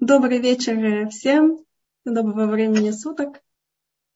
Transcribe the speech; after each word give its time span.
Добрый 0.00 0.38
вечер 0.38 1.10
всем, 1.10 1.58
доброго 2.06 2.50
времени 2.50 2.90
суток. 2.90 3.42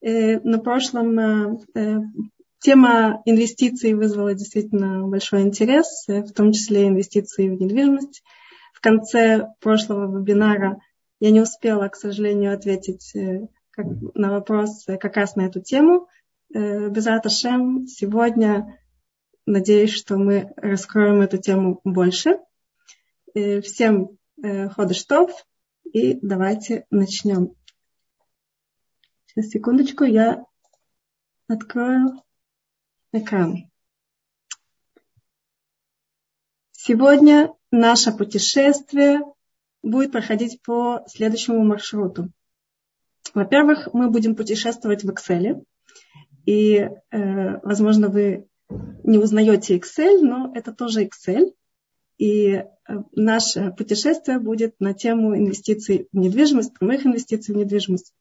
Э, 0.00 0.40
на 0.40 0.58
прошлом 0.58 1.18
э, 1.18 1.58
э, 1.74 1.96
тема 2.58 3.20
инвестиций 3.26 3.92
вызвала 3.92 4.32
действительно 4.32 5.06
большой 5.06 5.42
интерес, 5.42 6.06
в 6.08 6.32
том 6.32 6.52
числе 6.52 6.88
инвестиции 6.88 7.50
в 7.50 7.60
недвижимость. 7.60 8.22
В 8.72 8.80
конце 8.80 9.48
прошлого 9.60 10.18
вебинара 10.18 10.80
я 11.20 11.30
не 11.30 11.42
успела, 11.42 11.86
к 11.88 11.96
сожалению, 11.96 12.54
ответить 12.54 13.12
на 13.76 14.30
вопрос 14.30 14.86
как 14.86 15.16
раз 15.18 15.36
на 15.36 15.42
эту 15.42 15.60
тему. 15.60 16.08
Без 16.48 17.06
Аташем 17.06 17.86
сегодня 17.88 18.80
надеюсь, 19.44 19.92
что 19.92 20.16
мы 20.16 20.50
раскроем 20.56 21.20
эту 21.20 21.36
тему 21.36 21.82
больше. 21.84 22.38
Всем 23.34 24.16
ходыштов. 24.40 25.44
И 25.92 26.18
давайте 26.22 26.86
начнем. 26.90 27.54
Сейчас, 29.26 29.50
секундочку, 29.50 30.04
я 30.04 30.44
открою 31.48 32.22
экран. 33.12 33.70
Сегодня 36.72 37.52
наше 37.70 38.12
путешествие 38.12 39.20
будет 39.82 40.12
проходить 40.12 40.60
по 40.62 41.04
следующему 41.06 41.64
маршруту. 41.64 42.30
Во-первых, 43.32 43.88
мы 43.92 44.10
будем 44.10 44.36
путешествовать 44.36 45.02
в 45.04 45.10
Excel. 45.10 45.64
И, 46.46 46.76
э, 46.76 46.90
возможно, 47.62 48.08
вы 48.08 48.46
не 48.68 49.18
узнаете 49.18 49.78
Excel, 49.78 50.20
но 50.20 50.52
это 50.54 50.72
тоже 50.72 51.04
Excel. 51.04 51.54
И 52.24 52.52
э, 52.52 52.64
наше 53.12 53.74
путешествие 53.76 54.38
будет 54.38 54.80
на 54.80 54.94
тему 54.94 55.36
инвестиций 55.36 56.08
в 56.10 56.16
недвижимость, 56.16 56.72
прямых 56.72 57.04
инвестиций 57.04 57.54
в 57.54 57.58
недвижимость. 57.58 58.14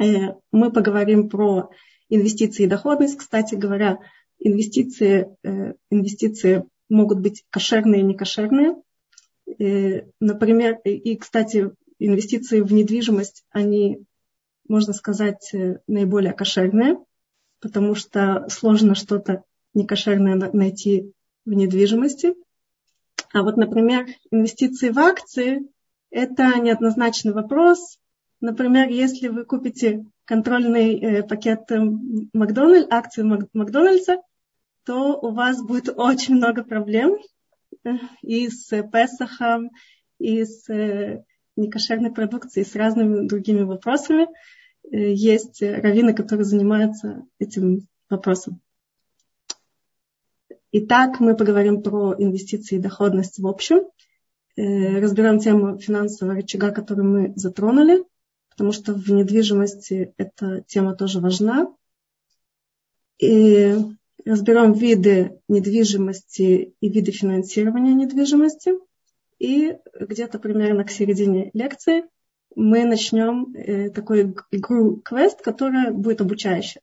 Э, 0.00 0.34
мы 0.52 0.70
поговорим 0.70 1.28
про 1.28 1.68
инвестиции 2.08 2.62
и 2.62 2.68
доходность. 2.68 3.18
Кстати 3.18 3.56
говоря, 3.56 3.98
инвестиции, 4.38 5.36
э, 5.42 5.74
инвестиции 5.90 6.64
могут 6.88 7.18
быть 7.18 7.44
кошерные 7.50 8.02
и 8.02 8.04
некошерные. 8.04 8.76
Например, 10.20 10.78
и, 10.84 11.16
кстати, 11.16 11.72
инвестиции 11.98 12.60
в 12.60 12.72
недвижимость, 12.72 13.44
они, 13.50 14.04
можно 14.68 14.92
сказать, 14.92 15.52
наиболее 15.88 16.34
кошерные, 16.34 16.98
потому 17.60 17.96
что 17.96 18.46
сложно 18.48 18.94
что-то 18.94 19.42
некошерное 19.74 20.36
найти 20.52 21.12
в 21.44 21.52
недвижимости– 21.52 22.34
а 23.32 23.42
вот, 23.42 23.56
например, 23.56 24.06
инвестиции 24.30 24.90
в 24.90 24.98
акции– 24.98 25.68
это 26.10 26.58
неоднозначный 26.58 27.32
вопрос. 27.32 27.98
Например, 28.40 28.88
если 28.88 29.28
вы 29.28 29.44
купите 29.44 30.06
контрольный 30.24 30.98
э, 30.98 31.22
пакет 31.22 31.70
э, 31.70 31.80
Макдональд, 32.32 32.92
акции 32.92 33.22
Макдональдса, 33.22 34.18
то 34.84 35.18
у 35.18 35.32
вас 35.32 35.62
будет 35.62 35.88
очень 35.96 36.36
много 36.36 36.64
проблем 36.64 37.16
э, 37.84 37.90
и 38.22 38.48
с 38.48 38.70
Песахом, 38.90 39.70
и 40.18 40.44
с 40.44 40.66
некошерной 41.56 42.12
продукцией, 42.12 42.64
и 42.64 42.68
с 42.68 42.74
разными 42.74 43.26
другими 43.26 43.62
вопросами. 43.62 44.28
Есть 44.90 45.60
раввины, 45.60 46.14
которые 46.14 46.44
занимаются 46.44 47.24
этим 47.38 47.86
вопросом. 48.08 48.60
Итак, 50.70 51.18
мы 51.18 51.34
поговорим 51.34 51.82
про 51.82 52.14
инвестиции 52.18 52.76
и 52.76 52.80
доходность 52.80 53.38
в 53.38 53.46
общем. 53.46 53.88
Э, 54.54 55.00
разберем 55.00 55.38
тему 55.38 55.78
финансового 55.78 56.34
рычага, 56.34 56.72
которую 56.72 57.08
мы 57.08 57.32
затронули, 57.36 58.04
потому 58.50 58.72
что 58.72 58.92
в 58.92 59.08
недвижимости 59.08 60.12
эта 60.18 60.62
тема 60.66 60.94
тоже 60.94 61.20
важна. 61.20 61.74
И 63.18 63.76
разберем 64.26 64.74
виды 64.74 65.40
недвижимости 65.48 66.74
и 66.78 66.88
виды 66.90 67.12
финансирования 67.12 67.94
недвижимости. 67.94 68.72
И 69.38 69.74
где-то 69.98 70.38
примерно 70.38 70.84
к 70.84 70.90
середине 70.90 71.50
лекции 71.54 72.04
мы 72.54 72.84
начнем 72.84 73.54
э, 73.54 73.88
такой 73.88 74.34
игру 74.50 74.96
квест, 74.98 75.40
которая 75.40 75.92
будет 75.92 76.20
обучающая. 76.20 76.82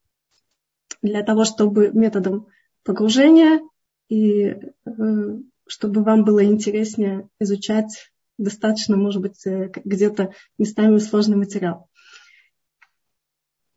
Для 1.04 1.22
того, 1.22 1.44
чтобы 1.44 1.92
методом 1.94 2.48
погружения 2.84 3.62
и 4.10 4.46
э, 4.46 5.40
чтобы 5.68 6.04
вам 6.04 6.24
было 6.24 6.44
интереснее 6.44 7.30
изучать 7.40 8.12
достаточно, 8.38 8.98
может 8.98 9.22
быть, 9.22 9.46
э, 9.46 9.72
где-то 9.84 10.34
местами 10.58 10.98
сложный 10.98 11.38
материал. 11.38 11.90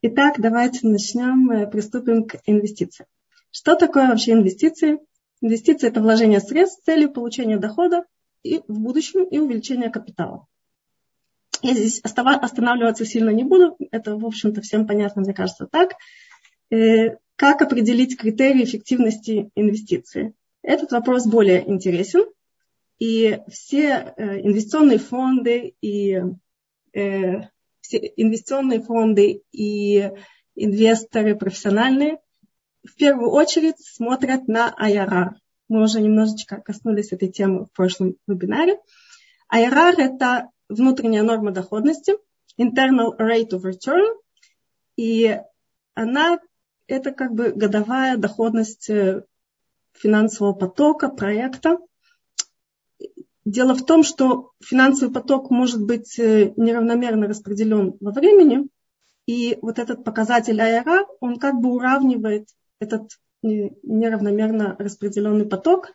Итак, 0.02 0.36
давайте 0.38 0.86
начнем, 0.86 1.50
э, 1.50 1.66
приступим 1.70 2.26
к 2.26 2.36
инвестициям. 2.46 3.08
Что 3.50 3.74
такое 3.74 4.08
вообще 4.08 4.32
инвестиции? 4.32 4.98
Инвестиции– 5.40 5.88
это 5.88 6.00
вложение 6.00 6.40
средств 6.40 6.80
с 6.80 6.84
целью 6.84 7.10
получения 7.12 7.58
дохода 7.58 8.04
и 8.42 8.60
в 8.68 8.78
будущем 8.78 9.24
и 9.24 9.38
увеличения 9.38 9.90
капитала. 9.90 10.46
Я 11.62 11.74
здесь 11.74 12.00
останавливаться 12.00 13.04
сильно 13.04 13.30
не 13.30 13.44
буду, 13.44 13.76
это, 13.90 14.16
в 14.16 14.24
общем-то, 14.24 14.60
всем 14.60 14.86
понятно, 14.86 15.22
мне 15.22 15.34
кажется, 15.34 15.66
так. 15.66 15.94
Как 17.38 17.62
определить 17.62 18.18
критерии 18.18 18.64
эффективности 18.64 19.52
инвестиции? 19.54 20.34
Этот 20.60 20.90
вопрос 20.90 21.24
более 21.24 21.70
интересен. 21.70 22.24
И 22.98 23.38
все 23.48 24.12
э, 24.16 24.40
инвестиционные 24.40 24.98
фонды 24.98 25.76
и 25.80 26.20
э, 26.94 27.42
все 27.80 28.12
инвестиционные 28.16 28.80
фонды 28.80 29.44
и 29.52 30.10
инвесторы 30.56 31.36
профессиональные 31.36 32.18
в 32.82 32.96
первую 32.96 33.30
очередь 33.30 33.78
смотрят 33.78 34.48
на 34.48 34.74
IRR. 34.76 35.36
Мы 35.68 35.84
уже 35.84 36.00
немножечко 36.00 36.60
коснулись 36.60 37.12
этой 37.12 37.28
темы 37.28 37.66
в 37.66 37.72
прошлом 37.72 38.16
вебинаре. 38.26 38.80
IRR– 39.54 39.94
это 39.98 40.50
внутренняя 40.68 41.22
норма 41.22 41.52
доходности, 41.52 42.14
internal 42.60 43.16
rate 43.16 43.50
of 43.50 43.62
return, 43.62 44.12
и 44.96 45.38
она 45.94 46.40
это 46.88 47.12
как 47.12 47.34
бы 47.34 47.52
годовая 47.52 48.16
доходность 48.16 48.90
э, 48.90 49.22
финансового 49.92 50.54
потока, 50.54 51.08
проекта. 51.08 51.78
Дело 53.44 53.74
в 53.74 53.84
том, 53.84 54.02
что 54.02 54.50
финансовый 54.60 55.12
поток 55.12 55.50
может 55.50 55.82
быть 55.82 56.18
э, 56.18 56.52
неравномерно 56.56 57.28
распределен 57.28 57.96
во 58.00 58.10
времени, 58.10 58.68
и 59.26 59.58
вот 59.60 59.78
этот 59.78 60.04
показатель 60.04 60.58
IRA, 60.58 61.04
он 61.20 61.38
как 61.38 61.60
бы 61.60 61.70
уравнивает 61.74 62.48
этот 62.80 63.10
неравномерно 63.42 64.74
распределенный 64.78 65.46
поток 65.46 65.92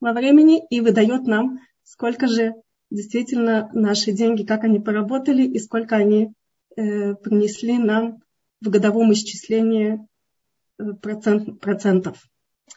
во 0.00 0.12
времени 0.12 0.66
и 0.70 0.80
выдает 0.80 1.26
нам, 1.26 1.60
сколько 1.84 2.26
же 2.26 2.54
действительно 2.90 3.70
наши 3.74 4.12
деньги, 4.12 4.44
как 4.44 4.64
они 4.64 4.80
поработали 4.80 5.42
и 5.42 5.58
сколько 5.58 5.96
они 5.96 6.32
э, 6.76 7.14
принесли 7.14 7.78
нам 7.78 8.22
в 8.60 8.70
годовом 8.70 9.12
исчислении 9.12 10.00
процент, 11.00 11.60
процентов. 11.60 12.18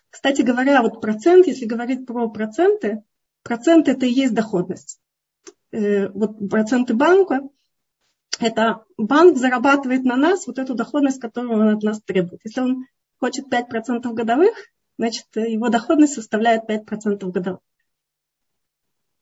Кстати 0.09 0.41
говоря, 0.41 0.81
вот 0.81 1.01
процент, 1.01 1.47
если 1.47 1.65
говорить 1.65 2.05
про 2.05 2.29
проценты, 2.29 3.03
процент 3.43 3.87
это 3.87 4.05
и 4.05 4.11
есть 4.11 4.33
доходность. 4.33 4.99
Э, 5.71 6.09
вот 6.09 6.49
проценты 6.49 6.93
банка, 6.93 7.41
это 8.39 8.83
банк 8.97 9.37
зарабатывает 9.37 10.03
на 10.03 10.15
нас 10.15 10.47
вот 10.47 10.59
эту 10.59 10.75
доходность, 10.75 11.19
которую 11.19 11.59
он 11.59 11.67
от 11.69 11.83
нас 11.83 12.01
требует. 12.01 12.41
Если 12.43 12.61
он 12.61 12.85
хочет 13.19 13.45
5% 13.51 14.11
годовых, 14.13 14.53
значит, 14.97 15.25
его 15.35 15.69
доходность 15.69 16.13
составляет 16.13 16.69
5% 16.69 17.31
годовых. 17.31 17.61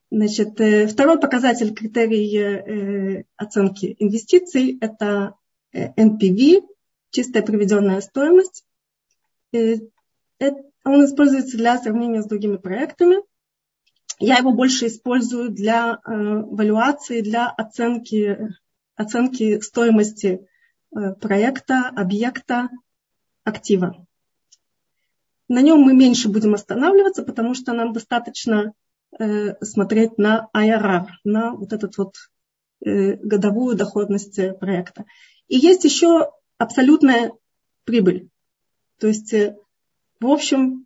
Значит, 0.10 0.60
э, 0.60 0.88
второй 0.88 1.20
показатель 1.20 1.74
критерий 1.74 2.38
э, 2.38 3.24
оценки 3.38 3.96
инвестиций– 3.98 4.78
это 4.82 5.36
NPV, 5.74 6.68
чистая 7.12 7.44
приведенная 7.44 8.02
стоимость. 8.02 8.66
Э, 9.52 9.76
он 10.84 11.06
используется 11.06 11.58
для 11.58 11.78
сравнения 11.78 12.22
с 12.22 12.28
другими 12.28 12.58
проектами. 12.58 13.18
Я 14.20 14.38
его 14.38 14.52
больше 14.52 14.88
использую 14.88 15.50
для 15.50 15.94
э, 15.94 15.98
валюации, 16.06 17.22
для 17.22 17.50
оценки, 17.50 18.50
оценки 18.96 19.60
стоимости 19.62 20.48
э, 20.96 21.14
проекта, 21.16 21.90
объекта, 21.96 22.70
актива. 23.44 24.06
На 25.48 25.62
нем 25.62 25.82
мы 25.82 25.94
меньше 25.94 26.30
будем 26.30 26.54
останавливаться, 26.54 27.24
потому 27.24 27.54
что 27.54 27.74
нам 27.74 27.94
достаточно 27.94 28.74
смотреть 29.62 30.18
на 30.18 30.48
IRR, 30.56 31.08
на 31.26 31.52
вот 31.52 31.74
этот 31.74 31.98
вот 31.98 32.16
годовую 32.80 33.76
доходность 33.76 34.40
проекта. 34.58 35.04
И 35.50 35.58
есть 35.58 35.84
еще 35.84 36.32
абсолютная 36.58 37.34
прибыль. 37.84 38.30
То 39.02 39.08
есть, 39.08 39.34
э, 39.34 39.58
в 40.20 40.28
общем, 40.28 40.86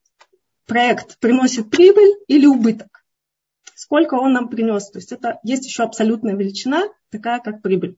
проект 0.65 1.19
приносит 1.19 1.69
прибыль 1.69 2.15
или 2.27 2.47
убыток. 2.47 3.03
сколько 3.77 4.15
он 4.15 4.31
нам 4.31 4.47
принес. 4.47 4.89
То 4.89 5.00
есть 5.00 5.12
это 5.12 5.38
есть 5.44 5.65
еще 5.65 5.83
абсолютная 5.83 6.33
величина, 6.33 6.83
такая 7.09 7.41
как 7.41 7.62
прибыль. 7.62 7.97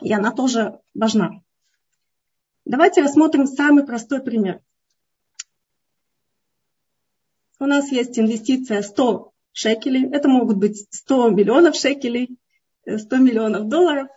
И 0.00 0.12
она 0.12 0.32
тоже 0.32 0.80
важна. 0.92 1.40
Давайте 2.64 3.02
рассмотрим 3.02 3.46
самый 3.46 3.86
простой 3.86 4.20
пример. 4.20 4.60
У 7.60 7.66
нас 7.66 7.92
есть 7.92 8.18
инвестиция 8.18 8.82
100 8.82 9.32
шекелей. 9.52 10.10
Это 10.10 10.28
могут 10.28 10.56
быть 10.56 10.88
100 10.90 11.30
миллионов 11.30 11.76
шекелей, 11.76 12.36
100 12.84 13.16
миллионов 13.18 13.68
долларов 13.68 14.08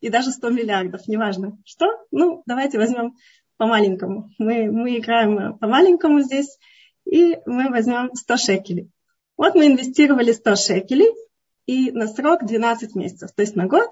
и 0.00 0.10
даже 0.10 0.30
100 0.30 0.50
миллиардов, 0.50 1.08
неважно 1.08 1.56
что. 1.64 1.86
Ну, 2.10 2.42
давайте 2.44 2.76
возьмем 2.76 3.16
по-маленькому. 3.58 4.30
Мы, 4.38 4.70
мы 4.70 4.98
играем 4.98 5.58
по-маленькому 5.58 6.22
здесь, 6.22 6.58
и 7.04 7.38
мы 7.44 7.68
возьмем 7.68 8.14
100 8.14 8.36
шекелей. 8.38 8.90
Вот 9.36 9.54
мы 9.54 9.66
инвестировали 9.66 10.32
100 10.32 10.56
шекелей, 10.56 11.12
и 11.66 11.90
на 11.90 12.08
срок 12.08 12.46
12 12.46 12.94
месяцев, 12.94 13.30
то 13.32 13.42
есть 13.42 13.54
на 13.54 13.66
год, 13.66 13.90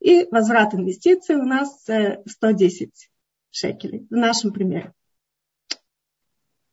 и 0.00 0.28
возврат 0.30 0.74
инвестиций 0.74 1.34
у 1.34 1.42
нас 1.42 1.82
110 1.82 2.88
э, 2.88 2.92
шекелей 3.50 4.06
в 4.08 4.14
нашем 4.14 4.52
примере. 4.52 4.92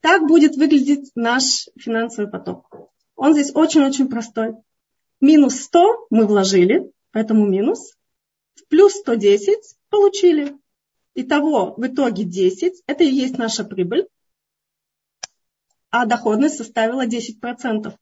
Так 0.02 0.28
будет 0.28 0.56
выглядеть 0.58 1.12
наш 1.16 1.70
финансовый 1.80 2.30
поток. 2.30 2.92
Он 3.16 3.34
здесь 3.34 3.56
очень-очень 3.56 4.10
простой. 4.10 4.56
Минус 5.22 5.62
100 5.62 6.08
мы 6.10 6.28
вложили, 6.28 6.92
поэтому 7.12 7.48
минус. 7.48 7.94
Плюс 8.70 8.94
110 8.94 9.58
получили. 9.90 10.58
Итого 11.16 11.76
в 11.76 11.86
итоге 11.86 12.24
10. 12.24 12.84
Это 12.88 13.04
и 13.04 13.12
есть 13.12 13.38
наша 13.38 13.64
прибыль. 13.64 14.08
А 15.90 16.06
доходность 16.06 16.58
составила 16.58 17.06
10%. 17.06 17.94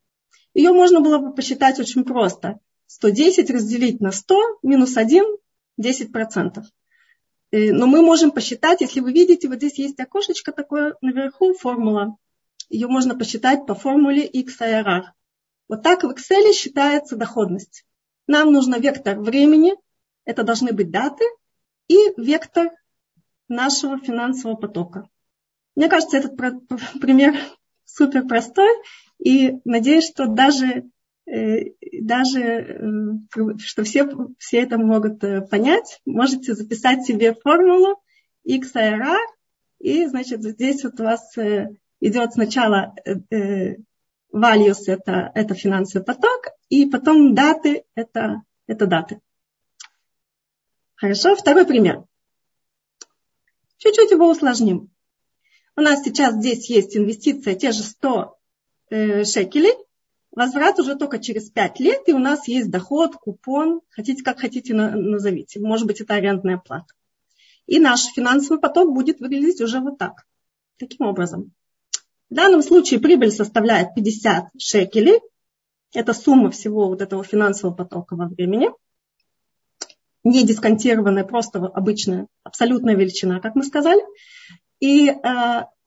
Ее 0.53 0.71
можно 0.71 1.01
было 1.01 1.17
бы 1.17 1.33
посчитать 1.33 1.79
очень 1.79 2.03
просто. 2.03 2.59
110 2.87 3.49
разделить 3.49 3.99
на 4.01 4.11
100 4.11 4.59
минус 4.63 4.97
1– 4.97 5.25
10%. 5.81 6.63
Но 7.51 7.87
мы 7.87 8.01
можем 8.01 8.31
посчитать, 8.31 8.81
если 8.81 9.01
вы 9.01 9.11
видите, 9.11 9.49
вот 9.49 9.57
здесь 9.57 9.77
есть 9.77 9.99
окошечко 9.99 10.53
такое 10.53 10.95
наверху, 11.01 11.53
формула. 11.53 12.17
Ее 12.69 12.87
можно 12.87 13.17
посчитать 13.17 13.65
по 13.65 13.75
формуле 13.75 14.29
XIRR. 14.29 15.03
Вот 15.67 15.83
так 15.83 16.03
в 16.03 16.09
Excel 16.09 16.53
считается 16.53 17.17
доходность. 17.17 17.85
Нам 18.27 18.53
нужно 18.53 18.75
вектор 18.75 19.19
времени, 19.19 19.75
это 20.23 20.43
должны 20.43 20.71
быть 20.71 20.91
даты, 20.91 21.25
и 21.89 21.97
вектор 22.15 22.71
нашего 23.51 23.99
финансового 23.99 24.55
потока. 24.55 25.07
Мне 25.75 25.87
кажется, 25.89 26.17
этот 26.17 26.35
пример 27.01 27.35
супер 27.85 28.25
простой, 28.25 28.69
и 29.19 29.59
надеюсь, 29.65 30.07
что 30.07 30.25
даже, 30.25 30.89
э, 31.25 31.71
даже 32.01 32.41
э, 32.41 33.57
что 33.57 33.83
все, 33.83 34.07
все 34.39 34.61
это 34.61 34.77
могут 34.77 35.23
э, 35.23 35.41
понять. 35.41 36.01
Можете 36.05 36.55
записать 36.55 37.05
себе 37.05 37.33
формулу 37.33 38.01
XIRR, 38.47 39.19
и, 39.79 40.05
значит, 40.07 40.43
здесь 40.43 40.83
вот 40.83 40.99
у 40.99 41.03
вас 41.03 41.35
идет 41.99 42.33
сначала 42.33 42.93
values 44.31 44.77
это, 44.87 45.31
это 45.33 45.55
финансовый 45.55 46.03
поток, 46.03 46.47
и 46.69 46.85
потом 46.85 47.33
даты 47.33 47.83
это, 47.95 48.43
это 48.67 48.85
даты. 48.85 49.19
Хорошо, 50.95 51.35
второй 51.35 51.65
пример. 51.65 52.03
Чуть-чуть 53.81 54.11
его 54.11 54.29
усложним. 54.29 54.91
У 55.75 55.81
нас 55.81 56.03
сейчас 56.03 56.35
здесь 56.35 56.69
есть 56.69 56.95
инвестиция, 56.95 57.55
те 57.55 57.71
же 57.71 57.81
100 57.81 58.37
э, 58.91 59.23
шекелей. 59.23 59.73
Возврат 60.29 60.77
уже 60.79 60.95
только 60.95 61.17
через 61.17 61.49
5 61.49 61.79
лет, 61.79 62.07
и 62.07 62.13
у 62.13 62.19
нас 62.19 62.47
есть 62.47 62.69
доход, 62.69 63.15
купон, 63.15 63.81
хотите 63.89 64.23
как 64.23 64.39
хотите 64.39 64.75
назовите. 64.75 65.59
Может 65.59 65.87
быть, 65.87 65.99
это 65.99 66.13
арендная 66.13 66.57
плата. 66.57 66.93
И 67.65 67.79
наш 67.79 68.03
финансовый 68.13 68.59
поток 68.59 68.93
будет 68.93 69.19
выглядеть 69.19 69.61
уже 69.61 69.79
вот 69.79 69.97
так. 69.97 70.27
Таким 70.77 71.07
образом. 71.07 71.51
В 72.29 72.35
данном 72.35 72.61
случае 72.61 72.99
прибыль 72.99 73.31
составляет 73.31 73.95
50 73.95 74.49
шекелей. 74.59 75.21
Это 75.91 76.13
сумма 76.13 76.51
всего 76.51 76.87
вот 76.87 77.01
этого 77.01 77.23
финансового 77.23 77.75
потока 77.75 78.15
во 78.15 78.27
времени 78.27 78.69
не 80.23 80.43
дисконтированная, 80.43 81.23
просто 81.23 81.59
обычная 81.59 82.27
абсолютная 82.43 82.95
величина, 82.95 83.39
как 83.39 83.55
мы 83.55 83.63
сказали. 83.63 84.01
И 84.79 85.09
э, 85.09 85.13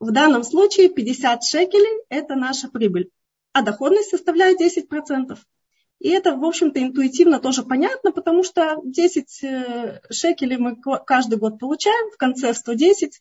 в 0.01 0.13
данном 0.13 0.45
случае 0.45 0.89
50 0.89 1.45
шекелей– 1.45 2.03
это 2.09 2.35
наша 2.35 2.69
прибыль, 2.69 3.11
а 3.53 3.63
доходность 3.63 4.11
составляет 4.11 4.61
10%. 4.61 5.39
И 6.01 6.11
это, 6.11 6.37
в 6.37 6.45
общем-то, 6.45 6.83
интуитивно 6.83 7.39
тоже 7.39 7.63
понятно, 7.63 8.13
потому 8.13 8.43
что 8.43 8.77
10 8.85 9.45
э, 9.45 10.01
шекелей 10.11 10.59
мы 10.59 10.77
каждый 10.77 11.39
год 11.39 11.59
получаем, 11.59 12.11
в 12.11 12.17
конце 12.17 12.53
110. 12.53 13.21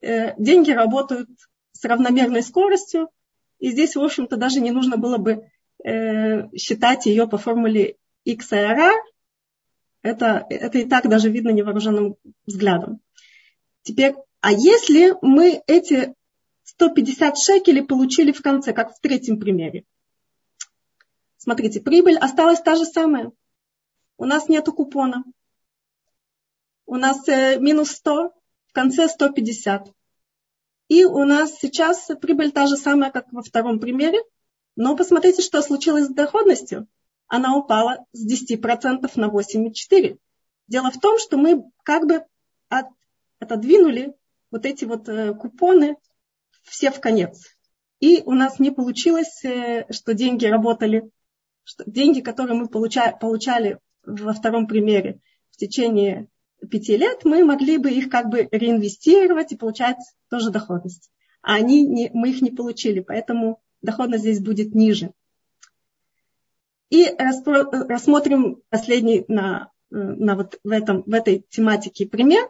Э, 0.00 0.34
деньги 0.36 0.70
работают 0.70 1.28
с 1.72 1.84
равномерной 1.84 2.42
скоростью, 2.42 3.08
и 3.58 3.70
здесь, 3.70 3.94
в 3.94 4.02
общем-то, 4.02 4.36
даже 4.36 4.60
не 4.60 4.70
нужно 4.70 4.96
было 4.96 5.18
бы 5.18 5.46
э, 5.84 6.48
считать 6.56 7.06
ее 7.06 7.28
по 7.28 7.38
формуле 7.38 7.96
XRR, 8.26 8.92
это, 10.02 10.46
это 10.48 10.78
и 10.78 10.88
так 10.88 11.08
даже 11.08 11.30
видно 11.30 11.50
невооруженным 11.50 12.16
взглядом. 12.46 13.00
Теперь, 13.82 14.14
а 14.40 14.52
если 14.52 15.14
мы 15.22 15.62
эти 15.66 16.14
150 16.64 17.38
шекелей 17.38 17.82
получили 17.82 18.32
в 18.32 18.42
конце, 18.42 18.72
как 18.72 18.94
в 18.94 19.00
третьем 19.00 19.38
примере? 19.38 19.84
Смотрите, 21.36 21.80
прибыль 21.80 22.18
осталась 22.18 22.60
та 22.60 22.76
же 22.76 22.84
самая. 22.84 23.32
У 24.16 24.26
нас 24.26 24.48
нет 24.48 24.66
купона. 24.66 25.24
У 26.86 26.96
нас 26.96 27.26
э, 27.28 27.58
минус 27.58 27.92
100, 27.92 28.32
в 28.66 28.72
конце 28.72 29.08
150. 29.08 29.92
И 30.88 31.04
у 31.04 31.24
нас 31.24 31.58
сейчас 31.58 32.10
прибыль 32.20 32.52
та 32.52 32.66
же 32.66 32.76
самая, 32.76 33.10
как 33.10 33.32
во 33.32 33.42
втором 33.42 33.78
примере. 33.78 34.18
Но 34.76 34.96
посмотрите, 34.96 35.42
что 35.42 35.62
случилось 35.62 36.06
с 36.06 36.14
доходностью 36.14 36.88
она 37.30 37.56
упала 37.56 38.04
с 38.12 38.26
10% 38.26 39.10
на 39.14 39.28
8,4%. 39.28 40.18
Дело 40.66 40.90
в 40.90 41.00
том, 41.00 41.18
что 41.18 41.36
мы 41.38 41.64
как 41.84 42.06
бы 42.06 42.24
от, 42.68 42.86
отодвинули 43.38 44.14
вот 44.50 44.66
эти 44.66 44.84
вот 44.84 45.08
э, 45.08 45.32
купоны 45.34 45.96
все 46.64 46.90
в 46.90 47.00
конец. 47.00 47.56
И 48.00 48.22
у 48.26 48.32
нас 48.32 48.58
не 48.58 48.70
получилось, 48.70 49.44
э, 49.44 49.86
что 49.90 50.12
деньги 50.12 50.44
работали, 50.46 51.08
что 51.62 51.84
деньги, 51.88 52.20
которые 52.20 52.58
мы 52.58 52.68
получали, 52.68 53.16
получали 53.18 53.78
во 54.04 54.32
втором 54.32 54.66
примере 54.66 55.20
в 55.50 55.56
течение 55.56 56.26
пяти 56.68 56.96
лет, 56.96 57.24
мы 57.24 57.44
могли 57.44 57.78
бы 57.78 57.90
их 57.90 58.10
как 58.10 58.28
бы 58.28 58.48
реинвестировать 58.50 59.52
и 59.52 59.56
получать 59.56 59.98
тоже 60.30 60.50
доходность. 60.50 61.10
А 61.42 61.54
они 61.54 61.86
не, 61.86 62.10
мы 62.12 62.30
их 62.30 62.42
не 62.42 62.50
получили, 62.50 63.00
поэтому 63.00 63.62
доходность 63.82 64.24
здесь 64.24 64.40
будет 64.40 64.74
ниже. 64.74 65.12
И 66.90 67.06
рассмотрим 67.16 68.62
последний 68.68 69.24
на, 69.28 69.70
на 69.90 70.34
вот 70.34 70.58
в, 70.64 70.70
этом, 70.70 71.02
в 71.02 71.14
этой 71.14 71.44
тематике 71.48 72.06
пример. 72.06 72.48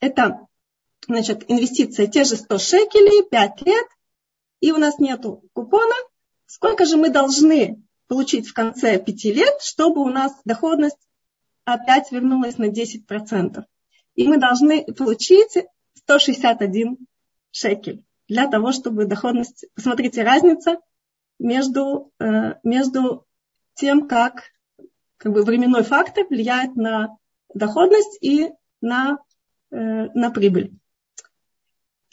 Это 0.00 0.46
значит, 1.06 1.44
инвестиция 1.48 2.06
те 2.06 2.24
же 2.24 2.36
100 2.36 2.58
шекелей, 2.58 3.28
5 3.28 3.62
лет, 3.62 3.86
и 4.60 4.72
у 4.72 4.76
нас 4.76 4.98
нет 4.98 5.24
купона. 5.52 5.94
Сколько 6.46 6.84
же 6.84 6.96
мы 6.96 7.10
должны 7.10 7.82
получить 8.08 8.46
в 8.46 8.54
конце 8.54 8.98
5 8.98 9.24
лет, 9.24 9.62
чтобы 9.62 10.02
у 10.02 10.08
нас 10.08 10.32
доходность 10.44 10.98
опять 11.64 12.12
вернулась 12.12 12.58
на 12.58 12.70
10%? 12.70 13.64
И 14.14 14.28
мы 14.28 14.38
должны 14.38 14.84
получить 14.84 15.56
161 15.94 16.98
шекель 17.50 18.04
для 18.28 18.48
того, 18.48 18.72
чтобы 18.72 19.06
доходность... 19.06 19.66
Посмотрите, 19.74 20.22
разница 20.22 20.78
между, 21.38 22.12
э, 22.18 22.54
между 22.62 23.26
тем, 23.78 24.08
как, 24.08 24.42
как 25.16 25.32
бы 25.32 25.42
временной 25.42 25.84
фактор 25.84 26.26
влияет 26.28 26.74
на 26.76 27.16
доходность 27.54 28.18
и 28.20 28.50
на, 28.80 29.18
э, 29.70 29.76
на 29.76 30.30
прибыль. 30.30 30.72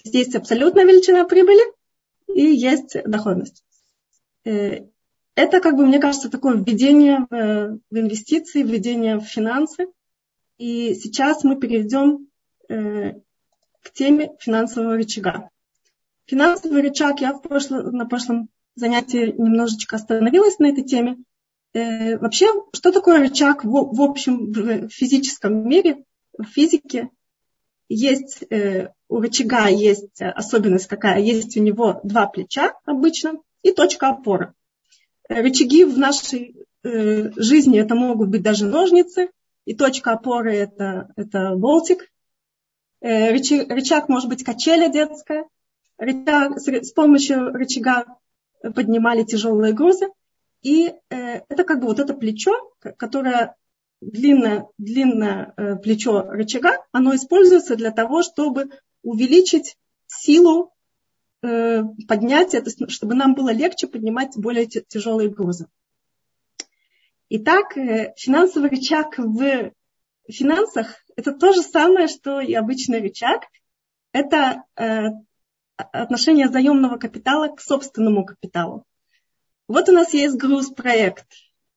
Здесь 0.03 0.33
абсолютная 0.35 0.85
величина 0.85 1.25
прибыли 1.25 1.63
и 2.27 2.43
есть 2.43 2.95
доходность. 3.05 3.63
Э, 4.45 4.85
это, 5.35 5.59
как 5.59 5.75
бы, 5.75 5.85
мне 5.85 5.99
кажется, 5.99 6.29
такое 6.29 6.55
введение 6.55 7.25
в, 7.29 7.79
в 7.89 7.97
инвестиции, 7.97 8.63
введение 8.63 9.17
в 9.17 9.23
финансы. 9.23 9.87
И 10.57 10.93
сейчас 10.93 11.43
мы 11.43 11.57
перейдем 11.57 12.29
э, 12.69 13.13
к 13.81 13.91
теме 13.91 14.31
финансового 14.39 14.95
рычага. 14.95 15.49
Финансовый 16.25 16.81
рычаг, 16.81 17.19
я 17.19 17.33
в 17.33 17.41
прошлом, 17.41 17.91
на 17.91 18.05
прошлом 18.05 18.49
занятии 18.75 19.33
немножечко 19.37 19.95
остановилась 19.95 20.59
на 20.59 20.67
этой 20.67 20.83
теме. 20.83 21.17
Э, 21.75 22.17
вообще, 22.19 22.47
что 22.73 22.93
такое 22.93 23.19
рычаг 23.19 23.65
в, 23.65 23.69
в 23.69 24.01
общем 24.01 24.53
в 24.53 24.89
физическом 24.89 25.67
мире, 25.67 26.05
в 26.37 26.45
физике? 26.45 27.09
Есть 27.89 28.43
э, 28.49 28.93
у 29.09 29.19
рычага 29.19 29.67
есть 29.67 30.21
особенность 30.21 30.87
какая? 30.87 31.19
Есть 31.19 31.57
у 31.57 31.61
него 31.61 31.99
два 32.03 32.27
плеча 32.27 32.73
обычно 32.85 33.33
и 33.61 33.73
точка 33.73 34.07
опоры. 34.07 34.53
Рычаги 35.27 35.83
в 35.83 35.97
нашей 35.97 36.55
э, 36.83 37.31
жизни 37.35 37.77
это 37.77 37.93
могут 37.93 38.29
быть 38.29 38.41
даже 38.41 38.65
ножницы, 38.65 39.29
и 39.65 39.75
точка 39.75 40.13
опоры 40.13 40.55
это, 40.55 41.09
это 41.17 41.55
болтик. 41.57 42.09
Э, 43.01 43.31
рычаг, 43.31 43.69
рычаг 43.69 44.07
может 44.07 44.29
быть 44.29 44.45
качеля 44.45 44.87
детская. 44.87 45.43
Рычаг, 45.97 46.57
с 46.57 46.91
помощью 46.93 47.51
рычага 47.51 48.05
поднимали 48.61 49.23
тяжелые 49.23 49.73
грузы. 49.73 50.07
И 50.65 50.87
э, 50.87 51.41
это 51.47 51.63
как 51.63 51.79
бы 51.79 51.85
вот 51.85 51.99
это 51.99 52.15
плечо, 52.15 52.73
которое 52.97 53.55
длинное, 54.01 54.67
длинное 54.79 55.53
э, 55.57 55.75
плечо 55.75 56.23
рычага, 56.23 56.83
оно 56.91 57.13
используется 57.13 57.75
для 57.75 57.91
того, 57.91 58.23
чтобы 58.23 58.71
увеличить 59.03 59.77
силу 60.07 60.73
э, 61.43 61.83
поднятия, 62.07 62.61
то 62.61 62.71
есть, 62.71 62.91
чтобы 62.91 63.13
нам 63.13 63.35
было 63.35 63.53
легче 63.53 63.85
поднимать 63.85 64.35
более 64.37 64.65
тяжелые 64.65 65.29
грузы. 65.29 65.67
Итак, 67.29 67.73
финансовый 68.17 68.71
рычаг 68.71 69.19
в 69.19 69.71
финансах– 70.27 70.95
это 71.15 71.31
то 71.31 71.53
же 71.53 71.61
самое, 71.61 72.07
что 72.07 72.41
и 72.41 72.55
обычный 72.55 73.01
рычаг. 73.01 73.43
Это 74.13 74.63
отношение 75.75 76.49
заемного 76.49 76.97
капитала 76.97 77.49
к 77.49 77.61
собственному 77.61 78.25
капиталу. 78.25 78.83
Вот 79.67 79.89
у 79.89 79.91
нас 79.91 80.13
есть 80.13 80.35
груз-проект, 80.35 81.25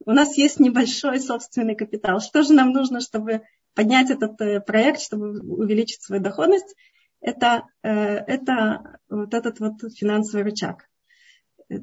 у 0.04 0.12
нас 0.12 0.36
есть 0.36 0.60
небольшой 0.60 1.20
собственный 1.20 1.74
капитал. 1.74 2.20
Что 2.20 2.42
же 2.42 2.52
нам 2.52 2.72
нужно, 2.72 3.00
чтобы 3.00 3.42
поднять 3.74 4.10
этот 4.10 4.40
э, 4.40 4.60
проект, 4.60 5.00
чтобы 5.00 5.40
увеличить 5.40 6.02
свою 6.02 6.22
доходность? 6.22 6.74
Это, 7.20 7.64
э, 7.82 7.90
это 7.90 8.98
вот 9.08 9.34
этот 9.34 9.60
вот 9.60 9.74
финансовый 9.94 10.42
рычаг. 10.42 10.88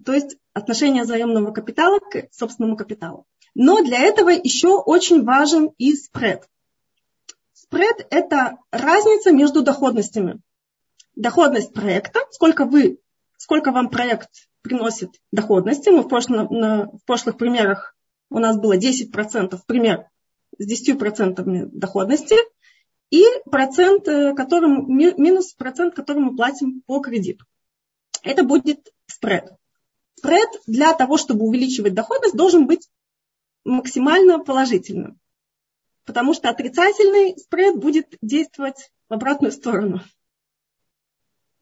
То 0.05 0.13
есть 0.13 0.37
отношение 0.53 1.05
заемного 1.05 1.51
капитала 1.51 1.99
к 1.99 2.27
собственному 2.31 2.77
капиталу. 2.77 3.25
Но 3.53 3.83
для 3.83 3.99
этого 3.99 4.29
еще 4.29 4.79
очень 4.79 5.23
важен 5.23 5.69
и 5.77 5.93
спред. 5.93 6.47
Спред– 7.53 8.07
это 8.09 8.57
разница 8.71 9.31
между 9.31 9.61
доходностями. 9.61 10.39
Доходность 11.15 11.73
проекта, 11.73 12.21
сколько, 12.31 12.65
вы, 12.65 12.99
сколько 13.37 13.71
вам 13.71 13.89
проект 13.89 14.29
приносит 14.61 15.11
доходности. 15.31 15.89
Мы 15.89 16.01
в, 16.01 16.07
прошлом, 16.07 16.47
на, 16.49 16.85
в 16.85 17.03
прошлых 17.05 17.37
примерах 17.37 17.95
у 18.29 18.39
нас 18.39 18.57
было 18.57 18.77
10% 18.77 19.59
пример 19.67 20.09
с 20.57 20.89
10% 20.89 21.69
доходности 21.71 22.35
и 23.11 23.23
процент, 23.49 24.07
э, 24.07 24.33
которым, 24.33 24.87
минус 24.87 25.53
процент, 25.53 25.95
который 25.95 26.23
мы 26.23 26.35
платим 26.35 26.81
по 26.81 26.99
кредиту. 26.99 27.45
Это 28.23 28.43
будет 28.43 28.91
спред. 29.07 29.51
Спред 30.15 30.49
для 30.65 30.93
того, 30.93 31.17
чтобы 31.17 31.45
увеличивать 31.45 31.93
доходность, 31.93 32.35
должен 32.35 32.65
быть 32.65 32.89
максимально 33.63 34.39
положительным. 34.39 35.19
Потому 36.05 36.33
что 36.33 36.49
отрицательный 36.49 37.37
спред 37.37 37.77
будет 37.77 38.17
действовать 38.21 38.91
в 39.09 39.13
обратную 39.13 39.51
сторону. 39.51 40.01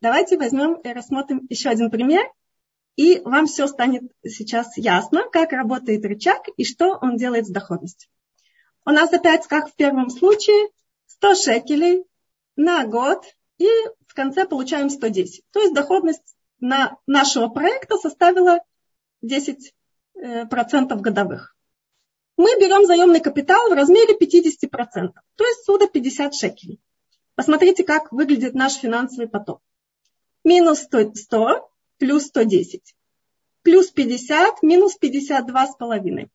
Давайте 0.04 0.38
возьмем 0.38 0.74
и 0.76 0.90
рассмотрим 0.90 1.48
еще 1.50 1.70
один 1.70 1.90
пример– 1.90 2.24
и 2.96 3.20
вам 3.22 3.48
все 3.48 3.68
станет 3.68 4.04
сейчас 4.24 4.78
ясно, 4.78 5.24
как 5.32 5.52
работает 5.52 6.06
рычаг 6.06 6.44
и 6.58 6.64
что 6.64 6.98
он 7.02 7.18
делает 7.18 7.48
с 7.48 7.50
доходностью. 7.50 8.10
У 8.86 8.92
нас 8.92 9.12
опять, 9.14 9.48
как 9.48 9.70
в 9.70 9.76
первом 9.76 10.10
случае, 10.10 10.70
100 11.08 11.36
шекелей 11.36 12.04
на 12.56 12.86
год 12.86 13.24
и 13.58 13.68
в 14.08 14.14
конце 14.14 14.46
получаем 14.46 14.90
110. 14.90 15.44
То 15.52 15.60
есть 15.60 15.74
доходность 15.74 16.36
на 16.60 16.98
нашего 17.08 17.48
проекта 17.48 17.98
составила 17.98 18.60
10% 19.24 19.72
э, 20.16 20.46
годовых. 21.00 21.56
Мы 22.38 22.50
берем 22.60 22.86
заемный 22.86 23.22
капитал 23.22 23.70
в 23.70 23.74
размере 23.74 24.16
50%, 24.16 25.14
то 25.36 25.44
есть 25.44 25.66
сюда 25.66 25.88
50 25.88 26.36
шекелей. 26.36 26.80
Посмотрите, 27.36 27.84
как 27.84 28.12
выглядит 28.12 28.54
наш 28.54 28.76
финансовый 28.76 29.28
поток. 29.28 29.62
Минус 30.44 30.80
100, 30.80 31.70
плюс 31.98 32.26
110. 32.26 32.96
Плюс 33.62 33.90
50 33.92 34.62
минус 34.64 34.98
52,5. 35.02 36.30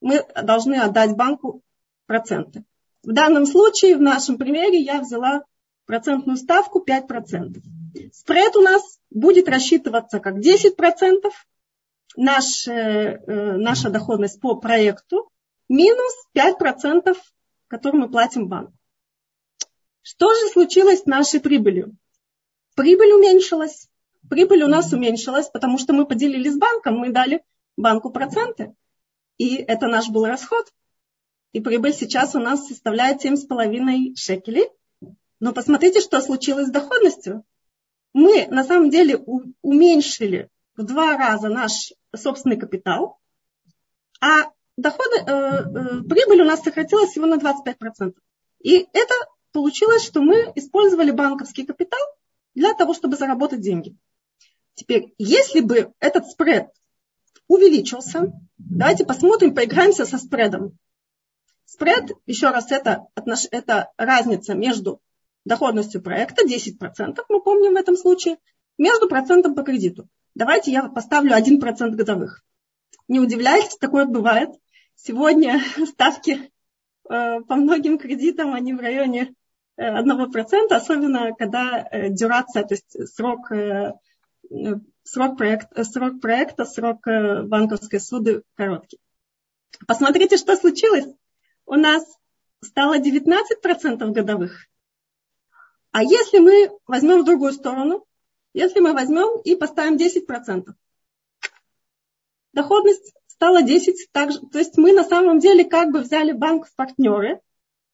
Мы 0.00 0.24
должны 0.42 0.76
отдать 0.76 1.16
банку 1.16 1.62
проценты. 2.06 2.64
В 3.02 3.12
данном 3.12 3.46
случае, 3.46 3.96
в 3.96 4.00
нашем 4.00 4.38
примере, 4.38 4.80
я 4.80 5.00
взяла 5.00 5.44
процентную 5.86 6.36
ставку 6.36 6.84
5%. 6.86 7.60
Спред 8.12 8.56
у 8.56 8.60
нас 8.60 8.82
будет 9.10 9.48
рассчитываться 9.48 10.20
как 10.20 10.38
10%, 10.38 11.30
наш, 12.16 12.66
э, 12.68 12.72
э, 12.72 13.56
наша 13.56 13.90
доходность 13.90 14.40
по 14.40 14.54
проекту, 14.56 15.30
минус 15.68 16.12
5%, 16.32 17.16
которые 17.68 18.02
мы 18.02 18.10
платим 18.10 18.48
банку. 18.48 18.72
Что 20.02 20.32
же 20.34 20.48
случилось 20.48 21.02
с 21.02 21.06
нашей 21.06 21.40
прибылью? 21.40 21.96
Прибыль 22.74 23.12
уменьшилась 23.12 23.90
прибыль 24.30 24.62
у 24.62 24.68
нас 24.68 24.92
уменьшилась, 24.92 25.48
потому 25.48 25.76
что 25.76 25.92
мы 25.92 26.06
поделили 26.06 26.48
с 26.48 26.56
банком, 26.56 26.98
мы 26.98 27.10
дали 27.10 27.42
банку 27.76 28.10
проценты. 28.10 28.74
И 29.36 29.56
это 29.56 29.88
наш 29.88 30.08
был 30.08 30.24
расход. 30.24 30.72
И 31.52 31.60
прибыль 31.60 31.92
сейчас 31.92 32.34
у 32.34 32.38
нас 32.38 32.68
составляет 32.68 33.24
7,5 33.24 34.14
шекелей. 34.16 34.68
Но 35.40 35.52
посмотрите, 35.52 36.00
что 36.00 36.20
случилось 36.20 36.68
с 36.68 36.70
доходностью. 36.70 37.44
Мы 38.12 38.46
на 38.46 38.62
самом 38.64 38.90
деле 38.90 39.16
уменьшили 39.62 40.48
в 40.76 40.84
два 40.84 41.16
раза 41.16 41.48
наш 41.48 41.92
собственный 42.14 42.56
капитал, 42.56 43.18
а 44.20 44.50
доходы, 44.76 45.16
э, 45.16 45.22
э, 45.26 46.02
прибыль 46.08 46.42
у 46.42 46.44
нас 46.44 46.62
сократилась 46.62 47.10
всего 47.10 47.26
на 47.26 47.38
25%. 47.38 48.14
И 48.60 48.86
это 48.92 49.14
получилось, 49.52 50.04
что 50.04 50.20
мы 50.20 50.52
использовали 50.54 51.10
банковский 51.10 51.64
капитал 51.64 52.00
для 52.54 52.74
того, 52.74 52.94
чтобы 52.94 53.16
заработать 53.16 53.60
деньги. 53.60 53.96
Теперь, 54.74 55.14
если 55.18 55.60
бы 55.60 55.92
этот 56.00 56.26
спред 56.26 56.68
увеличился, 57.48 58.32
давайте 58.58 59.04
посмотрим, 59.04 59.54
поиграемся 59.54 60.06
со 60.06 60.18
спредом. 60.18 60.78
Спред, 61.64 62.10
еще 62.26 62.50
раз, 62.50 62.70
это, 62.72 63.06
это 63.50 63.90
разница 63.96 64.54
между 64.54 65.00
доходностью 65.44 66.02
проекта, 66.02 66.46
10%, 66.46 67.18
мы 67.28 67.42
помним 67.42 67.74
в 67.74 67.76
этом 67.76 67.96
случае, 67.96 68.38
между 68.78 69.08
процентом 69.08 69.54
по 69.54 69.62
кредиту. 69.62 70.08
Давайте 70.34 70.72
я 70.72 70.88
поставлю 70.88 71.36
1% 71.36 71.90
годовых. 71.90 72.42
Не 73.08 73.20
удивляйтесь, 73.20 73.76
такое 73.76 74.06
бывает. 74.06 74.50
Сегодня 74.94 75.60
ставки 75.86 76.50
э, 77.08 77.40
по 77.40 77.54
многим 77.56 77.98
кредитам, 77.98 78.54
они 78.54 78.72
в 78.72 78.80
районе 78.80 79.34
1%, 79.80 80.70
э, 80.70 80.74
особенно 80.74 81.34
когда 81.34 81.88
э, 81.90 82.10
дюрация, 82.10 82.64
то 82.64 82.74
есть 82.74 83.14
срок 83.14 83.50
срок, 85.04 85.38
проект, 85.38 85.68
срок 85.86 86.20
проекта, 86.20 86.64
срок 86.64 87.06
э, 87.06 87.42
банковской 87.42 88.00
суды 88.00 88.42
короткий. 88.54 88.98
Посмотрите, 89.86 90.36
что 90.36 90.56
случилось. 90.56 91.06
У 91.66 91.74
нас 91.74 92.04
стало 92.62 92.98
19% 92.98 94.10
годовых. 94.10 94.66
А 95.92 96.02
если 96.02 96.38
мы 96.38 96.70
возьмем 96.86 97.22
в 97.22 97.24
другую 97.24 97.52
сторону, 97.52 98.04
если 98.52 98.80
мы 98.80 98.92
возьмем 98.92 99.40
и 99.42 99.56
поставим 99.56 99.96
10%, 99.96 100.66
доходность 102.52 103.14
стала 103.26 103.62
10, 103.62 104.10
также, 104.12 104.40
то 104.40 104.58
есть 104.58 104.76
мы 104.76 104.92
на 104.92 105.04
самом 105.04 105.38
деле 105.38 105.64
как 105.64 105.90
бы 105.90 106.00
взяли 106.00 106.32
банк 106.32 106.66
в 106.66 106.74
партнеры, 106.74 107.40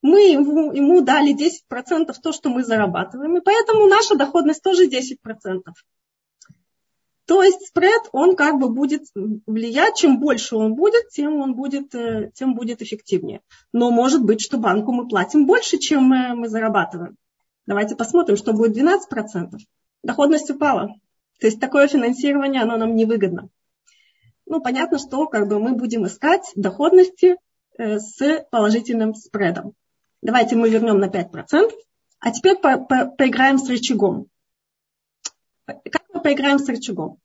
мы 0.07 0.21
ему, 0.31 0.73
ему 0.73 1.01
дали 1.01 1.35
10% 1.35 2.15
то, 2.23 2.33
что 2.33 2.49
мы 2.49 2.63
зарабатываем, 2.63 3.37
и 3.37 3.41
поэтому 3.41 3.87
наша 3.87 4.15
доходность 4.17 4.63
тоже 4.63 4.89
10%. 4.89 5.17
То 7.27 7.43
есть 7.43 7.67
спред, 7.67 8.03
он 8.13 8.37
как 8.37 8.61
бы 8.61 8.69
будет 8.69 9.03
влиять, 9.15 9.97
чем 9.97 10.21
больше 10.21 10.55
он 10.55 10.75
будет, 10.75 11.09
тем 11.09 11.41
он 11.41 11.55
будет, 11.57 11.93
э, 11.95 12.31
тем 12.35 12.55
будет 12.55 12.83
эффективнее. 12.83 13.41
Но 13.73 13.91
может 13.91 14.23
быть, 14.25 14.41
что 14.41 14.59
банку 14.59 14.93
мы 14.93 15.09
платим 15.09 15.45
больше, 15.45 15.79
чем 15.79 16.05
мы, 16.05 16.37
мы 16.37 16.49
зарабатываем. 16.49 17.17
Давайте 17.67 17.97
посмотрим, 17.97 18.37
что 18.37 18.53
будет 18.53 18.77
12%. 18.77 19.59
Доходность 20.05 20.51
упала. 20.51 20.95
То 21.41 21.49
есть 21.49 21.59
такое 21.59 21.89
финансирование, 21.89 22.63
оно 22.63 22.77
нам 22.77 22.95
невыгодно. 22.95 23.49
Ну, 24.47 24.61
понятно, 24.61 24.99
что 24.99 25.27
как 25.27 25.49
бы 25.49 25.59
мы 25.59 25.73
будем 25.73 26.07
искать 26.07 26.53
доходности 26.55 27.39
э, 27.77 27.99
с 27.99 28.47
положительным 28.53 29.17
спредом. 29.17 29.75
Давайте 30.23 30.57
мы 30.57 30.69
вернем 30.71 30.99
на 30.99 31.07
5%. 31.07 31.71
А 32.19 32.33
теперь 32.33 32.57
по, 32.57 32.79
по, 32.79 33.07
поиграем 33.07 33.59
с 33.59 33.69
рычагом. 33.69 34.29
Как 35.67 36.03
мы 36.13 36.21
поиграем 36.21 36.59
с 36.59 36.69
рычагом? 36.69 37.19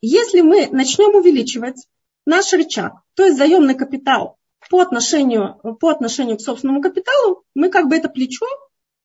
Если 0.00 0.40
мы 0.40 0.68
начнем 0.68 1.14
увеличивать 1.14 1.86
наш 2.26 2.52
рычаг, 2.52 2.94
то 3.14 3.24
есть 3.24 3.38
заемный 3.38 3.74
капитал 3.74 4.38
по 4.68 4.80
отношению, 4.80 5.58
по 5.80 5.90
отношению 5.90 6.36
к 6.36 6.40
собственному 6.40 6.80
капиталу, 6.80 7.44
мы 7.54 7.70
как 7.70 7.88
бы 7.88 7.96
это 7.96 8.08
плечо 8.08 8.46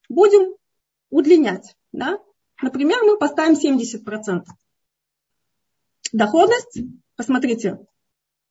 будем 0.10 0.56
удлинять. 1.10 1.76
Да? 1.92 2.20
Например, 2.62 3.04
мы 3.04 3.18
поставим 3.18 3.54
70%. 3.54 4.46
Доходность, 6.14 6.80
посмотрите, 7.16 7.80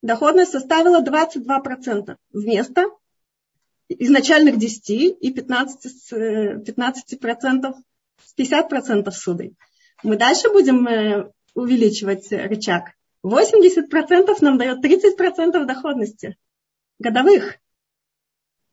доходность 0.01 0.51
составила 0.51 1.01
22% 1.01 2.15
вместо 2.31 2.85
изначальных 3.89 4.57
10 4.57 4.89
и 4.89 5.33
15%, 5.33 6.63
15% 6.63 7.73
с 8.23 8.37
50% 8.37 9.11
суды. 9.11 9.53
Мы 10.03 10.17
дальше 10.17 10.49
будем 10.49 10.87
э, 10.87 11.31
увеличивать 11.53 12.31
рычаг. 12.31 12.91
80% 13.25 14.35
нам 14.41 14.57
дает 14.57 14.83
30% 14.83 15.65
доходности 15.65 16.37
годовых. 16.99 17.57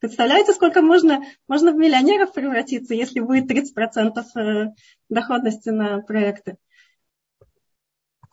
Представляете, 0.00 0.52
сколько 0.52 0.82
можно, 0.82 1.24
можно 1.48 1.72
в 1.72 1.76
миллионеров 1.76 2.34
превратиться, 2.34 2.94
если 2.94 3.20
будет 3.20 3.50
30% 3.50 4.22
э, 4.36 4.66
доходности 5.08 5.70
на 5.70 6.00
проекты? 6.02 6.58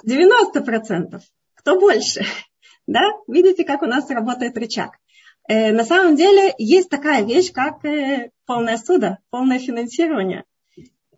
90%. 0.05 1.21
Кто 1.55 1.79
больше? 1.79 2.23
Да? 2.87 3.01
Видите, 3.27 3.63
как 3.63 3.83
у 3.83 3.85
нас 3.85 4.09
работает 4.09 4.57
рычаг. 4.57 4.97
Э, 5.47 5.71
на 5.71 5.83
самом 5.83 6.15
деле 6.15 6.53
есть 6.57 6.89
такая 6.89 7.23
вещь, 7.23 7.51
как 7.51 7.83
э, 7.85 8.31
полное 8.45 8.77
судо, 8.77 9.19
полное 9.29 9.59
финансирование. 9.59 10.43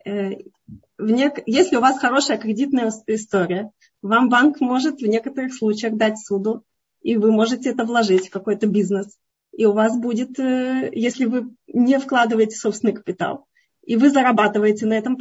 Если 0.06 1.76
у 1.76 1.82
вас 1.82 2.00
хорошая 2.00 2.38
кредитная 2.38 2.92
история, 3.08 3.72
вам 4.02 4.30
банк 4.30 4.60
может 4.60 5.00
в 5.00 5.08
некоторых 5.08 5.54
случаях 5.54 5.96
дать 5.96 6.20
суду, 6.20 6.64
и 7.02 7.18
вы 7.18 7.32
можете 7.32 7.70
это 7.70 7.86
вложить 7.86 8.28
в 8.28 8.32
какой-то 8.32 8.68
бизнес. 8.68 9.18
И 9.52 9.66
у 9.66 9.74
вас 9.74 9.98
будет, 9.98 10.40
э, 10.40 10.90
если 10.94 11.26
вы 11.26 11.54
не 11.68 12.00
вкладываете 12.00 12.56
собственный 12.56 12.94
капитал, 12.94 13.46
и 13.86 13.98
вы 13.98 14.10
зарабатываете 14.10 14.86
на 14.86 14.94
этом, 14.94 15.18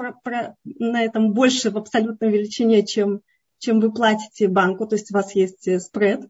на 0.64 1.02
этом 1.02 1.32
больше 1.32 1.70
в 1.70 1.76
абсолютной 1.76 2.30
величине, 2.30 2.84
чем, 2.86 3.20
чем 3.58 3.80
вы 3.80 3.92
платите 3.92 4.48
банку, 4.48 4.86
то 4.86 4.96
есть 4.96 5.10
у 5.10 5.14
вас 5.14 5.34
есть 5.34 5.68
э, 5.68 5.80
спред 5.80 6.28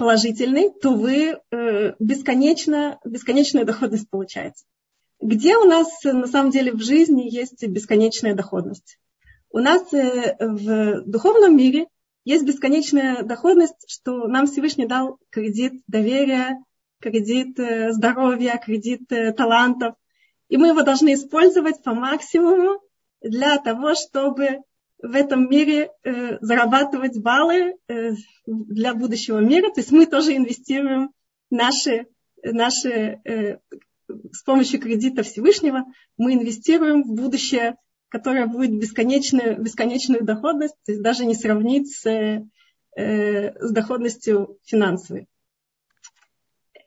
положительный, 0.00 0.70
то 0.70 0.94
вы 0.94 1.38
э, 1.50 1.92
бесконечно, 1.98 2.98
бесконечная 3.04 3.64
доходность 3.64 4.08
получаете. 4.08 4.64
Где 5.20 5.58
у 5.58 5.64
нас 5.64 5.88
на 6.02 6.26
самом 6.26 6.50
деле 6.50 6.72
в 6.72 6.80
жизни 6.80 7.28
есть 7.28 7.62
бесконечная 7.66 8.34
доходность? 8.34 8.98
У 9.50 9.58
нас 9.58 9.82
в 9.92 11.02
духовном 11.02 11.54
мире 11.54 11.86
есть 12.24 12.44
бесконечная 12.44 13.22
доходность, 13.22 13.84
что 13.88 14.26
нам 14.26 14.46
Всевышний 14.46 14.86
дал 14.86 15.18
кредит 15.28 15.74
доверия, 15.86 16.64
кредит 17.00 17.58
э, 17.58 17.92
здоровья, 17.92 18.58
кредит 18.64 19.12
э, 19.12 19.32
талантов. 19.32 19.96
И 20.48 20.56
мы 20.56 20.68
его 20.68 20.82
должны 20.82 21.12
использовать 21.12 21.82
по 21.82 21.92
максимуму 21.92 22.80
для 23.20 23.58
того, 23.58 23.94
чтобы 23.94 24.60
в 25.02 25.14
этом 25.14 25.48
мире 25.48 25.90
э, 26.04 26.38
зарабатывать 26.40 27.18
баллы 27.18 27.76
э, 27.88 28.12
для 28.46 28.94
будущего 28.94 29.38
мира. 29.38 29.70
То 29.72 29.80
есть 29.80 29.92
мы 29.92 30.06
тоже 30.06 30.36
инвестируем 30.36 31.10
наши, 31.50 32.06
наши 32.42 33.20
э, 33.24 33.58
с 34.32 34.42
помощью 34.42 34.80
кредита 34.80 35.22
Всевышнего, 35.22 35.84
мы 36.16 36.34
инвестируем 36.34 37.02
в 37.02 37.14
будущее 37.14 37.76
которая 38.10 38.46
будет 38.46 38.76
бесконечную, 38.76 39.62
бесконечную 39.62 40.24
доходность, 40.24 40.74
то 40.84 40.92
есть 40.92 41.02
даже 41.02 41.24
не 41.24 41.34
сравнить 41.34 41.96
с, 41.96 42.06
э, 42.06 42.42
с 42.96 43.70
доходностью 43.70 44.58
финансовой. 44.64 45.26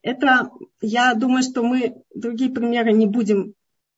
Это, 0.01 0.51
я 0.81 1.13
думаю, 1.13 1.43
что 1.43 1.63
мы 1.63 2.03
другие 2.13 2.51
примеры 2.51 2.91
не 2.91 3.07
будем 3.07 3.53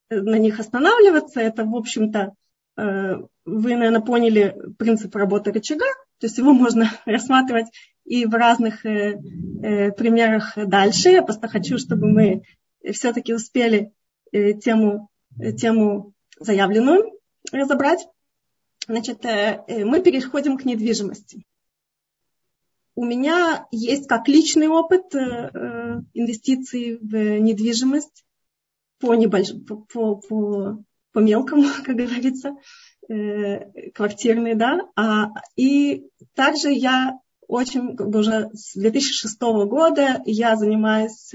э, 0.09 0.21
на 0.21 0.37
них 0.37 0.59
останавливаться. 0.59 1.41
Это, 1.41 1.65
в 1.65 1.75
общем-то, 1.75 2.35
э, 2.77 3.15
вы, 3.45 3.75
наверное, 3.75 4.01
поняли 4.01 4.55
принцип 4.77 5.15
работы 5.15 5.51
рычага. 5.51 5.85
То 6.19 6.27
есть 6.27 6.37
его 6.37 6.53
можно 6.53 6.91
рассматривать 7.05 7.67
и 8.03 8.25
в 8.25 8.33
разных 8.33 8.85
э, 8.85 9.19
э, 9.61 9.91
примерах 9.91 10.53
дальше. 10.55 11.09
Я 11.09 11.23
просто 11.23 11.47
хочу, 11.47 11.77
чтобы 11.77 12.07
мы 12.07 12.43
все-таки 12.91 13.33
успели 13.33 13.91
э, 14.31 14.53
тему, 14.53 15.09
э, 15.39 15.53
тему 15.53 16.13
заявленную 16.39 17.11
разобрать. 17.51 18.07
Значит, 18.87 19.25
э, 19.25 19.63
э, 19.67 19.85
мы 19.85 20.01
переходим 20.01 20.57
к 20.57 20.65
недвижимости. 20.65 21.43
У 22.93 23.03
меня 23.03 23.67
есть 23.71 24.07
как 24.07 24.27
личный 24.27 24.67
опыт 24.67 25.13
э, 25.15 26.01
инвестиций 26.13 26.97
в 26.97 27.39
недвижимость 27.39 28.23
по, 28.99 29.15
небольш... 29.15 29.51
по, 29.67 30.15
по, 30.15 30.83
по 31.11 31.19
мелкому, 31.19 31.63
как 31.85 31.95
говорится, 31.95 32.55
квартирный, 33.07 34.55
да. 34.55 34.79
А, 34.95 35.27
и 35.55 36.07
также 36.33 36.71
я 36.71 37.19
очень, 37.47 37.95
как 37.95 38.09
бы 38.09 38.19
уже 38.19 38.49
с 38.53 38.75
2006 38.75 39.39
года 39.41 40.21
я 40.25 40.55
занимаюсь 40.55 41.31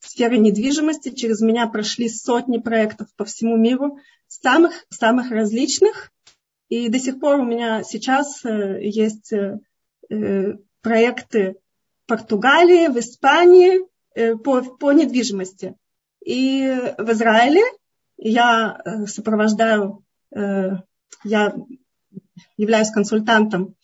сферой 0.00 0.38
недвижимости. 0.38 1.14
Через 1.14 1.40
меня 1.40 1.66
прошли 1.66 2.08
сотни 2.08 2.58
проектов 2.58 3.08
по 3.16 3.24
всему 3.24 3.56
миру 3.56 3.98
самых, 4.26 4.72
самых 4.90 5.30
различных. 5.30 6.12
И 6.68 6.88
до 6.88 6.98
сих 6.98 7.18
пор 7.18 7.40
у 7.40 7.44
меня 7.44 7.82
сейчас 7.82 8.44
э, 8.44 8.80
есть 8.82 9.32
э, 9.32 9.58
э, 10.10 10.54
проекты 10.82 11.56
в 12.02 12.06
Португалии, 12.06 12.88
в 12.88 12.98
Испании 12.98 13.80
по, 14.42 14.62
по 14.62 14.92
недвижимости. 14.92 15.76
И 16.24 16.76
в 16.98 17.12
Израиле 17.12 17.62
я 18.18 18.82
сопровождаю, 19.06 20.04
я 20.30 21.54
являюсь 22.56 22.90
консультантом 22.90 23.74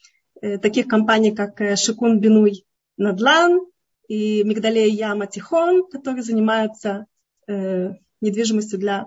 таких 0.40 0.86
компаний, 0.86 1.34
как 1.34 1.60
Шикун 1.78 2.20
Бинуй 2.20 2.66
Надлан 2.96 3.60
и 4.08 4.44
Мигдалей 4.44 4.90
Яма 4.90 5.26
Тихон, 5.26 5.88
которые 5.88 6.22
занимаются 6.22 7.06
недвижимостью 8.20 8.78
для 8.78 9.06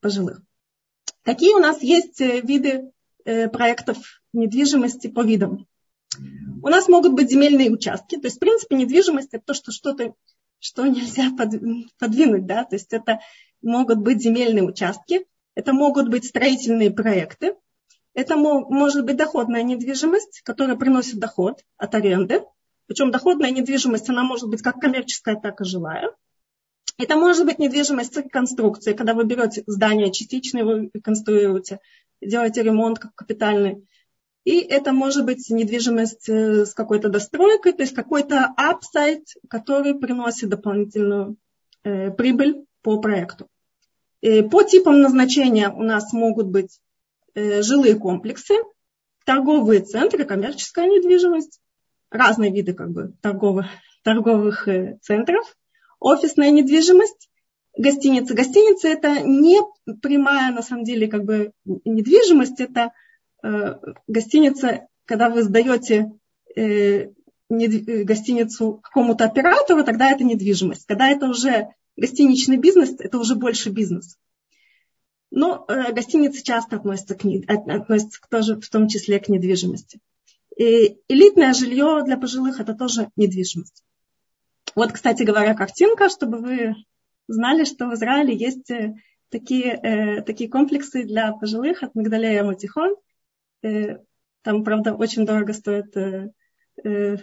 пожилых. 0.00 0.42
Какие 1.22 1.54
у 1.54 1.58
нас 1.58 1.82
есть 1.82 2.20
э, 2.22 2.40
виды 2.40 2.90
э, 3.24 3.48
проектов 3.48 3.98
недвижимости 4.32 5.08
по 5.08 5.22
видам? 5.22 5.66
У 6.62 6.68
нас 6.68 6.88
могут 6.88 7.12
быть 7.12 7.30
земельные 7.30 7.70
участки, 7.70 8.16
то 8.16 8.28
есть, 8.28 8.36
в 8.36 8.40
принципе, 8.40 8.76
недвижимость 8.76 9.34
это 9.34 9.44
то, 9.44 9.54
что 9.54 9.70
что-то, 9.70 10.14
что 10.58 10.86
нельзя 10.86 11.30
подвинуть, 11.98 12.46
да, 12.46 12.64
то 12.64 12.76
есть 12.76 12.92
это 12.94 13.20
могут 13.62 13.98
быть 13.98 14.22
земельные 14.22 14.64
участки, 14.64 15.26
это 15.54 15.72
могут 15.72 16.08
быть 16.08 16.26
строительные 16.26 16.90
проекты, 16.90 17.54
это 18.14 18.36
может 18.36 19.04
быть 19.04 19.16
доходная 19.16 19.62
недвижимость, 19.62 20.40
которая 20.42 20.76
приносит 20.76 21.18
доход 21.18 21.62
от 21.76 21.94
аренды, 21.94 22.42
причем 22.86 23.10
доходная 23.10 23.50
недвижимость, 23.50 24.08
она 24.08 24.24
может 24.24 24.48
быть 24.48 24.62
как 24.62 24.80
коммерческая, 24.80 25.36
так 25.36 25.60
и 25.60 25.64
жилая. 25.64 26.10
Это 26.96 27.16
может 27.16 27.46
быть 27.46 27.58
недвижимость 27.58 28.16
реконструкции, 28.16 28.92
когда 28.92 29.14
вы 29.14 29.24
берете 29.24 29.62
здание 29.66 30.10
частично, 30.10 30.58
его 30.58 30.90
реконструируете, 30.92 31.80
делаете 32.20 32.62
ремонт 32.62 32.98
как 32.98 33.14
капитальный. 33.14 33.86
И 34.44 34.58
это 34.60 34.92
может 34.92 35.26
быть 35.26 35.50
недвижимость 35.50 36.28
э, 36.28 36.64
с 36.64 36.72
какой-то 36.72 37.10
достройкой, 37.10 37.74
то 37.74 37.82
есть 37.82 37.94
какой-то 37.94 38.46
апсайт, 38.56 39.24
который 39.48 39.94
приносит 39.94 40.48
дополнительную 40.48 41.36
э, 41.84 42.10
прибыль 42.10 42.64
по 42.88 43.00
проекту. 43.00 43.48
И 44.22 44.42
по 44.42 44.62
типам 44.62 45.00
назначения 45.00 45.68
у 45.68 45.82
нас 45.82 46.12
могут 46.12 46.46
быть 46.46 46.80
э, 47.34 47.62
жилые 47.62 47.96
комплексы, 47.96 48.54
торговые 49.24 49.80
центры, 49.80 50.24
коммерческая 50.24 50.86
недвижимость, 50.86 51.60
разные 52.10 52.50
виды 52.50 52.72
как 52.72 52.90
бы 52.90 53.12
торговых, 53.20 53.66
торговых 54.02 54.68
э, 54.68 54.98
центров– 55.02 55.44
офисная 56.00 56.50
недвижимость, 56.50 57.28
гостиница. 57.76 58.34
Гостиница 58.34 58.88
это 58.88 59.20
не 59.20 59.60
прямая, 60.00 60.52
на 60.52 60.62
самом 60.62 60.84
деле, 60.84 61.08
как 61.08 61.24
бы 61.24 61.52
недвижимость, 61.64 62.60
это 62.60 62.92
э, 63.42 63.74
гостиница, 64.06 64.86
когда 65.04 65.28
вы 65.28 65.42
сдаете 65.42 66.12
э, 66.56 67.08
гостиницу 67.50 68.80
какому-то 68.82 69.24
оператору, 69.24 69.84
тогда 69.84 70.10
это 70.10 70.24
недвижимость. 70.24 70.86
Когда 70.86 71.08
это 71.08 71.28
уже 71.28 71.68
гостиничный 71.98 72.56
бизнес, 72.56 72.94
это 72.98 73.18
уже 73.18 73.34
больше 73.34 73.70
бизнес. 73.70 74.16
Но 75.30 75.64
э, 75.68 75.92
гостиницы 75.92 76.42
часто 76.42 76.76
относятся, 76.76 77.14
к, 77.14 77.24
относятся 77.48 78.20
тоже 78.30 78.58
в 78.60 78.68
том 78.68 78.88
числе 78.88 79.20
к 79.20 79.28
недвижимости. 79.28 80.00
И 80.56 80.98
элитное 81.08 81.52
жилье 81.52 82.02
для 82.04 82.16
пожилых 82.16 82.60
это 82.60 82.74
тоже 82.74 83.10
недвижимость. 83.16 83.84
Вот, 84.74 84.92
кстати 84.92 85.22
говоря, 85.22 85.54
картинка, 85.54 86.08
чтобы 86.08 86.38
вы 86.38 86.74
знали, 87.26 87.64
что 87.64 87.88
в 87.88 87.94
Израиле 87.94 88.34
есть 88.36 88.70
э, 88.70 88.94
такие, 89.28 89.74
э, 89.74 90.22
такие 90.22 90.48
комплексы 90.48 91.04
для 91.04 91.32
пожилых 91.32 91.82
от 91.82 91.94
Магдалея 91.94 92.44
Матихон. 92.44 92.96
Э, 93.62 93.98
там, 94.42 94.64
правда, 94.64 94.94
очень 94.94 95.26
дорого 95.26 95.52
стоит 95.52 95.96
э, 95.96 96.30
э, 96.84 97.16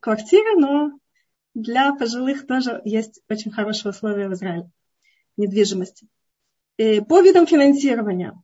квартира, 0.00 0.58
но 0.58 0.98
для 1.54 1.94
пожилых 1.94 2.46
тоже 2.46 2.80
есть 2.84 3.20
очень 3.28 3.52
хорошие 3.52 3.90
условия 3.90 4.28
в 4.28 4.34
Израиле 4.34 4.70
недвижимости. 5.36 6.08
Э, 6.76 7.00
по 7.00 7.20
видам 7.20 7.46
финансирования 7.46 8.34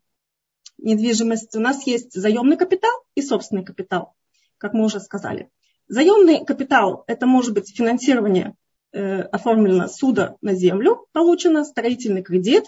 недвижимости 0.79 1.57
у 1.57 1.61
нас 1.61 1.87
есть 1.87 2.13
заемный 2.15 2.57
капитал 2.57 2.93
и 3.15 3.23
собственный 3.23 3.65
капитал. 3.65 4.15
как 4.59 4.75
мы 4.75 4.85
уже 4.85 5.01
сказали. 5.01 5.51
Заемный 5.89 6.45
капитал– 6.45 7.03
это 7.07 7.27
может 7.27 7.55
быть 7.55 7.75
финансирование 7.75 8.55
э, 8.93 9.23
оформлено 9.23 9.89
суда 9.89 10.37
на 10.43 10.55
землю, 10.55 11.07
получено 11.13 11.65
строительный 11.65 12.23
кредит, 12.23 12.65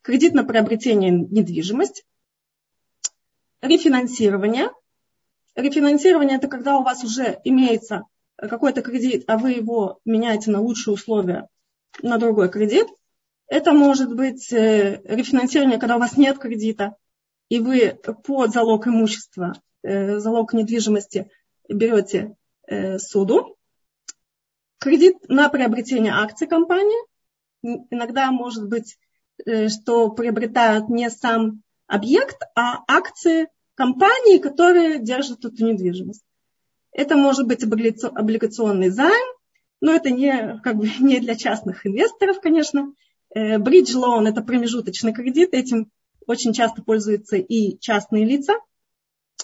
кредит 0.00 0.32
на 0.32 0.44
приобретение 0.44 1.10
недвижимости, 1.10 2.04
рефинансирование. 3.60 4.70
Рефинансирование– 5.54 6.36
это 6.38 6.48
когда 6.48 6.78
у 6.78 6.82
вас 6.82 7.04
уже 7.04 7.38
имеется 7.44 8.04
какой-то 8.36 8.82
кредит, 8.82 9.24
а 9.26 9.38
вы 9.38 9.52
его 9.52 10.00
меняете 10.04 10.50
на 10.50 10.60
лучшие 10.60 10.94
условия 10.94 11.48
на 12.02 12.18
другой 12.18 12.50
кредит. 12.50 12.86
Это 13.48 13.72
может 13.72 14.14
быть 14.14 14.52
э, 14.52 15.00
рефинансирование, 15.04 15.78
когда 15.78 15.96
у 15.96 16.00
вас 16.00 16.16
нет 16.16 16.38
кредита, 16.38 16.96
и 17.48 17.60
вы 17.60 17.98
под 18.24 18.52
залог 18.52 18.86
имущества, 18.88 19.54
э, 19.82 20.18
залог 20.18 20.52
недвижимости 20.52 21.30
берете 21.68 22.36
э, 22.66 22.98
суду. 22.98 23.56
Кредит 24.78 25.16
на 25.28 25.48
приобретение 25.48 26.12
акций 26.12 26.46
компании. 26.46 26.98
Иногда 27.62 28.30
может 28.30 28.68
быть, 28.68 28.98
что 29.68 30.10
приобретают 30.10 30.88
не 30.88 31.08
сам 31.10 31.62
объект, 31.86 32.36
а 32.54 32.84
акции 32.86 33.48
компании, 33.74 34.38
которые 34.38 34.98
держат 34.98 35.44
эту 35.44 35.64
недвижимость. 35.64 36.25
Это 36.96 37.14
может 37.14 37.46
быть 37.46 37.62
облигационный 37.62 38.88
займ, 38.88 39.36
но 39.82 39.92
это 39.92 40.10
не, 40.10 40.58
как 40.64 40.76
бы, 40.76 40.88
не 41.00 41.20
для 41.20 41.36
частных 41.36 41.86
инвесторов, 41.86 42.40
конечно. 42.40 42.94
Bridge 43.34 43.94
loan– 43.94 44.26
это 44.28 44.40
промежуточный 44.40 45.12
кредит, 45.12 45.50
этим 45.52 45.90
очень 46.26 46.54
часто 46.54 46.82
пользуются 46.82 47.36
и 47.36 47.78
частные 47.80 48.24
лица. 48.24 48.54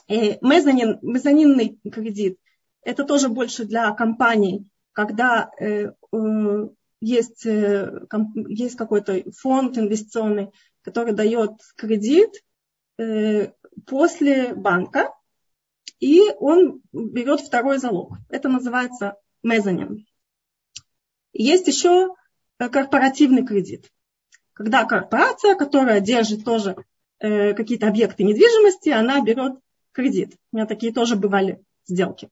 Мезонин, 0.08 0.98
мезонинный 1.02 1.78
кредит– 1.92 2.38
это 2.82 3.04
тоже 3.04 3.28
больше 3.28 3.66
для 3.66 3.92
компаний, 3.92 4.66
когда 4.92 5.50
э, 5.60 5.92
э, 6.10 6.68
есть, 7.02 7.44
э, 7.44 8.06
есть 8.48 8.76
какой-то 8.76 9.30
фонд 9.36 9.76
инвестиционный, 9.76 10.48
который 10.80 11.12
дает 11.12 11.52
кредит 11.76 12.42
после 13.86 14.54
банка, 14.54 15.10
и 16.02 16.20
он 16.38 16.82
берет 16.92 17.40
второй 17.40 17.78
залог. 17.78 18.16
Это 18.28 18.48
называется 18.48 19.16
мезонин. 19.42 20.04
Есть 21.32 21.66
еще 21.68 22.14
корпоративный 22.58 23.46
кредит 23.46 23.90
когда 24.52 24.84
корпорация, 24.84 25.54
которая 25.54 26.00
держит 26.00 26.44
тоже 26.44 26.76
э, 27.18 27.54
какие-то 27.54 27.88
объекты 27.88 28.24
недвижимости, 28.24 28.90
она 28.90 29.20
берет 29.22 29.54
кредит. 29.92 30.36
У 30.52 30.56
меня 30.56 30.66
такие 30.66 30.92
тоже 30.92 31.16
бывали 31.16 31.62
сделки. 31.86 32.28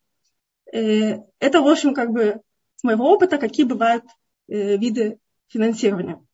Э, 0.73 1.19
это, 1.39 1.61
в 1.61 1.69
общем, 1.69 1.95
как 1.95 2.11
бы 2.11 2.41
с 2.77 2.85
моего 2.85 3.11
опыта, 3.11 3.39
какие 3.39 3.65
бывают 3.65 4.05
э, 4.49 4.77
виды 4.77 5.19
финансирования. 5.49 6.25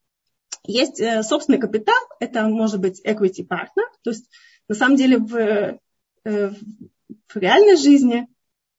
Есть 0.64 1.00
э, 1.00 1.22
собственный 1.22 1.58
капитал, 1.58 1.96
это 2.20 2.46
может 2.48 2.80
быть 2.80 3.00
equity 3.06 3.46
partner, 3.46 3.86
то 4.02 4.10
есть 4.10 4.28
на 4.68 4.74
самом 4.74 4.96
деле 4.96 5.16
э, 5.16 5.78
в 6.24 6.56
реальной 7.34 7.76
жизни 7.76 8.28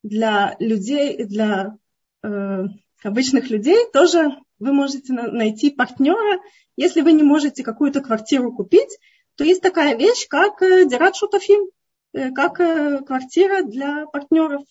для 0.04 0.56
людей, 0.60 1.26
для 1.26 1.78
э, 2.24 2.64
обычных 3.04 3.50
людей 3.50 3.86
тоже 3.92 4.38
вы 4.60 4.74
можете 4.74 5.14
найти 5.14 5.70
партнера, 5.70 6.40
если 6.76 7.02
вы 7.02 7.14
не 7.14 7.24
можете 7.24 7.64
какую-то 7.64 8.02
квартиру 8.02 8.54
купить, 8.54 8.98
то 9.36 9.44
есть 9.44 9.62
такая 9.62 9.96
вещь, 9.96 10.28
как 10.28 10.62
э, 10.62 10.86
Дират 10.86 11.16
Шутафим, 11.16 11.70
э, 12.14 12.32
как 12.32 12.60
э, 12.60 13.04
квартира 13.04 13.64
для 13.64 14.08
партнеров. 14.08 14.64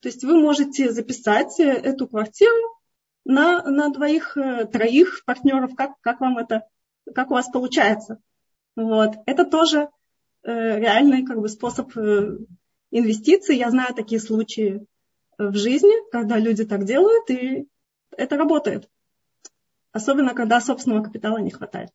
То 0.00 0.08
есть 0.08 0.24
вы 0.24 0.40
можете 0.40 0.90
записать 0.90 1.58
эту 1.58 2.08
квартиру 2.08 2.78
на, 3.24 3.62
на 3.62 3.90
двоих, 3.90 4.36
троих 4.72 5.22
партнеров, 5.24 5.74
как, 5.74 6.00
как 6.00 6.20
вам 6.20 6.38
это, 6.38 6.66
как 7.14 7.30
у 7.30 7.34
вас 7.34 7.48
получается. 7.50 8.20
Вот. 8.76 9.16
Это 9.26 9.44
тоже 9.44 9.88
э, 10.42 10.78
реальный 10.78 11.24
как 11.24 11.40
бы, 11.40 11.48
способ 11.48 11.96
э, 11.96 12.38
инвестиций. 12.90 13.56
Я 13.56 13.70
знаю 13.70 13.94
такие 13.94 14.20
случаи 14.20 14.86
в 15.38 15.54
жизни, 15.54 16.10
когда 16.10 16.38
люди 16.38 16.64
так 16.64 16.84
делают, 16.84 17.30
и 17.30 17.66
это 18.16 18.36
работает 18.36 18.88
особенно 19.96 20.34
когда 20.34 20.60
собственного 20.60 21.02
капитала 21.02 21.38
не 21.38 21.50
хватает. 21.50 21.90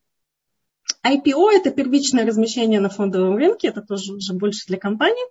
IPO– 1.06 1.50
это 1.52 1.72
первичное 1.72 2.26
размещение 2.26 2.80
на 2.80 2.90
фондовом 2.90 3.38
рынке, 3.38 3.68
это 3.68 3.82
тоже 3.82 4.14
уже 4.14 4.34
больше 4.34 4.66
для 4.68 4.78
компаний. 4.78 5.24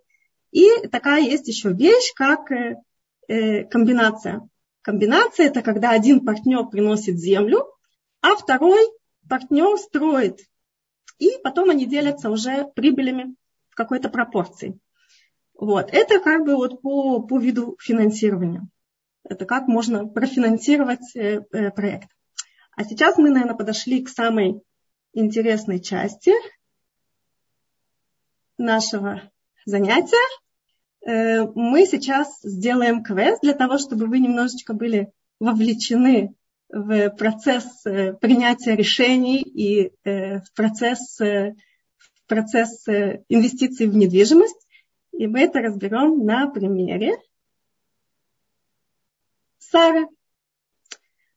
И 0.53 0.87
такая 0.89 1.23
есть 1.23 1.49
еще 1.49 1.73
вещь, 1.73 2.13
как 2.15 2.51
э, 2.51 2.77
э, 3.29 3.65
комбинация. 3.65 4.49
Комбинация– 4.83 5.47
это 5.49 5.63
когда 5.63 5.91
один 5.91 6.25
партнер 6.25 6.65
приносит 6.67 7.19
землю, 7.19 7.67
а 8.23 8.37
второй 8.37 8.81
партнер 9.29 9.77
строит. 9.77 10.41
И 11.19 11.31
потом 11.43 11.71
они 11.71 11.87
делятся 11.87 12.31
уже 12.31 12.67
прибылями 12.75 13.35
в 13.69 13.75
какой-то 13.75 14.09
пропорции. 14.09 14.79
Вот. 15.61 15.91
Это 15.93 16.21
как 16.21 16.47
бы 16.47 16.57
вот 16.57 16.81
по, 16.81 17.21
по 17.21 17.39
виду 17.39 17.77
финансирования. 17.79 18.67
Это 19.29 19.45
как 19.45 19.69
можно 19.69 20.09
профинансировать 20.09 21.15
э, 21.15 21.43
э, 21.53 21.71
проект. 21.71 22.09
А 22.75 22.85
сейчас 22.85 23.19
мы, 23.19 23.29
наверное, 23.29 23.57
подошли 23.57 24.03
к 24.03 24.09
самой 24.09 24.63
интересной 25.13 25.79
части 25.81 26.33
нашего 28.57 29.31
занятия. 29.67 30.17
Э, 31.07 31.45
мы 31.55 31.85
сейчас 31.85 32.41
сделаем 32.43 33.03
квест 33.03 33.43
для 33.43 33.53
того, 33.53 33.77
чтобы 33.77 34.07
вы 34.07 34.19
немножечко 34.19 34.73
были 34.73 35.13
вовлечены 35.41 36.35
в 36.71 37.11
процесс 37.11 37.83
принятия 37.83 38.77
решений 38.77 39.43
и 39.43 39.93
в 40.05 40.45
процесс, 40.55 41.19
в 41.19 41.55
процесс 42.29 42.87
инвестиций 42.87 43.89
в 43.89 43.97
недвижимость. 43.97 44.57
И 45.21 45.27
мы 45.27 45.41
это 45.41 45.61
разберем 45.61 46.25
на 46.25 46.49
примере 46.49 47.19
Сары. 49.59 50.07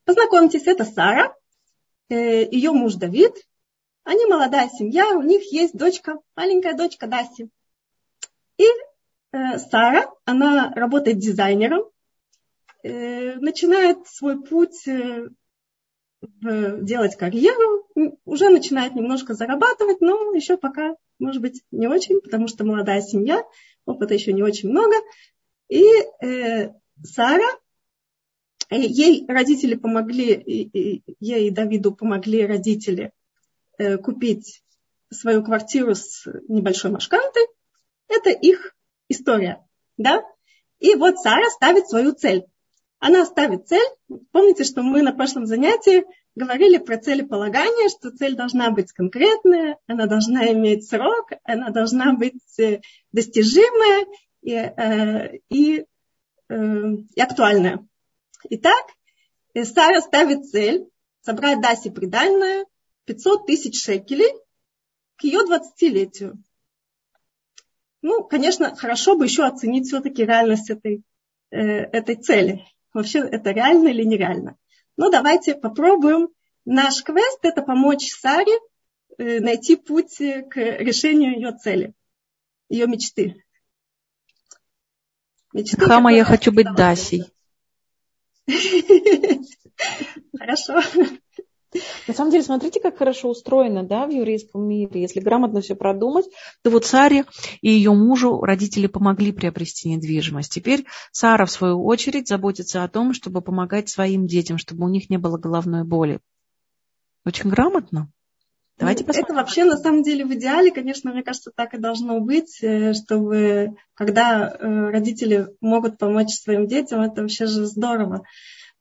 Познакомьтесь, 0.06 0.68
это 0.68 0.86
Сара, 0.86 1.36
э, 2.08 2.46
ее 2.50 2.72
муж 2.72 2.94
Давид. 2.94 3.34
Они 4.06 4.26
молодая 4.26 4.70
семья, 4.70 5.10
у 5.10 5.22
них 5.22 5.52
есть 5.52 5.76
дочка, 5.76 6.18
маленькая 6.34 6.78
дочка 6.78 7.08
Даси. 7.08 7.50
И 8.56 8.64
э, 9.34 9.58
Сара, 9.58 10.10
она 10.24 10.72
работает 10.74 11.20
дизайнером, 11.20 11.84
э, 12.84 13.36
начинает 13.36 14.08
свой 14.08 14.42
путь 14.42 14.88
делать 16.42 17.18
карьеру, 17.18 17.86
уже 18.24 18.48
начинает 18.48 18.96
немножко 18.96 19.34
зарабатывать, 19.34 20.00
но 20.00 20.34
еще 20.34 20.56
пока, 20.56 20.96
может 21.20 21.42
быть, 21.42 21.62
не 21.72 21.88
очень, 21.88 22.22
потому 22.22 22.48
что 22.48 22.64
молодая 22.64 23.02
семья, 23.02 23.44
опыта 23.86 24.14
еще 24.14 24.34
не 24.34 24.44
очень 24.44 24.70
много. 24.70 24.96
И 25.70 25.84
э, 26.22 26.70
Сара 27.04 27.48
Э, 28.74 28.78
ей 28.78 29.26
родители 29.28 29.76
помогли, 29.76 30.42
ей 31.20 31.48
и 31.48 31.52
Давиду 31.52 31.94
помогли 31.94 32.46
родители 32.46 33.12
э, 33.78 33.98
купить 33.98 34.64
свою 35.12 35.44
квартиру 35.44 35.94
с 35.94 36.26
небольшой 36.48 36.90
машкантой. 36.90 37.44
Это 38.08 38.32
их 38.32 38.76
история. 39.10 39.64
Да? 39.98 40.24
И 40.80 40.96
вот 40.96 41.20
Сара 41.20 41.50
ставит 41.52 41.88
свою 41.88 42.14
цель. 42.14 42.46
Она 42.98 43.26
ставит 43.26 43.68
цель. 43.68 43.88
Помните, 44.32 44.64
что 44.64 44.82
мы 44.82 45.04
на 45.04 45.14
прошлом 45.14 45.46
занятии 45.46 46.04
говорили 46.36 46.78
про 46.78 46.98
целеполагание, 46.98 47.90
что 47.90 48.12
цель 48.12 48.36
должна 48.36 48.72
быть 48.72 48.92
конкретная, 48.92 49.78
она 49.88 50.08
должна 50.08 50.52
иметь 50.52 50.88
срок, 50.88 51.32
она 51.44 51.70
должна 51.70 52.14
быть 52.14 52.60
э, 52.60 52.82
достижимая 53.12 54.06
и, 54.42 54.72
и, 55.50 55.86
и 56.50 57.22
актуальная. 57.22 57.88
Итак, 58.50 58.84
Сара 59.56 60.02
ставит 60.02 60.46
цель 60.50 60.88
собрать 61.22 61.62
Дасе 61.62 61.92
придальное 61.92 62.66
500 63.06 63.46
тысяч 63.46 63.84
шекелей 63.84 64.32
к 65.16 65.24
ее 65.24 65.42
20-летию. 65.42 66.42
Ну, 68.02 68.24
конечно, 68.24 68.76
хорошо 68.76 69.16
бы 69.16 69.26
еще 69.26 69.46
оценить 69.46 69.88
все-таки 69.88 70.26
реальность 70.26 70.70
этой, 70.70 71.04
э, 71.52 71.58
этой 71.58 72.16
цели. 72.16 72.66
Вообще, 72.94 73.20
это 73.20 73.52
реально 73.52 73.90
или 73.90 74.04
нереально. 74.04 74.58
Но 74.98 75.10
давайте 75.10 75.56
попробуем. 75.56 76.30
Наш 76.66 77.04
квест– 77.04 77.40
это 77.42 77.62
помочь 77.62 78.10
Саре 78.12 78.58
э, 79.18 79.40
найти 79.40 79.76
путь 79.76 80.18
к 80.18 80.56
решению 80.56 81.34
ее 81.34 81.52
цели, 81.58 81.94
ее 82.70 82.88
мечты. 82.88 83.44
мечты 85.54 85.80
Хама, 85.82 86.14
я 86.14 86.24
хочу 86.24 86.52
быть 86.52 86.74
Дасей. 86.76 87.26
Хорошо. 90.38 90.82
На 92.08 92.14
самом 92.14 92.32
деле, 92.32 92.44
смотрите, 92.44 92.80
как 92.80 92.98
хорошо 92.98 93.30
устроено 93.30 93.84
да, 93.84 94.06
в 94.06 94.10
еврейском 94.10 94.68
мире. 94.68 95.02
Если 95.02 95.20
грамотно 95.20 95.62
все 95.62 95.76
продумать, 95.76 96.26
то 96.62 96.70
вот 96.70 96.86
Саре 96.86 97.26
и 97.62 97.70
ее 97.70 97.94
мужу 97.94 98.42
родители 98.42 98.88
помогли 98.88 99.32
приобрести 99.32 99.90
недвижимость. 99.90 100.52
Теперь 100.52 100.86
Сара, 101.12 101.46
в 101.46 101.52
свою 101.52 101.84
очередь, 101.84 102.28
заботится 102.28 102.84
о 102.84 102.88
том, 102.88 103.14
чтобы 103.14 103.42
помогать 103.42 103.90
своим 103.90 104.28
детям, 104.28 104.58
чтобы 104.58 104.86
у 104.86 104.90
них 104.90 105.10
не 105.10 105.18
было 105.18 105.38
головной 105.38 105.84
боли. 105.84 106.20
Очень 107.26 107.50
грамотно. 107.50 108.10
Давайте 108.78 109.04
посмотрим. 109.04 109.36
Это 109.36 109.42
вообще 109.42 109.64
на 109.66 109.78
самом 109.78 110.04
деле 110.04 110.26
в 110.26 110.34
идеале, 110.34 110.72
конечно, 110.72 111.12
мне 111.12 111.24
кажется, 111.24 111.52
так 111.56 111.74
и 111.74 111.78
должно 111.78 112.20
быть, 112.20 112.58
э, 112.62 112.94
чтобы 112.94 113.76
когда 113.94 114.50
э, 114.50 114.90
родители 114.90 115.48
могут 115.62 116.00
помочь 116.00 116.32
своим 116.32 116.68
детям, 116.68 117.02
это 117.02 117.22
вообще 117.22 117.46
же 117.46 117.66
здорово. 117.66 118.24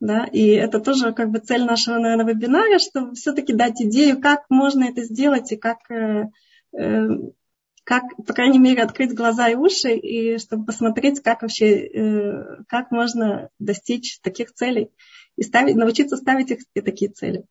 Да? 0.03 0.25
И 0.25 0.49
это 0.49 0.81
тоже 0.81 1.12
как 1.12 1.31
бы 1.31 1.38
цель 1.38 1.65
нашего, 1.65 1.97
наверное, 2.01 2.35
вебинара, 2.35 2.81
чтобы 2.81 3.15
все-таки 3.15 3.53
дать 3.53 3.81
идею, 3.81 4.21
как 4.21 4.47
можно 4.51 4.83
это 4.83 5.05
сделать 5.05 5.53
и 5.53 5.57
как, 5.57 5.79
э, 5.93 6.25
как, 7.85 8.03
по 8.27 8.35
крайней 8.35 8.59
мере, 8.59 8.83
открыть 8.83 9.15
глаза 9.15 9.49
и 9.49 9.55
уши, 9.55 9.93
и 9.93 10.38
чтобы 10.38 10.65
посмотреть, 10.65 11.21
как 11.21 11.43
вообще, 11.43 12.59
как 12.67 12.91
можно 12.91 13.51
достичь 13.61 14.19
таких 14.23 14.53
целей 14.53 14.91
и 15.37 15.45
ставить, 15.45 15.77
научиться 15.77 16.17
ставить 16.17 16.51
их, 16.51 16.59
такие 16.75 17.12
цели. 17.12 17.45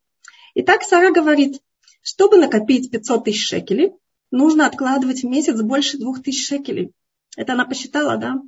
Итак, 0.54 0.84
Сара 0.84 1.12
говорит, 1.12 1.62
чтобы 2.02 2.36
накопить 2.36 2.92
500 2.92 3.24
тысяч 3.24 3.48
шекелей, 3.48 3.94
нужно 4.30 4.66
откладывать 4.66 5.24
в 5.24 5.28
месяц 5.30 5.62
больше 5.62 5.98
2000 5.98 6.44
шекелей. 6.44 6.92
Это 7.38 7.54
она 7.54 7.64
посчитала, 7.64 8.18
да? 8.18 8.42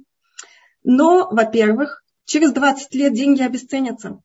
Но, 0.84 1.30
во-первых, 1.32 2.03
через 2.26 2.52
20 2.54 2.94
лет 2.96 3.14
деньги 3.14 3.42
обесценятся. 3.42 4.22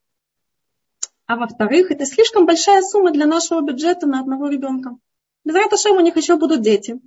А 1.26 1.36
во-вторых, 1.36 1.90
это 1.90 2.06
слишком 2.06 2.46
большая 2.46 2.82
сумма 2.82 3.10
для 3.10 3.26
нашего 3.26 3.60
бюджета 3.60 4.06
на 4.06 4.20
одного 4.20 4.48
ребенка. 4.48 4.96
Без 5.44 5.54
Раташем 5.54 5.96
у 5.96 6.00
них 6.00 6.16
еще 6.16 6.36
будут 6.36 6.62
дети. 6.62 7.00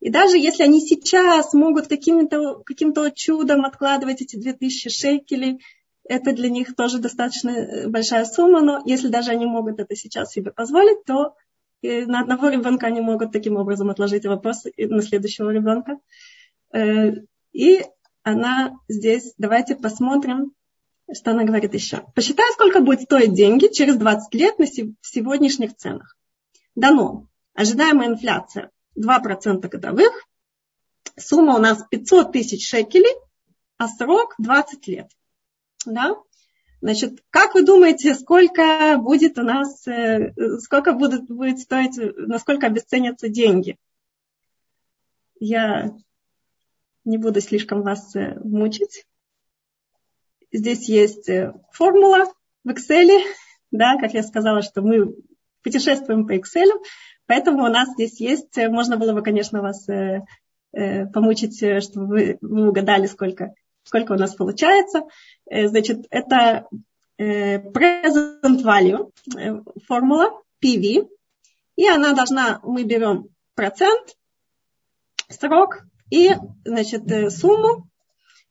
И 0.00 0.10
даже 0.10 0.36
если 0.38 0.62
они 0.62 0.80
сейчас 0.80 1.52
могут 1.54 1.88
каким-то 1.88 2.62
каким 2.64 2.94
чудом 3.14 3.64
откладывать 3.64 4.20
эти 4.22 4.36
2000 4.36 4.88
шекелей, 4.90 5.60
это 6.04 6.32
для 6.32 6.48
них 6.48 6.74
тоже 6.74 6.98
достаточно 6.98 7.88
большая 7.88 8.24
сумма, 8.24 8.62
но 8.62 8.82
если 8.84 9.08
даже 9.08 9.30
они 9.30 9.46
могут 9.46 9.78
это 9.78 9.94
сейчас 9.94 10.32
себе 10.32 10.50
позволить, 10.50 11.04
то 11.04 11.34
и 11.82 12.04
на 12.06 12.20
одного 12.20 12.48
ребенка 12.48 12.86
они 12.86 13.00
могут 13.00 13.30
таким 13.32 13.56
образом 13.56 13.90
отложить 13.90 14.26
вопрос 14.26 14.64
на 14.76 15.02
следующего 15.02 15.50
ребенка. 15.50 15.98
Э, 16.72 17.12
и 17.52 17.84
она 18.28 18.78
здесь, 18.88 19.34
давайте 19.38 19.76
посмотрим, 19.76 20.52
что 21.12 21.30
она 21.30 21.44
говорит 21.44 21.74
еще. 21.74 22.04
Посчитай, 22.14 22.50
сколько 22.52 22.80
будет 22.80 23.02
стоить 23.02 23.34
деньги 23.34 23.72
через 23.72 23.96
20 23.96 24.34
лет 24.34 24.58
на 24.58 24.66
сегодняшних 24.66 25.76
ценах. 25.76 26.16
Дано. 26.74 27.26
Ожидаемая 27.54 28.08
инфляция 28.08 28.70
2% 28.98 29.66
годовых. 29.68 30.12
Сумма 31.16 31.56
у 31.56 31.58
нас 31.58 31.82
500 31.90 32.32
тысяч 32.32 32.68
шекелей, 32.68 33.14
а 33.78 33.88
срок 33.88 34.34
20 34.38 34.86
лет. 34.86 35.10
Да? 35.86 36.16
Значит, 36.80 37.24
как 37.30 37.54
вы 37.54 37.64
думаете, 37.64 38.14
сколько 38.14 38.98
будет 38.98 39.38
у 39.38 39.42
нас, 39.42 39.86
э, 39.88 40.32
сколько 40.60 40.92
будет, 40.92 41.26
будет 41.26 41.58
стоить, 41.58 41.96
насколько 42.16 42.66
обесценятся 42.66 43.28
деньги? 43.28 43.76
Я 45.40 45.96
не 47.08 47.18
буду 47.18 47.40
слишком 47.40 47.82
вас 47.82 48.14
э, 48.14 48.38
мучить. 48.44 49.06
Здесь 50.52 50.88
есть 50.88 51.28
э, 51.28 51.52
формула 51.72 52.32
в 52.64 52.68
Excel, 52.68 53.22
да, 53.70 53.96
как 53.98 54.14
я 54.14 54.22
сказала, 54.22 54.62
что 54.62 54.82
мы 54.82 55.14
путешествуем 55.62 56.26
по 56.26 56.36
Excel, 56.36 56.70
поэтому 57.26 57.64
у 57.64 57.68
нас 57.68 57.88
здесь 57.90 58.20
есть, 58.20 58.56
можно 58.56 58.96
было 58.96 59.12
бы, 59.12 59.22
конечно, 59.22 59.60
вас 59.60 59.86
помучить, 60.70 61.82
чтобы 61.82 62.06
вы, 62.06 62.38
вы 62.40 62.68
угадали, 62.68 63.06
сколько 63.06 63.54
сколько 63.88 64.12
у 64.12 64.16
нас 64.16 64.34
получается. 64.34 65.02
Э, 65.50 65.66
значит, 65.68 66.06
это 66.10 66.68
э, 67.16 67.58
present 67.58 68.62
value, 68.62 69.12
э, 69.36 69.62
формула 69.86 70.42
PV, 70.62 71.08
и 71.76 71.88
она 71.88 72.12
должна, 72.12 72.60
мы 72.62 72.84
берем 72.84 73.28
процент, 73.54 74.16
срок 75.28 75.84
и, 76.10 76.30
значит, 76.64 77.02
сумму, 77.32 77.88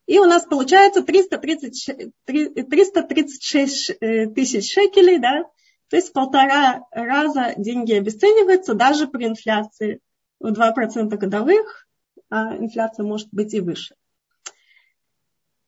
и 0.06 0.18
у 0.18 0.24
нас 0.24 0.44
получается 0.44 1.02
330, 1.02 2.12
336 2.24 3.98
тысяч 4.34 4.72
шекелей, 4.72 5.18
да, 5.18 5.44
то 5.90 5.96
есть 5.96 6.10
в 6.10 6.12
полтора 6.12 6.86
раза 6.90 7.54
деньги 7.56 7.92
обесцениваются 7.94 8.74
даже 8.74 9.06
при 9.06 9.26
инфляции 9.26 10.00
в 10.40 10.52
2% 10.52 11.08
годовых, 11.16 11.86
а 12.30 12.56
инфляция 12.56 13.04
может 13.04 13.28
быть 13.32 13.54
и 13.54 13.60
выше. 13.60 13.94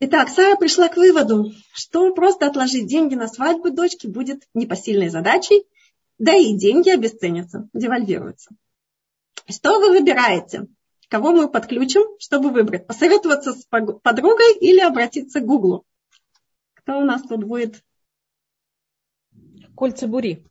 Итак, 0.01 0.31
Сара 0.31 0.57
пришла 0.57 0.89
к 0.89 0.97
выводу, 0.97 1.53
что 1.75 2.15
просто 2.15 2.47
отложить 2.47 2.87
деньги 2.87 3.15
на 3.15 3.29
свадьбу 3.29 3.71
дочки 3.71 4.07
будет 4.07 4.49
непосильной 4.55 5.11
задачей, 5.11 5.67
да 6.19 6.35
и 6.35 6.55
деньги 6.55 6.89
обесценятся, 6.91 7.69
девальвируются. 7.75 8.51
Что 9.49 9.79
вы 9.79 9.91
выбираете? 9.91 10.67
Кого 11.11 11.33
мы 11.33 11.51
подключим, 11.51 12.03
чтобы 12.21 12.51
выбрать? 12.51 12.87
Посоветоваться 12.87 13.53
с 13.53 13.65
подругой 13.65 14.57
или 14.61 14.79
обратиться 14.79 15.41
к 15.41 15.45
Гуглу? 15.45 15.85
Кто 16.75 17.01
у 17.01 17.05
нас 17.05 17.23
тут 17.23 17.43
будет? 17.43 17.83
Кольца 19.75 20.07
бури 20.07 20.47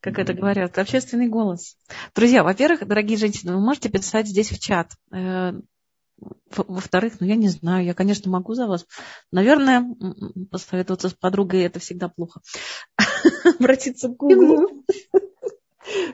как 0.00 0.18
это 0.18 0.32
говорят, 0.32 0.78
общественный 0.78 1.28
голос. 1.28 1.76
Друзья, 2.14 2.42
во-первых, 2.42 2.86
дорогие 2.86 3.18
женщины, 3.18 3.52
вы 3.52 3.60
можете 3.60 3.90
писать 3.90 4.26
здесь 4.26 4.50
в 4.50 4.58
чат. 4.58 4.92
Э, 5.12 5.52
во-вторых, 6.56 7.20
ну 7.20 7.26
я 7.26 7.36
не 7.36 7.48
знаю, 7.48 7.84
я, 7.84 7.92
конечно, 7.92 8.30
могу 8.30 8.54
за 8.54 8.66
вас. 8.66 8.86
Наверное, 9.30 9.84
посоветоваться 10.50 11.10
с 11.10 11.14
подругой 11.14 11.64
это 11.64 11.80
всегда 11.80 12.08
плохо. 12.08 12.40
Обратиться 13.58 14.08
к 14.08 14.16
Гуглу. 14.16 14.84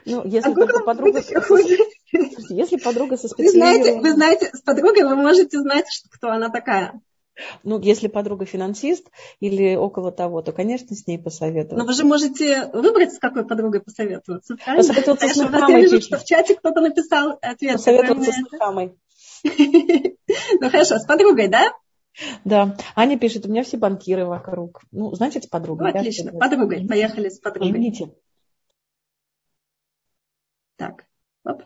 Ну, 0.05 0.25
если 0.25 0.51
а 0.51 0.53
только 0.53 0.83
подруга... 0.83 1.21
Если 2.11 2.77
подруга 2.77 3.17
со 3.17 3.27
специализированным... 3.27 3.77
Вы 3.77 3.83
знаете, 3.83 4.01
вы 4.01 4.13
знаете, 4.13 4.49
с 4.53 4.61
подругой 4.61 5.03
вы 5.03 5.15
можете 5.15 5.59
знать, 5.59 5.85
кто 6.11 6.29
она 6.29 6.49
такая. 6.49 7.01
Ну, 7.63 7.79
если 7.79 8.07
подруга 8.07 8.45
финансист 8.45 9.07
или 9.39 9.75
около 9.75 10.11
того, 10.11 10.41
то, 10.41 10.51
конечно, 10.51 10.95
с 10.95 11.05
ней 11.05 11.19
посоветоваться. 11.19 11.77
Но 11.77 11.85
вы 11.85 11.93
же 11.93 12.03
можете 12.03 12.67
выбрать, 12.73 13.13
с 13.13 13.19
какой 13.19 13.45
подругой 13.45 13.81
посоветоваться. 13.81 14.55
Правильно? 14.55 14.87
Посоветоваться 14.87 15.27
с 15.27 15.37
Мухаммой. 15.37 15.71
Я 15.73 15.81
вижу, 15.81 16.01
что 16.01 16.17
в 16.17 16.25
чате 16.25 16.55
кто-то 16.55 16.81
написал 16.81 17.37
ответ. 17.41 17.73
Посоветоваться 17.73 18.31
с 18.31 18.51
Мухаммой. 18.51 18.95
Ну 20.59 20.69
хорошо, 20.69 20.97
с 20.97 21.05
подругой, 21.05 21.47
да? 21.47 21.71
Да. 22.43 22.75
Аня 22.95 23.17
пишет, 23.19 23.45
у 23.45 23.49
меня 23.49 23.63
все 23.63 23.77
банкиры 23.77 24.25
вокруг. 24.25 24.81
Ну, 24.91 25.13
значит, 25.13 25.43
с 25.43 25.47
подругой. 25.47 25.93
Ну, 25.93 25.99
отлично. 25.99 26.31
Да? 26.31 26.39
Подругой. 26.39 26.87
Поехали 26.87 27.29
с 27.29 27.39
подругой. 27.39 27.69
Извините. 27.69 28.11
Так. 30.75 31.05
Оп. 31.43 31.63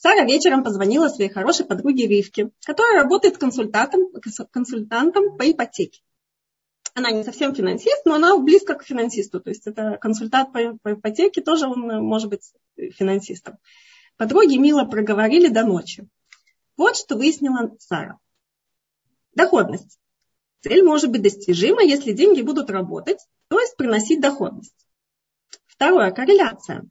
Сара 0.00 0.24
вечером 0.24 0.62
позвонила 0.62 1.08
своей 1.08 1.28
хорошей 1.28 1.66
подруге 1.66 2.06
Ривке, 2.06 2.50
которая 2.64 3.02
работает 3.02 3.36
консультантом, 3.36 4.12
консультантом 4.52 5.36
по 5.36 5.50
ипотеке. 5.50 6.02
Она 6.94 7.10
не 7.10 7.24
совсем 7.24 7.52
финансист, 7.52 8.02
но 8.04 8.14
она 8.14 8.38
близко 8.38 8.74
к 8.74 8.84
финансисту. 8.84 9.40
То 9.40 9.50
есть 9.50 9.66
это 9.66 9.98
консультант 10.00 10.52
по, 10.52 10.78
по 10.82 10.92
ипотеке, 10.92 11.40
тоже 11.40 11.66
он 11.66 11.80
может 12.04 12.30
быть 12.30 12.52
финансистом. 12.76 13.58
Подруги 14.16 14.56
мило 14.56 14.84
проговорили 14.84 15.48
до 15.48 15.64
ночи. 15.64 16.08
Вот 16.76 16.96
что 16.96 17.16
выяснила 17.16 17.74
Сара. 17.80 18.20
Доходность. 19.34 19.98
Цель 20.60 20.84
может 20.84 21.10
быть 21.10 21.22
достижима, 21.22 21.82
если 21.82 22.12
деньги 22.12 22.42
будут 22.42 22.70
работать, 22.70 23.18
то 23.48 23.58
есть 23.58 23.76
приносить 23.76 24.20
доходность. 24.20 24.86
Второе. 25.66 26.12
Корреляция. 26.12 26.88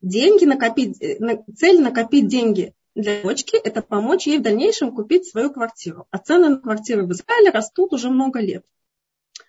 Деньги 0.00 0.44
накопить, 0.44 1.00
э, 1.02 1.18
цель 1.56 1.80
накопить 1.80 2.28
деньги 2.28 2.74
для 2.94 3.22
дочки– 3.22 3.56
это 3.64 3.82
помочь 3.82 4.26
ей 4.26 4.38
в 4.38 4.42
дальнейшем 4.42 4.94
купить 4.94 5.28
свою 5.28 5.52
квартиру. 5.52 6.06
А 6.10 6.18
цены 6.18 6.50
на 6.50 6.58
квартиры 6.58 7.04
в 7.06 7.12
Израиле 7.12 7.50
растут 7.50 7.92
уже 7.92 8.10
много 8.10 8.40
лет. 8.40 8.64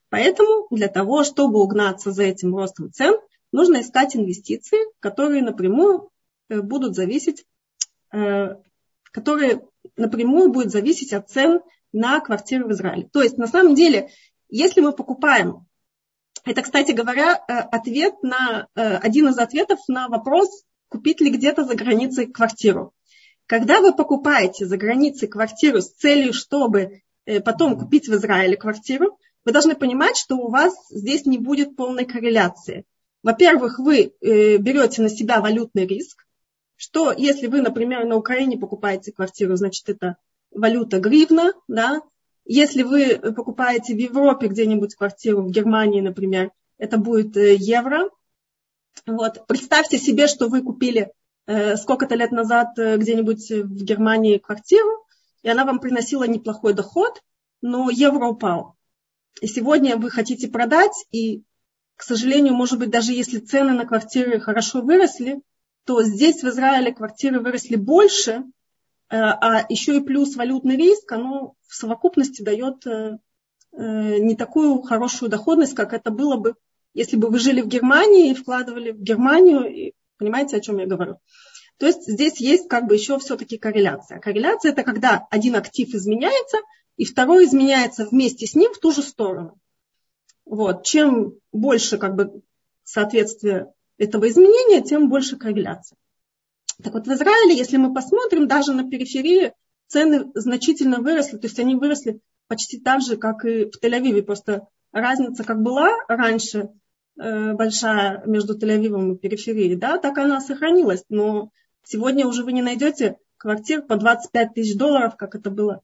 Поэтому 0.10 0.68
для 0.72 0.88
того, 0.88 1.24
чтобы 1.24 1.62
угнаться 1.62 2.12
за 2.12 2.24
этим 2.24 2.56
ростом 2.56 2.92
цен, 2.92 3.16
нужно 3.52 3.82
искать 3.82 4.16
инвестиции, 4.16 4.80
которые 5.00 5.44
напрямую 5.44 6.10
э, 6.50 6.62
будут 6.62 6.96
зависеть 6.96 7.46
э, 8.12 8.56
которые 9.12 9.62
напрямую 9.96 10.52
будут 10.52 10.72
зависеть 10.72 11.14
от 11.14 11.30
цен 11.30 11.62
на 11.92 12.20
квартиры 12.20 12.66
в 12.66 12.72
Израиле. 12.72 13.10
То 13.12 13.22
есть 13.22 13.38
на 13.38 13.48
самом 13.48 13.76
деле, 13.76 14.10
если 14.50 14.82
мы 14.82 14.92
покупаем, 14.92 15.68
это, 16.46 16.62
кстати 16.62 16.92
говоря, 16.92 17.36
э, 17.36 17.54
ответ 17.54 18.22
на, 18.24 18.68
э, 18.76 18.96
один 18.98 19.28
из 19.30 19.38
ответов 19.38 19.80
на 19.88 20.08
вопрос, 20.08 20.64
купить 20.90 21.22
ли 21.22 21.30
где-то 21.30 21.64
за 21.66 21.76
границей 21.76 22.28
квартиру. 22.28 22.94
Когда 23.46 23.82
вы 23.82 23.96
покупаете 23.96 24.66
за 24.66 24.78
границей 24.78 25.28
квартиру 25.28 25.82
с 25.82 25.92
целью, 25.92 26.34
чтобы 26.34 27.02
э, 27.26 27.40
потом 27.40 27.78
купить 27.78 28.08
в 28.08 28.14
Израиле 28.16 28.58
квартиру, 28.58 29.18
вы 29.46 29.52
должны 29.52 29.76
понимать, 29.76 30.18
что 30.18 30.36
у 30.36 30.50
вас 30.50 30.74
здесь 30.90 31.26
не 31.26 31.38
будет 31.38 31.76
полной 31.76 32.06
корреляции. 32.06 32.86
Во-первых, 33.24 33.80
вы 33.80 34.14
берете 34.22 35.02
на 35.02 35.10
себя 35.10 35.42
валютный 35.42 35.86
риск, 35.86 36.26
что 36.76 37.12
если 37.12 37.48
вы, 37.48 37.62
например, 37.62 38.06
на 38.06 38.16
Украине 38.16 38.58
покупаете 38.58 39.12
квартиру, 39.12 39.56
значит, 39.56 39.90
это 39.90 40.16
валюта 40.52 41.00
гривна, 41.00 41.54
да, 41.68 42.02
если 42.52 42.82
вы 42.82 43.20
покупаете 43.20 43.94
в 43.94 44.00
Европе 44.00 44.48
где-нибудь 44.48 44.96
квартиру, 44.96 45.44
в 45.44 45.52
Германии, 45.52 46.02
например, 46.02 46.52
это 46.80 46.98
будет 46.98 47.38
э, 47.38 47.54
евро. 47.54 48.10
Вот. 49.06 49.46
Представьте 49.46 50.00
себе, 50.00 50.26
что 50.26 50.48
вы 50.48 50.64
купили 50.64 51.14
э, 51.46 51.78
сколько-то 51.78 52.16
лет 52.16 52.32
назад 52.32 52.70
э, 52.80 52.98
где-нибудь 52.98 53.52
в 53.52 53.84
Германии 53.84 54.40
квартиру, 54.40 55.06
и 55.44 55.50
она 55.50 55.64
вам 55.64 55.78
приносила 55.78 56.24
неплохой 56.24 56.74
доход, 56.74 57.22
но 57.62 57.92
евро 57.92 58.26
упал. 58.26 58.76
И 59.42 59.48
сегодня 59.48 59.98
вы 59.98 60.10
хотите 60.10 60.48
продать, 60.48 61.06
и, 61.12 61.44
к 61.98 62.02
сожалению, 62.02 62.56
может 62.56 62.80
быть, 62.80 62.90
даже 62.90 63.14
если 63.14 63.38
цены 63.38 63.74
на 63.74 63.86
квартиры 63.86 64.40
хорошо 64.40 64.82
выросли, 64.82 65.40
то 65.86 66.02
здесь 66.02 66.42
в 66.42 66.48
Израиле 66.48 66.96
квартиры 66.96 67.42
выросли 67.42 67.76
больше, 67.76 68.44
а 69.10 69.66
еще 69.70 69.98
и 69.98 70.02
плюс 70.02 70.36
валютный 70.36 70.78
риск, 70.78 71.12
оно 71.12 71.56
в 71.68 71.76
совокупности 71.76 72.42
дает 72.42 72.86
не 73.72 74.36
такую 74.36 74.82
хорошую 74.82 75.30
доходность, 75.30 75.76
как 75.76 75.94
это 75.94 76.12
было 76.12 76.38
бы 76.38 76.56
если 76.94 77.18
бы 77.18 77.30
вы 77.30 77.40
жили 77.40 77.62
в 77.62 77.68
Германии 77.68 78.32
и 78.32 78.34
вкладывали 78.34 78.92
в 78.92 79.02
Германию, 79.02 79.66
и, 79.66 79.94
понимаете, 80.18 80.58
о 80.58 80.60
чем 80.60 80.80
я 80.80 80.88
говорю? 80.88 81.20
То 81.78 81.86
есть 81.86 82.08
здесь 82.08 82.42
есть 82.42 82.68
как 82.68 82.88
бы 82.88 82.96
еще 82.96 83.20
все-таки 83.20 83.58
корреляция. 83.58 84.20
Корреляция 84.20 84.72
это 84.72 84.84
когда 84.84 85.28
один 85.30 85.56
актив 85.56 85.88
изменяется, 85.94 86.58
и 86.98 87.06
второй 87.06 87.46
изменяется 87.46 88.06
вместе 88.06 88.48
с 88.48 88.56
ним 88.56 88.74
в 88.74 88.80
ту 88.80 88.92
же 88.92 89.02
сторону. 89.02 89.60
Вот. 90.46 90.84
Чем 90.84 91.36
больше 91.54 91.98
как 91.98 92.16
бы 92.16 92.42
соответствие 92.84 93.72
этого 93.98 94.28
изменения, 94.28 94.82
тем 94.82 95.10
больше 95.10 95.38
корреляция. 95.38 95.98
Так 96.82 96.94
вот 96.94 97.08
в 97.08 97.12
Израиле, 97.12 97.58
если 97.58 97.78
мы 97.78 97.94
посмотрим, 97.94 98.48
даже 98.48 98.74
на 98.74 98.90
периферии 98.90 99.54
цены 99.88 100.32
значительно 100.34 101.02
выросли, 101.02 101.38
то 101.38 101.48
есть 101.48 101.60
они 101.60 101.76
выросли 101.76 102.22
почти 102.48 102.80
так 102.80 103.02
же, 103.02 103.18
как 103.18 103.44
и 103.44 103.66
в 103.66 103.84
Тель-Авиве, 103.84 104.22
просто 104.24 104.68
разница 104.92 105.44
как 105.44 105.62
была 105.62 105.92
раньше 106.08 106.70
э, 107.20 107.54
большая 107.54 108.24
между 108.26 108.58
Тель-Авивом 108.58 109.14
и 109.14 109.18
периферией, 109.18 109.76
да, 109.76 109.98
так 109.98 110.18
она 110.18 110.40
сохранилась. 110.40 111.04
Но 111.10 111.52
сегодня 111.84 112.26
уже 112.26 112.44
вы 112.44 112.54
не 112.54 112.62
найдете 112.62 113.18
квартир 113.38 113.82
по 113.82 113.98
25 113.98 114.54
тысяч 114.54 114.78
долларов, 114.78 115.18
как 115.18 115.36
это 115.36 115.50
было 115.50 115.82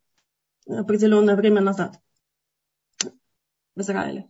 определенное 0.67 1.35
время 1.35 1.61
назад 1.61 1.99
в 3.75 3.81
Израиле. 3.81 4.27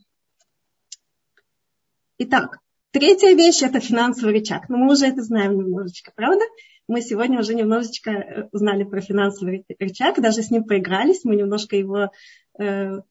Итак, 2.18 2.60
третья 2.96 3.36
вещь– 3.36 3.62
это 3.62 3.82
финансовый 3.82 4.32
рычаг. 4.32 4.70
Но 4.70 4.78
мы 4.78 4.94
уже 4.94 5.08
это 5.08 5.22
знаем 5.22 5.58
немножечко, 5.58 6.14
правда? 6.16 6.46
Мы 6.88 7.02
сегодня 7.02 7.40
уже 7.40 7.54
немножечко 7.54 8.12
э, 8.12 8.50
узнали 8.54 8.86
про 8.86 9.02
финансовый 9.02 9.66
рычаг, 9.80 10.22
даже 10.22 10.42
с 10.42 10.50
ним 10.50 10.64
поигрались, 10.64 11.26
мы 11.26 11.36
немножко 11.36 11.76
его 11.76 12.10
э, 12.58 13.02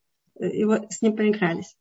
его, 0.41 0.87
с 0.89 1.03
ним 1.03 1.15
проигрались. 1.15 1.77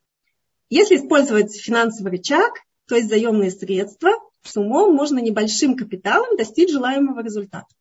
Если 0.69 0.97
использовать 0.97 1.55
финансовый 1.55 2.09
рычаг, 2.09 2.59
то 2.87 2.95
есть 2.95 3.07
заемные 3.07 3.51
средства, 3.51 4.11
с 4.41 4.57
умом 4.57 4.93
можно 4.93 5.19
небольшим 5.19 5.77
капиталом 5.77 6.35
достичь 6.35 6.71
желаемого 6.71 7.23
результата. 7.23 7.73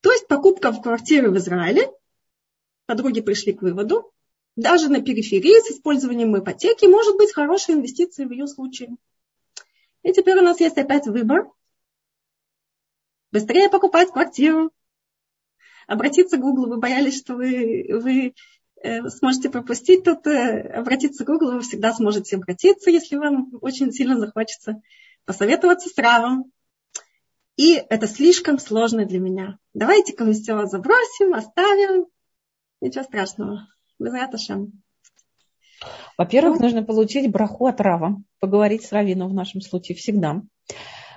То 0.00 0.12
есть 0.12 0.28
покупка 0.28 0.72
в 0.72 0.80
квартиры 0.80 1.30
в 1.30 1.36
Израиле, 1.36 1.90
подруги 2.86 3.20
пришли 3.20 3.52
к 3.52 3.60
выводу, 3.60 4.14
даже 4.56 4.88
на 4.88 5.02
периферии 5.02 5.60
с 5.60 5.70
использованием 5.70 6.36
ипотеки 6.36 6.86
может 6.86 7.16
быть 7.16 7.32
хорошей 7.32 7.74
инвестицией 7.74 8.26
в 8.26 8.32
ее 8.32 8.46
случае. 8.46 8.96
И 10.02 10.12
теперь 10.12 10.38
у 10.38 10.42
нас 10.42 10.60
есть 10.60 10.78
опять 10.78 11.06
выбор. 11.06 11.50
Быстрее 13.32 13.68
покупать 13.68 14.10
квартиру 14.10 14.72
обратиться 15.86 16.36
к 16.36 16.40
Google, 16.40 16.68
вы 16.68 16.78
боялись, 16.78 17.18
что 17.18 17.34
вы, 17.34 17.86
вы 17.90 18.34
э, 18.82 19.08
сможете 19.08 19.50
пропустить, 19.50 20.04
тут 20.04 20.26
э, 20.26 20.60
обратиться 20.72 21.24
к 21.24 21.26
Google 21.26 21.52
вы 21.52 21.60
всегда 21.60 21.92
сможете 21.92 22.36
обратиться, 22.36 22.90
если 22.90 23.16
вам 23.16 23.50
очень 23.60 23.92
сильно 23.92 24.18
захочется 24.18 24.80
посоветоваться 25.24 25.88
с 25.88 25.98
Равом. 25.98 26.50
И 27.56 27.74
это 27.74 28.06
слишком 28.06 28.58
сложно 28.58 29.06
для 29.06 29.18
меня. 29.18 29.58
Давайте-ка 29.74 30.24
мы 30.24 30.32
все 30.32 30.66
забросим, 30.66 31.34
оставим. 31.34 32.06
Ничего 32.80 33.04
страшного. 33.04 33.66
Во-первых, 36.18 36.58
ну, 36.58 36.64
нужно 36.64 36.82
получить 36.82 37.30
браху 37.30 37.66
от 37.66 37.80
Рава, 37.80 38.16
поговорить 38.40 38.84
с 38.84 38.92
Равином 38.92 39.28
в 39.28 39.34
нашем 39.34 39.60
случае 39.60 39.96
всегда. 39.96 40.42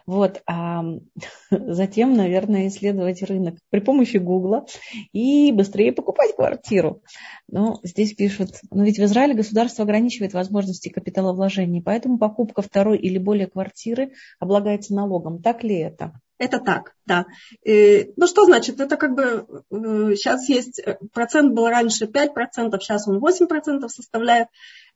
Вот, 0.06 0.42
а 0.48 0.84
затем, 1.52 2.16
наверное, 2.16 2.68
исследовать 2.68 3.22
рынок 3.22 3.60
при 3.70 3.80
помощи 3.80 4.18
Гугла 4.18 4.66
и 5.14 5.52
быстрее 5.52 5.92
покупать 5.94 6.36
квартиру. 6.36 7.04
Но 7.48 7.80
здесь 7.84 8.14
пишут, 8.16 8.60
но 8.72 8.84
ведь 8.84 8.98
в 8.98 9.04
Израиле 9.04 9.36
государство 9.36 9.84
ограничивает 9.84 10.34
возможности 10.34 10.90
капиталовложений, 10.90 11.84
поэтому 11.84 12.18
покупка 12.18 12.62
второй 12.62 12.98
или 12.98 13.20
более 13.20 13.48
квартиры 13.48 14.14
облагается 14.40 14.96
налогом. 14.96 15.42
Так 15.42 15.64
ли 15.64 15.78
это? 15.78 16.20
Это 16.40 16.60
так, 16.60 16.96
да. 17.06 17.26
И, 17.66 18.14
ну 18.16 18.26
что 18.26 18.46
значит? 18.46 18.80
Это 18.80 18.96
как 18.96 19.14
бы 19.14 19.46
сейчас 20.16 20.50
э, 20.50 20.54
есть, 20.54 20.80
э, 20.80 20.98
процент 21.12 21.54
был 21.54 21.68
раньше 21.68 22.06
5%, 22.06 22.80
сейчас 22.80 23.08
он 23.10 23.18
8% 23.18 23.88
составляет. 23.90 24.48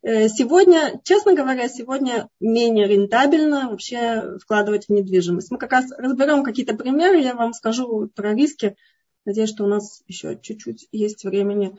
Э, 0.03 0.29
сегодня, 0.29 1.01
честно 1.03 1.35
говоря, 1.35 1.67
сегодня 1.67 2.29
менее 2.39 2.87
рентабельно 2.87 3.69
вообще 3.69 4.37
вкладывать 4.41 4.85
в 4.85 4.89
недвижимость. 4.89 5.51
Мы 5.51 5.57
как 5.57 5.73
раз 5.73 5.91
разберем 5.97 6.43
какие-то 6.43 6.75
примеры, 6.75 7.19
я 7.19 7.35
вам 7.35 7.53
скажу 7.53 8.09
про 8.15 8.33
риски. 8.33 8.77
Надеюсь, 9.25 9.49
что 9.49 9.65
у 9.65 9.67
нас 9.67 10.01
еще 10.07 10.39
чуть-чуть 10.41 10.87
есть 10.93 11.25
времени. 11.25 11.77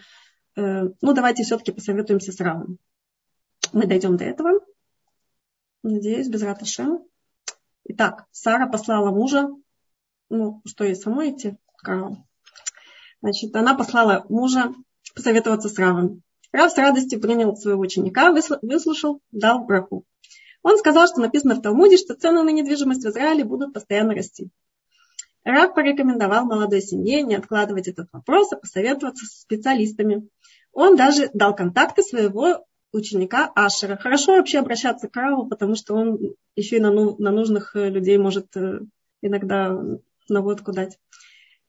Э, 0.56 0.90
ну, 1.00 1.12
давайте 1.14 1.42
все-таки 1.42 1.72
посоветуемся 1.72 2.32
с 2.32 2.40
Равом. 2.40 2.78
Мы 3.72 3.86
дойдем 3.86 4.18
до 4.18 4.24
этого. 4.24 4.60
Надеюсь, 5.82 6.28
без 6.28 6.42
раташем. 6.42 7.06
Итак, 7.84 8.26
Сара 8.30 8.66
послала 8.66 9.10
мужа. 9.10 9.48
Ну, 10.30 10.62
что 10.64 10.84
ей 10.84 10.96
самой 10.96 11.32
идти? 11.32 11.56
Значит, 13.20 13.54
она 13.54 13.74
послала 13.74 14.24
мужа 14.28 14.72
посоветоваться 15.14 15.68
с 15.68 15.78
Равом. 15.78 16.22
Рав 16.52 16.72
с 16.72 16.78
радостью 16.78 17.20
принял 17.20 17.56
своего 17.56 17.80
ученика, 17.80 18.32
выслушал, 18.62 19.20
дал 19.32 19.64
браху. 19.64 20.04
Он 20.62 20.78
сказал, 20.78 21.06
что 21.06 21.20
написано 21.20 21.56
в 21.56 21.62
Талмуде, 21.62 21.96
что 21.96 22.14
цены 22.14 22.42
на 22.42 22.50
недвижимость 22.50 23.04
в 23.04 23.08
Израиле 23.08 23.44
будут 23.44 23.74
постоянно 23.74 24.14
расти. 24.14 24.50
Рав 25.44 25.74
порекомендовал 25.74 26.46
молодой 26.46 26.80
семье 26.80 27.22
не 27.22 27.34
откладывать 27.34 27.86
этот 27.86 28.08
вопрос, 28.12 28.52
а 28.52 28.56
посоветоваться 28.56 29.26
с 29.26 29.42
специалистами. 29.42 30.26
Он 30.72 30.96
даже 30.96 31.28
дал 31.34 31.54
контакты 31.54 32.02
своего 32.02 32.64
ученика 32.94 33.50
Ашера. 33.54 33.96
Хорошо 33.96 34.32
вообще 34.32 34.58
обращаться 34.58 35.08
к 35.08 35.16
Раву, 35.16 35.46
потому 35.46 35.74
что 35.74 35.94
он 35.94 36.18
еще 36.56 36.76
и 36.76 36.80
на, 36.80 36.90
ну, 36.90 37.16
на 37.18 37.30
нужных 37.30 37.74
э, 37.76 37.88
людей 37.88 38.16
может 38.18 38.56
э, 38.56 38.80
иногда 39.20 39.78
наводку 40.28 40.72
дать, 40.72 40.98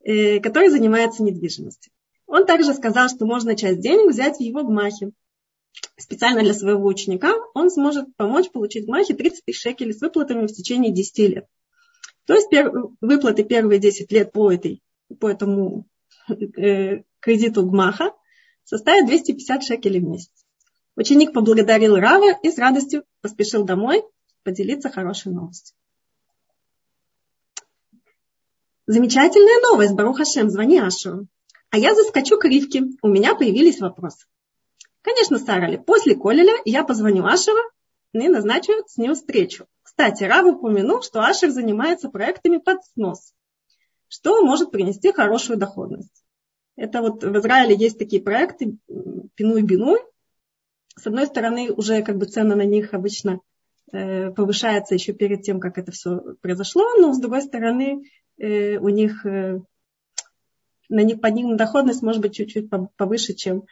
э, 0.04 0.40
который 0.40 0.70
занимается 0.70 1.24
недвижимостью. 1.24 1.92
Он 2.28 2.46
также 2.46 2.74
сказал, 2.74 3.10
что 3.10 3.26
можно 3.26 3.56
часть 3.56 3.80
денег 3.80 4.12
взять 4.12 4.38
в 4.38 4.42
его 4.42 4.64
гмахе. 4.64 5.12
Специально 5.98 6.42
для 6.42 6.54
своего 6.54 6.86
ученика 6.88 7.34
он 7.54 7.70
сможет 7.70 8.16
помочь 8.16 8.50
получить 8.52 8.86
гмахе 8.86 9.14
30 9.14 9.46
тысяч 9.46 9.62
шекелей 9.62 9.94
с 9.94 10.02
выплатами 10.02 10.48
в 10.48 10.54
течение 10.54 10.94
10 10.94 11.20
лет. 11.20 11.46
То 12.26 12.34
есть 12.34 12.50
пер, 12.50 12.72
выплаты 13.02 13.44
первые 13.44 13.80
10 13.80 14.12
лет 14.12 14.32
по, 14.32 14.52
этой, 14.52 14.82
по 15.20 15.30
этому 15.30 15.86
э, 16.30 17.04
кредиту 17.20 17.66
гмаха 17.66 18.14
составят 18.64 19.08
250 19.08 19.64
шекелей 19.64 20.00
в 20.00 20.06
месяц. 20.06 20.45
Ученик 20.96 21.34
поблагодарил 21.34 21.96
Рава 21.96 22.38
и 22.42 22.50
с 22.50 22.58
радостью 22.58 23.04
поспешил 23.22 23.64
домой 23.64 24.04
поделиться 24.44 24.90
хорошей 24.90 25.32
новостью. 25.32 25.76
Замечательная 28.88 29.62
новость, 29.62 29.94
Барух 29.94 30.18
Хашем, 30.18 30.50
звони 30.50 30.80
Ашу. 30.80 31.28
А 31.72 31.78
я 31.78 31.96
заскочу 31.96 32.38
к 32.38 32.46
Ривке. 32.46 32.84
У 33.02 33.08
меня 33.08 33.36
появились 33.36 33.80
вопросы. 33.80 34.26
Конечно, 35.02 35.40
Сарали, 35.40 35.78
после 35.78 36.16
Колеля 36.16 36.54
я 36.66 36.84
позвоню 36.84 37.26
Ашеру 37.26 37.60
и 38.14 38.28
назначу 38.28 38.72
с 38.88 38.98
ним 38.98 39.16
встречу. 39.16 39.66
Кстати, 39.82 40.24
Рав 40.24 40.46
упомянул, 40.46 41.02
что 41.02 41.22
Ашер 41.22 41.50
занимается 41.50 42.10
проектами 42.10 42.58
под 42.58 42.84
снос, 42.86 43.34
что 44.08 44.44
может 44.44 44.72
принести 44.72 45.12
хорошую 45.12 45.58
доходность. 45.58 46.24
Это 46.76 47.02
вот 47.02 47.24
в 47.24 47.38
Израиле 47.40 47.76
есть 47.76 47.98
такие 47.98 48.22
проекты 48.22 48.78
пинуй-бинуй. 49.36 50.00
С 50.98 51.08
одной 51.08 51.28
стороны, 51.28 51.72
уже 51.72 52.02
как 52.04 52.18
бы 52.18 52.26
цены 52.26 52.56
на 52.56 52.64
них 52.64 52.94
обычно 52.94 53.42
э, 53.92 54.32
повышаются 54.32 54.94
еще 54.96 55.14
перед 55.14 55.42
тем, 55.42 55.60
как 55.60 55.78
это 55.78 55.92
все 55.92 56.36
произошло, 56.42 56.84
но 57.00 57.14
с 57.14 57.20
другой 57.20 57.42
стороны, 57.42 58.04
э, 58.38 58.78
у 58.78 58.90
них 58.90 59.26
э, 59.26 59.60
на 60.90 61.00
них, 61.02 61.20
под 61.20 61.34
ним 61.34 61.58
доходность 61.58 62.02
может 62.02 62.22
быть 62.22 62.36
чуть-чуть 62.36 62.70
повыше, 62.96 63.34
чем 63.34 63.64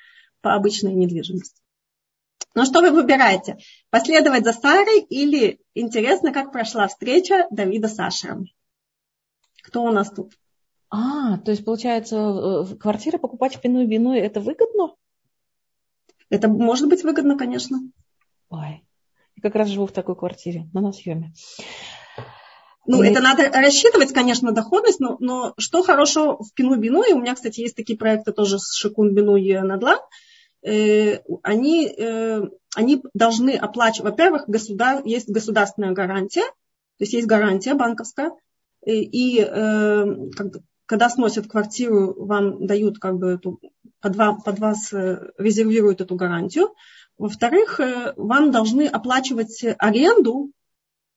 по 0.42 0.54
обычной 0.54 0.94
недвижимости. 0.94 1.62
Но 2.56 2.66
что 2.66 2.82
вы 2.82 2.92
выбираете? 2.92 3.58
Последовать 3.90 4.44
за 4.44 4.54
Сарой 4.54 5.02
или 5.02 5.60
интересно, 5.74 6.32
как 6.32 6.52
прошла 6.52 6.88
встреча 6.88 7.48
Давида 7.50 7.88
с 7.88 8.00
Ашером? 8.00 8.46
Кто 9.64 9.84
у 9.84 9.92
нас 9.92 10.12
тут? 10.12 10.34
А, 10.90 11.40
то 11.40 11.52
есть, 11.52 11.66
получается, 11.66 12.68
квартиры 12.80 13.18
покупать 13.18 13.56
в 13.56 13.62
Пину 13.62 13.88
Бину 13.88 14.14
это 14.14 14.40
выгодно? 14.40 14.94
Это 16.34 16.48
может 16.48 16.90
быть 16.90 17.04
выгодно, 17.04 17.38
конечно. 17.38 17.78
Ой, 18.50 18.84
я 19.36 19.42
как 19.44 19.54
раз 19.54 19.70
живу 19.70 19.86
в 19.86 19.92
такой 19.92 20.16
квартире, 20.16 20.68
но 20.74 20.82
на 20.82 20.92
съеме. 20.92 21.32
Ну, 22.88 23.04
и... 23.04 23.08
это 23.08 23.22
надо 23.22 23.52
рассчитывать, 23.52 24.14
конечно, 24.14 24.52
доходность, 24.52 25.00
но, 25.00 25.16
но 25.20 25.54
что 25.60 25.84
хорошо 25.84 26.40
в 26.40 26.52
Пину 26.56 26.76
Бину, 26.78 27.04
и 27.04 27.14
у 27.14 27.20
меня, 27.20 27.36
кстати, 27.36 27.62
есть 27.62 27.76
такие 27.76 28.00
проекты 28.00 28.32
тоже 28.32 28.58
с 28.58 28.74
Шикун 28.76 29.14
Бину 29.14 29.36
и 29.36 29.56
Надла, 29.60 30.00
э, 30.64 31.20
они, 31.44 31.88
э, 31.88 32.42
они 32.76 33.04
должны 33.14 33.52
оплачивать, 33.52 34.10
во-первых, 34.10 34.46
государ, 34.48 35.06
есть 35.06 35.30
государственная 35.30 35.92
гарантия, 35.92 36.46
то 36.46 37.04
есть 37.04 37.14
есть 37.14 37.28
гарантия 37.28 37.76
банковская, 37.76 38.32
и, 38.84 39.04
и 39.04 39.40
э, 39.40 40.06
как, 40.36 40.48
когда 40.86 41.10
сносят 41.10 41.48
квартиру, 41.48 42.14
вам 42.26 42.66
дают 42.66 43.00
как 43.00 43.18
бы 43.18 43.32
эту, 43.32 43.60
под, 44.02 44.16
вам, 44.16 44.42
под 44.42 44.60
вас 44.60 44.92
э, 44.94 45.32
резервируют 45.38 46.02
эту 46.02 46.16
гарантию. 46.16 46.74
Во-вторых, 47.18 47.80
э, 47.80 48.14
вам 48.18 48.52
должны 48.52 48.88
оплачивать 48.88 49.64
аренду, 49.78 50.52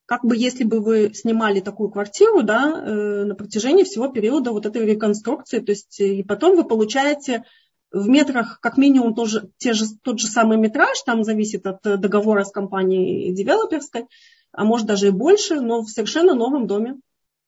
как 0.07 0.25
бы 0.25 0.37
если 0.37 0.62
бы 0.62 0.81
вы 0.81 1.12
снимали 1.14 1.61
такую 1.61 1.91
квартиру 1.91 2.43
да, 2.43 2.71
э, 2.71 3.25
на 3.25 3.35
протяжении 3.35 3.83
всего 3.83 4.09
периода 4.09 4.53
вот 4.53 4.67
этой 4.67 4.87
реконструкции. 4.87 5.59
То 5.59 5.73
есть 5.73 6.01
и 6.01 6.23
потом 6.23 6.57
вы 6.57 6.64
получаете 6.64 7.43
в 7.91 8.09
метрах 8.09 8.61
как 8.61 8.77
минимум 8.77 9.14
тоже, 9.14 9.51
те 9.57 9.73
же, 9.73 9.87
тот 10.03 10.21
же 10.21 10.29
самый 10.29 10.59
метраж, 10.59 11.01
там 11.03 11.25
зависит 11.25 11.67
от 11.67 11.83
договора 11.83 12.45
с 12.45 12.53
компанией 12.53 13.33
девелоперской, 13.35 14.07
а 14.53 14.64
может 14.64 14.87
даже 14.87 15.09
и 15.09 15.11
больше, 15.11 15.61
но 15.61 15.83
в 15.83 15.89
совершенно 15.89 16.35
новом 16.35 16.67
доме. 16.67 16.97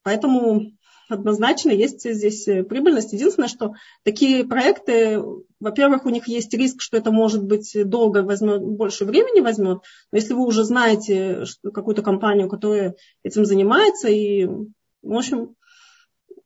Поэтому 0.02 0.72
однозначно 1.08 1.70
есть 1.70 2.02
здесь 2.02 2.44
прибыльность. 2.44 3.12
Единственное, 3.12 3.48
что 3.48 3.74
такие 4.04 4.44
проекты, 4.44 5.22
во-первых, 5.60 6.06
у 6.06 6.10
них 6.10 6.28
есть 6.28 6.52
риск, 6.54 6.80
что 6.80 6.96
это 6.96 7.10
может 7.10 7.42
быть 7.44 7.76
долго 7.88 8.22
возьмет, 8.22 8.62
больше 8.62 9.04
времени 9.04 9.40
возьмет. 9.40 9.78
Но 10.12 10.18
если 10.18 10.34
вы 10.34 10.46
уже 10.46 10.64
знаете 10.64 11.44
какую-то 11.74 12.02
компанию, 12.02 12.48
которая 12.48 12.94
этим 13.22 13.44
занимается, 13.44 14.08
и, 14.08 14.46
в 14.46 15.14
общем, 15.14 15.54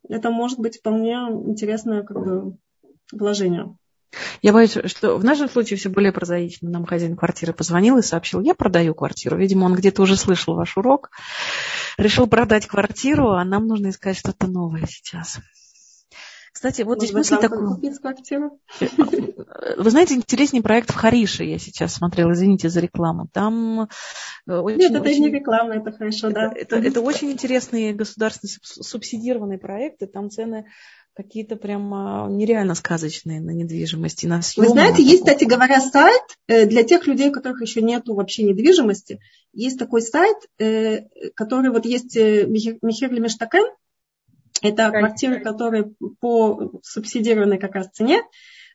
это 0.08 0.30
может 0.30 0.58
быть 0.58 0.78
вполне 0.78 1.14
интересное 1.46 2.02
как 2.02 2.18
бы, 2.18 2.56
вложение. 3.12 3.76
Я 4.42 4.52
боюсь, 4.52 4.76
что 4.86 5.16
в 5.16 5.24
нашем 5.24 5.48
случае 5.48 5.78
все 5.78 5.88
более 5.88 6.12
прозаично. 6.12 6.68
Нам 6.68 6.84
хозяин 6.84 7.16
квартиры 7.16 7.54
позвонил 7.54 7.96
и 7.96 8.02
сообщил, 8.02 8.40
я 8.40 8.54
продаю 8.54 8.94
квартиру. 8.94 9.38
Видимо, 9.38 9.64
он 9.64 9.74
где-то 9.74 10.02
уже 10.02 10.16
слышал 10.16 10.54
ваш 10.54 10.76
урок, 10.76 11.10
решил 11.96 12.26
продать 12.26 12.66
квартиру, 12.66 13.30
а 13.30 13.44
нам 13.44 13.66
нужно 13.66 13.90
искать 13.90 14.16
что-то 14.16 14.46
новое 14.46 14.86
сейчас. 14.86 15.40
Кстати, 16.52 16.82
вот 16.82 16.98
Может 16.98 17.02
здесь 17.02 17.14
мысль 17.14 17.36
такую. 17.40 17.80
Вы 19.78 19.90
знаете, 19.90 20.14
интересный 20.14 20.62
проект 20.62 20.90
в 20.90 20.94
Харише 20.94 21.44
я 21.44 21.58
сейчас 21.58 21.94
смотрела, 21.94 22.32
извините 22.34 22.68
за 22.68 22.80
рекламу. 22.80 23.26
Там 23.32 23.88
э, 24.46 24.54
очень, 24.54 24.78
Нет, 24.78 24.92
это 24.92 25.02
очень... 25.02 25.22
не 25.22 25.30
реклама, 25.30 25.76
это 25.76 25.90
хорошо, 25.92 26.28
это, 26.28 26.34
да. 26.34 26.52
Это, 26.54 26.76
это 26.76 27.00
очень 27.00 27.32
интересные 27.32 27.94
государственные 27.94 28.58
субсидированные 28.62 29.58
проекты, 29.58 30.06
там 30.06 30.30
цены 30.30 30.66
какие-то 31.14 31.56
прямо 31.56 32.26
нереально 32.30 32.74
сказочные 32.74 33.40
на 33.40 33.50
недвижимости, 33.50 34.26
на 34.26 34.40
съем. 34.42 34.64
Вы 34.64 34.70
знаете, 34.70 35.02
есть, 35.02 35.20
кстати 35.20 35.44
говоря, 35.44 35.80
сайт 35.80 36.22
э, 36.48 36.66
для 36.66 36.84
тех 36.84 37.06
людей, 37.06 37.28
у 37.28 37.32
которых 37.32 37.60
еще 37.60 37.82
нет 37.82 38.04
вообще 38.06 38.44
недвижимости. 38.44 39.20
Есть 39.52 39.78
такой 39.78 40.02
сайт, 40.02 40.36
э, 40.58 41.02
который 41.34 41.70
вот 41.70 41.84
есть 41.84 42.16
э, 42.16 42.46
Михер 42.46 43.12
Лемештакен. 43.12 43.64
Это 44.62 44.90
квартиры, 44.90 45.40
которые 45.40 45.92
по 46.20 46.80
субсидированной 46.82 47.58
как 47.58 47.74
раз 47.74 47.88
цене. 47.92 48.22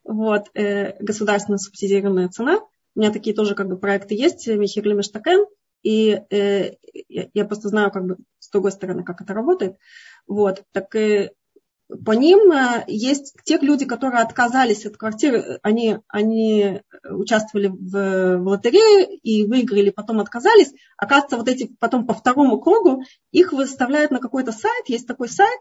Вот, 0.04 0.48
государственно 0.54 1.58
субсидированная 1.58 2.30
цена. 2.30 2.60
У 2.96 3.00
меня 3.00 3.12
такие 3.12 3.36
тоже 3.36 3.56
как 3.56 3.68
бы 3.68 3.78
проекты 3.78 4.16
есть, 4.16 4.48
Михер 4.48 4.84
Лемештакен. 4.84 5.46
И 5.84 6.22
я 7.10 7.46
просто 7.46 7.70
знаю 7.70 7.92
как 7.92 8.06
бы 8.06 8.18
с 8.40 8.50
другой 8.50 8.72
стороны, 8.72 9.04
как 9.04 9.22
это 9.22 9.34
работает. 9.34 9.78
Вот, 10.28 10.64
так 10.74 10.94
по 12.06 12.12
ним 12.12 12.52
э, 12.52 12.84
есть 12.88 13.34
те 13.46 13.58
люди, 13.60 13.86
которые 13.86 14.22
отказались 14.22 14.86
от 14.86 14.98
квартиры, 14.98 15.60
они, 15.64 16.00
они 16.10 16.82
участвовали 17.10 17.68
в, 17.68 18.38
в 18.38 18.48
лотерее 18.48 19.18
и 19.18 19.46
выиграли, 19.48 19.90
потом 19.90 20.20
отказались. 20.20 20.74
Оказывается, 20.98 21.38
вот 21.38 21.48
эти 21.48 21.74
потом 21.80 22.06
по 22.06 22.14
второму 22.14 22.60
кругу 22.60 23.04
их 23.32 23.54
выставляют 23.54 24.12
на 24.12 24.20
какой-то 24.20 24.52
сайт, 24.52 24.90
есть 24.90 25.08
такой 25.08 25.30
сайт, 25.30 25.60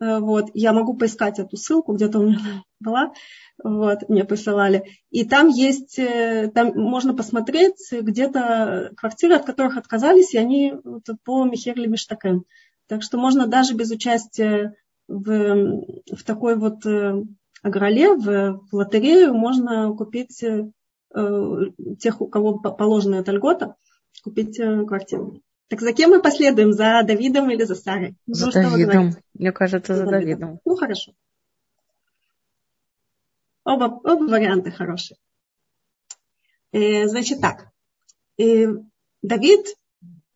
э, 0.00 0.18
вот, 0.18 0.50
я 0.52 0.74
могу 0.74 0.94
поискать 0.94 1.38
эту 1.38 1.56
ссылку, 1.56 1.94
где-то 1.94 2.18
у 2.18 2.24
меня 2.24 2.62
была, 2.80 3.14
вот, 3.62 4.06
мне 4.10 4.24
присылали. 4.24 4.84
И 5.10 5.24
там 5.24 5.48
есть, 5.48 5.98
э, 5.98 6.50
там 6.54 6.78
можно 6.78 7.14
посмотреть 7.14 7.88
где-то 7.90 8.92
квартиры, 8.98 9.36
от 9.36 9.46
которых 9.46 9.78
отказались, 9.78 10.34
и 10.34 10.38
они 10.38 10.74
вот, 10.84 11.04
по 11.24 11.44
Михерле 11.44 11.86
Миштакен. 11.86 12.44
Так 12.86 13.02
что 13.02 13.16
можно 13.16 13.46
даже 13.46 13.74
без 13.74 13.90
участия 13.90 14.74
в, 15.08 15.82
в 16.14 16.24
такой 16.24 16.56
вот 16.56 16.84
э, 16.86 17.22
агроле, 17.62 18.14
в, 18.14 18.60
в 18.70 18.74
лотерею 18.74 19.34
можно 19.34 19.92
купить 19.94 20.42
э, 20.42 20.70
тех, 21.98 22.20
у 22.20 22.26
кого 22.28 22.58
положена 22.58 23.16
эта 23.16 23.32
льгота, 23.32 23.74
купить 24.22 24.58
э, 24.60 24.84
квартиру. 24.84 25.40
Так 25.68 25.80
за 25.80 25.92
кем 25.92 26.10
мы 26.10 26.22
последуем? 26.22 26.72
За 26.72 27.02
Давидом 27.04 27.50
или 27.50 27.64
за 27.64 27.74
Сарой? 27.74 28.16
За 28.26 28.46
ну, 28.46 28.52
Давидом. 28.52 29.12
Мне 29.34 29.52
кажется, 29.52 29.94
за, 29.94 30.04
за 30.04 30.10
Давидом. 30.10 30.40
Давидом. 30.40 30.60
Ну, 30.64 30.76
хорошо. 30.76 31.12
Оба, 33.64 34.00
оба 34.04 34.24
варианта 34.30 34.70
хорошие. 34.70 35.18
Э, 36.72 37.06
значит 37.06 37.40
так. 37.40 37.68
Э, 38.38 38.66
Давид 39.22 39.66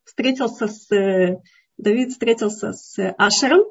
встретился 0.05 0.69
с 0.69 0.89
Давид 1.79 2.11
встретился 2.11 2.73
с 2.73 3.15
Ашером, 3.19 3.65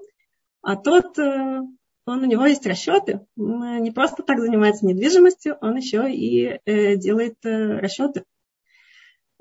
а 0.62 0.76
тот, 0.76 1.18
э, 1.18 1.60
он, 2.06 2.24
у 2.24 2.26
него 2.26 2.46
есть 2.46 2.66
расчеты. 2.66 3.26
Он 3.38 3.82
не 3.82 3.92
просто 3.92 4.24
так 4.24 4.40
занимается 4.40 4.86
недвижимостью, 4.86 5.58
он 5.62 5.76
еще 5.78 6.12
и 6.12 6.60
э, 6.66 6.96
делает 6.96 7.38
э, 7.44 7.80
расчеты. 7.80 8.26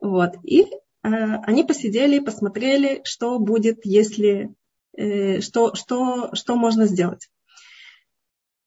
Вот. 0.00 0.32
И 0.44 0.66
они 1.02 1.64
посидели, 1.64 2.18
посмотрели, 2.18 3.00
что 3.04 3.38
будет, 3.38 3.86
если, 3.86 4.54
что, 4.92 5.74
что, 5.74 6.34
что 6.34 6.56
можно 6.56 6.84
сделать. 6.84 7.30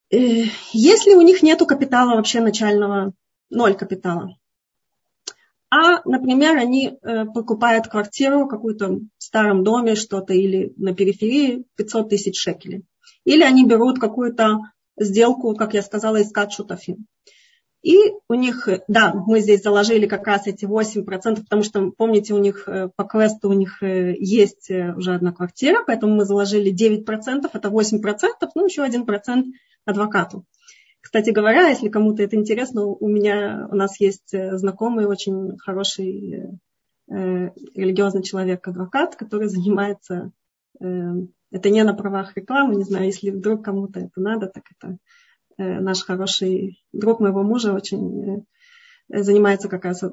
Если 0.09 1.13
у 1.13 1.21
них 1.21 1.43
нет 1.43 1.59
капитала 1.59 2.15
вообще 2.15 2.41
начального, 2.41 3.13
ноль 3.51 3.75
капитала, 3.75 4.35
а, 5.75 6.01
например, 6.05 6.55
они 6.57 6.99
э, 7.01 7.25
покупают 7.25 7.87
квартиру 7.87 8.47
в 8.47 8.99
старом 9.17 9.63
доме, 9.63 9.95
что-то 9.95 10.33
или 10.33 10.71
на 10.77 10.93
периферии 10.93 11.65
500 11.77 12.09
тысяч 12.09 12.39
шекелей. 12.39 12.85
Или 13.25 13.41
они 13.41 13.65
берут 13.65 13.99
какую-то 13.99 14.59
сделку, 14.97 15.55
как 15.55 15.73
я 15.73 15.81
сказала, 15.81 16.21
искать 16.21 16.53
шутафин. 16.53 17.07
И 17.81 17.97
у 18.29 18.35
них, 18.35 18.69
да, 18.87 19.13
мы 19.15 19.39
здесь 19.39 19.63
заложили 19.63 20.05
как 20.05 20.27
раз 20.27 20.45
эти 20.45 20.65
8%, 20.65 21.05
потому 21.05 21.63
что, 21.63 21.89
помните, 21.97 22.35
у 22.35 22.37
них 22.37 22.67
э, 22.67 22.89
по 22.95 23.03
квесту 23.03 23.49
у 23.49 23.53
них 23.53 23.81
э, 23.81 24.13
есть 24.19 24.69
уже 24.69 25.15
одна 25.15 25.31
квартира, 25.31 25.83
поэтому 25.87 26.13
мы 26.17 26.25
заложили 26.25 26.71
9%, 26.71 27.49
это 27.51 27.69
8%, 27.69 28.49
ну 28.53 28.65
еще 28.65 28.85
1% 28.85 29.43
адвокату. 29.85 30.45
Кстати 31.03 31.31
говоря, 31.31 31.67
если 31.67 31.89
кому-то 31.89 32.23
это 32.23 32.37
интересно, 32.37 32.85
у 32.85 33.07
меня, 33.09 33.67
у 33.69 33.75
нас 33.75 33.99
есть 33.99 34.33
э, 34.33 34.57
знакомый 34.57 35.05
очень 35.05 35.57
хороший 35.57 36.59
э, 37.09 37.49
религиозный 37.75 38.23
человек, 38.23 38.65
адвокат, 38.65 39.17
который 39.17 39.47
занимается, 39.49 40.31
э, 40.79 40.85
это 41.51 41.69
не 41.69 41.83
на 41.83 41.93
правах 41.93 42.37
рекламы, 42.37 42.75
не 42.75 42.85
знаю, 42.85 43.07
если 43.07 43.31
вдруг 43.31 43.65
кому-то 43.65 43.99
это 43.99 44.21
надо, 44.21 44.47
так 44.47 44.63
это 44.79 44.97
э, 45.57 45.81
наш 45.81 46.03
хороший 46.05 46.81
друг 46.93 47.19
моего 47.19 47.43
мужа 47.43 47.73
очень 47.73 48.45
э, 49.09 49.23
занимается 49.23 49.67
как 49.67 49.83
раз, 49.83 50.03
э, 50.03 50.09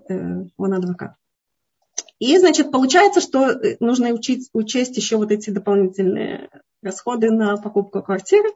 он 0.56 0.74
адвокат. 0.74 1.14
И, 2.18 2.36
значит, 2.36 2.72
получается, 2.72 3.20
что 3.20 3.48
э, 3.48 3.76
нужно 3.78 4.10
учить, 4.10 4.50
учесть 4.52 4.96
еще 4.96 5.18
вот 5.18 5.30
эти 5.30 5.50
дополнительные 5.50 6.50
расходы 6.82 7.30
на 7.30 7.56
покупку 7.58 8.02
квартиры. 8.02 8.48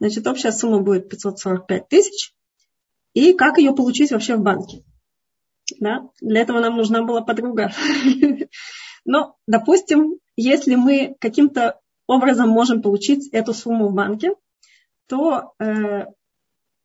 Значит, 0.00 0.26
общая 0.26 0.52
сумма 0.52 0.80
будет 0.80 1.08
545 1.08 1.88
тысяч. 1.88 2.34
И 3.14 3.32
как 3.32 3.58
ее 3.58 3.74
получить 3.74 4.12
вообще 4.12 4.36
в 4.36 4.42
банке? 4.42 4.84
Да? 5.80 6.08
Для 6.20 6.40
этого 6.40 6.60
нам 6.60 6.76
нужна 6.76 7.02
была 7.02 7.22
подруга. 7.22 7.72
Но, 9.04 9.36
допустим, 9.46 10.18
если 10.36 10.74
мы 10.74 11.16
каким-то 11.20 11.80
образом 12.06 12.48
можем 12.48 12.82
получить 12.82 13.28
эту 13.32 13.54
сумму 13.54 13.88
в 13.88 13.94
банке, 13.94 14.32
то 15.06 15.54
э, 15.58 16.06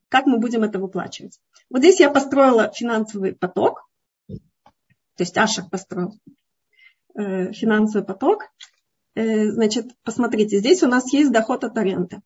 как 0.10 0.26
мы 0.26 0.40
будем 0.40 0.64
это 0.64 0.80
выплачивать? 0.80 1.40
Вот 1.70 1.80
здесь 1.80 2.00
я 2.00 2.10
построила 2.10 2.72
финансовый 2.72 3.34
поток. 3.34 3.88
то 4.28 5.20
есть 5.20 5.38
Ашер 5.38 5.66
построил 5.70 6.14
э, 7.16 7.52
финансовый 7.52 8.04
поток. 8.04 8.46
Э, 9.16 9.50
значит, 9.52 9.88
посмотрите, 10.04 10.60
здесь 10.60 10.84
у 10.84 10.88
нас 10.88 11.12
есть 11.14 11.32
доход 11.32 11.64
от 11.64 11.78
аренды. 11.78 12.22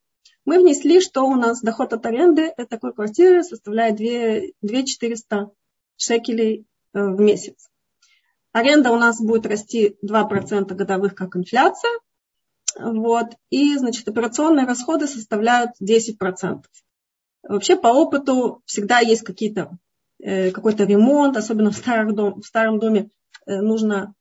Мы 0.46 0.60
внесли, 0.60 1.02
что 1.02 1.24
у 1.24 1.36
нас 1.36 1.62
доход 1.62 1.94
от 1.94 2.06
аренды 2.06 2.54
такой 2.70 2.94
квартиры 2.94 3.44
составляет 3.44 3.98
2, 3.98 4.54
2 4.62 4.84
400 4.84 5.52
шекелей 5.98 6.66
э, 6.94 7.04
в 7.04 7.20
месяц. 7.20 7.70
Аренда 8.54 8.92
у 8.92 8.98
нас 8.98 9.20
будет 9.22 9.46
расти 9.46 9.98
2% 10.04 10.74
годовых, 10.74 11.16
как 11.16 11.36
инфляция. 11.36 11.92
Вот. 12.80 13.28
И, 13.50 13.76
значит, 13.78 14.08
операционные 14.08 14.66
расходы 14.66 15.08
составляют 15.08 15.72
10%. 15.84 16.64
Вообще 17.44 17.76
по 17.76 17.88
опыту 17.88 18.62
всегда 18.66 19.00
есть 19.00 19.24
какие-то, 19.24 19.78
э, 20.20 20.52
какой-то 20.52 20.86
ремонт, 20.86 21.36
особенно 21.36 21.72
в, 21.72 22.14
дом, 22.14 22.42
в 22.42 22.46
старом 22.46 22.80
доме 22.80 23.10
э, 23.46 23.60
нужно 23.60 24.14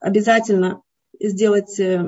обязательно 0.00 0.82
сделать 1.20 1.78
э, 1.80 2.04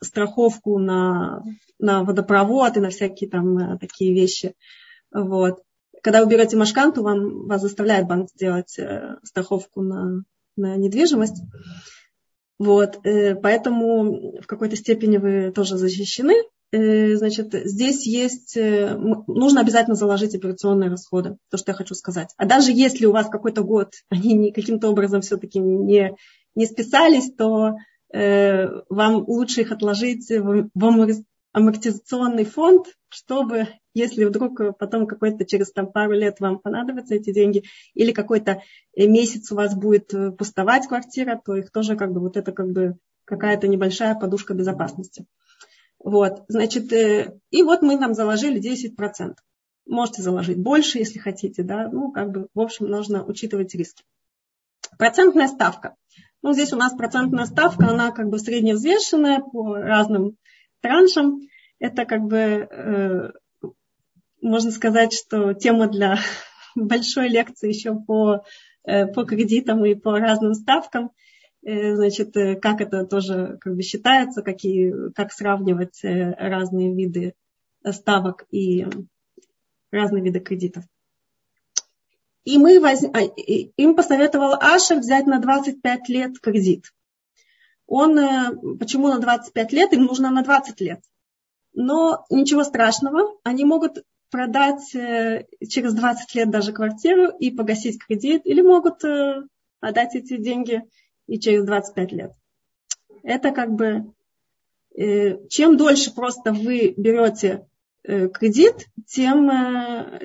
страховку 0.00 0.78
на, 0.78 1.42
на 1.78 2.04
водопровод 2.04 2.76
и 2.76 2.80
на 2.80 2.90
всякие 2.90 3.28
там 3.28 3.58
э, 3.58 3.78
такие 3.78 4.14
вещи. 4.14 4.54
Вот. 5.12 5.62
Когда 6.02 6.22
вы 6.22 6.30
берете 6.30 6.56
машканту, 6.56 7.02
вам, 7.02 7.46
вас 7.46 7.60
заставляет 7.60 8.06
банк 8.06 8.30
сделать 8.30 8.78
э, 8.78 9.16
страховку 9.22 9.82
на, 9.82 10.22
на 10.56 10.76
недвижимость. 10.76 11.42
Вот, 12.58 12.98
поэтому 13.02 14.40
в 14.40 14.46
какой-то 14.46 14.76
степени 14.76 15.16
вы 15.16 15.50
тоже 15.50 15.76
защищены. 15.76 16.34
Значит, 16.70 17.52
здесь 17.52 18.06
есть, 18.06 18.56
нужно 18.56 19.62
обязательно 19.62 19.96
заложить 19.96 20.36
операционные 20.36 20.88
расходы, 20.88 21.38
то, 21.50 21.56
что 21.56 21.72
я 21.72 21.74
хочу 21.74 21.96
сказать. 21.96 22.28
А 22.36 22.46
даже 22.46 22.70
если 22.70 23.06
у 23.06 23.12
вас 23.12 23.28
какой-то 23.28 23.64
год, 23.64 23.88
они 24.10 24.52
каким-то 24.52 24.90
образом 24.90 25.22
все-таки 25.22 25.58
не, 25.58 26.14
не 26.54 26.66
списались, 26.66 27.32
то 27.32 27.72
вам 28.12 29.24
лучше 29.26 29.62
их 29.62 29.72
отложить 29.72 30.28
в 30.28 30.68
амортизационный 31.52 32.44
фонд, 32.44 32.86
чтобы, 33.08 33.68
если 33.94 34.24
вдруг 34.24 34.78
потом 34.78 35.06
какой-то 35.06 35.44
через 35.44 35.70
там, 35.72 35.92
пару 35.92 36.12
лет 36.12 36.40
вам 36.40 36.58
понадобятся 36.58 37.14
эти 37.14 37.32
деньги, 37.32 37.64
или 37.94 38.12
какой-то 38.12 38.62
месяц 38.96 39.52
у 39.52 39.54
вас 39.54 39.74
будет 39.74 40.12
э, 40.14 40.32
пустовать 40.32 40.86
квартира, 40.86 41.40
то 41.42 41.54
их 41.56 41.70
тоже 41.70 41.96
как 41.96 42.12
бы 42.12 42.20
вот 42.20 42.36
это 42.36 42.52
как 42.52 42.72
бы 42.72 42.96
какая-то 43.24 43.68
небольшая 43.68 44.14
подушка 44.14 44.54
безопасности. 44.54 45.26
Вот, 45.98 46.44
значит, 46.48 46.90
э, 46.92 47.38
и 47.50 47.62
вот 47.62 47.82
мы 47.82 47.98
нам 47.98 48.14
заложили 48.14 48.60
10%. 48.60 49.34
Можете 49.86 50.22
заложить 50.22 50.58
больше, 50.58 50.98
если 50.98 51.18
хотите, 51.18 51.62
да, 51.62 51.88
ну, 51.88 52.12
как 52.12 52.30
бы, 52.30 52.48
в 52.54 52.60
общем, 52.60 52.86
нужно 52.86 53.24
учитывать 53.24 53.74
риски. 53.74 54.04
Процентная 54.98 55.48
ставка. 55.48 55.96
Ну, 56.42 56.52
здесь 56.52 56.72
у 56.72 56.76
нас 56.76 56.92
процентная 56.94 57.46
ставка, 57.46 57.88
она 57.88 58.10
как 58.10 58.28
бы 58.28 58.38
средневзвешенная 58.38 59.40
по 59.40 59.76
разным 59.76 60.36
траншам. 60.80 61.40
Это 61.78 62.04
как 62.04 62.22
бы, 62.22 62.36
э, 62.36 63.30
можно 64.40 64.70
сказать, 64.70 65.12
что 65.12 65.54
тема 65.54 65.88
для 65.88 66.18
большой 66.74 67.28
лекции 67.28 67.68
еще 67.68 67.94
по, 67.94 68.44
э, 68.84 69.06
по 69.06 69.24
кредитам 69.24 69.84
и 69.84 69.94
по 69.94 70.18
разным 70.18 70.54
ставкам. 70.54 71.12
Э, 71.64 71.94
значит, 71.94 72.36
э, 72.36 72.56
как 72.56 72.80
это 72.80 73.06
тоже 73.06 73.56
как 73.60 73.76
бы 73.76 73.82
считается, 73.82 74.42
какие, 74.42 75.12
как 75.12 75.32
сравнивать 75.32 76.02
э, 76.02 76.32
разные 76.32 76.92
виды 76.92 77.34
ставок 77.88 78.46
и 78.50 78.86
разные 79.92 80.24
виды 80.24 80.40
кредитов. 80.40 80.84
И 82.44 82.58
мы 82.58 82.80
воз... 82.80 83.04
А, 83.04 83.20
им 83.20 83.94
посоветовал 83.94 84.54
Ашер 84.54 84.98
взять 84.98 85.26
на 85.26 85.38
25 85.38 86.08
лет 86.08 86.38
кредит. 86.40 86.92
Он, 87.86 88.18
э, 88.18 88.52
почему 88.78 89.08
на 89.08 89.18
25 89.18 89.72
лет? 89.72 89.92
Им 89.92 90.04
нужно 90.04 90.30
на 90.30 90.42
20 90.42 90.80
лет. 90.80 91.00
Но 91.74 92.24
ничего 92.30 92.64
страшного, 92.64 93.38
они 93.44 93.64
могут 93.64 94.04
продать 94.30 94.94
э, 94.94 95.46
через 95.68 95.94
20 95.94 96.34
лет 96.34 96.50
даже 96.50 96.72
квартиру 96.72 97.28
и 97.38 97.50
погасить 97.50 97.98
кредит, 98.02 98.42
или 98.44 98.60
могут 98.62 99.04
э, 99.04 99.42
отдать 99.80 100.14
эти 100.14 100.36
деньги 100.36 100.82
и 101.26 101.38
через 101.38 101.64
25 101.64 102.12
лет. 102.12 102.32
Это 103.22 103.52
как 103.52 103.72
бы, 103.72 104.12
чем 105.48 105.76
дольше 105.76 106.12
просто 106.12 106.52
вы 106.52 106.92
берете 106.96 107.66
кредит, 108.02 108.88
тем, 109.06 109.48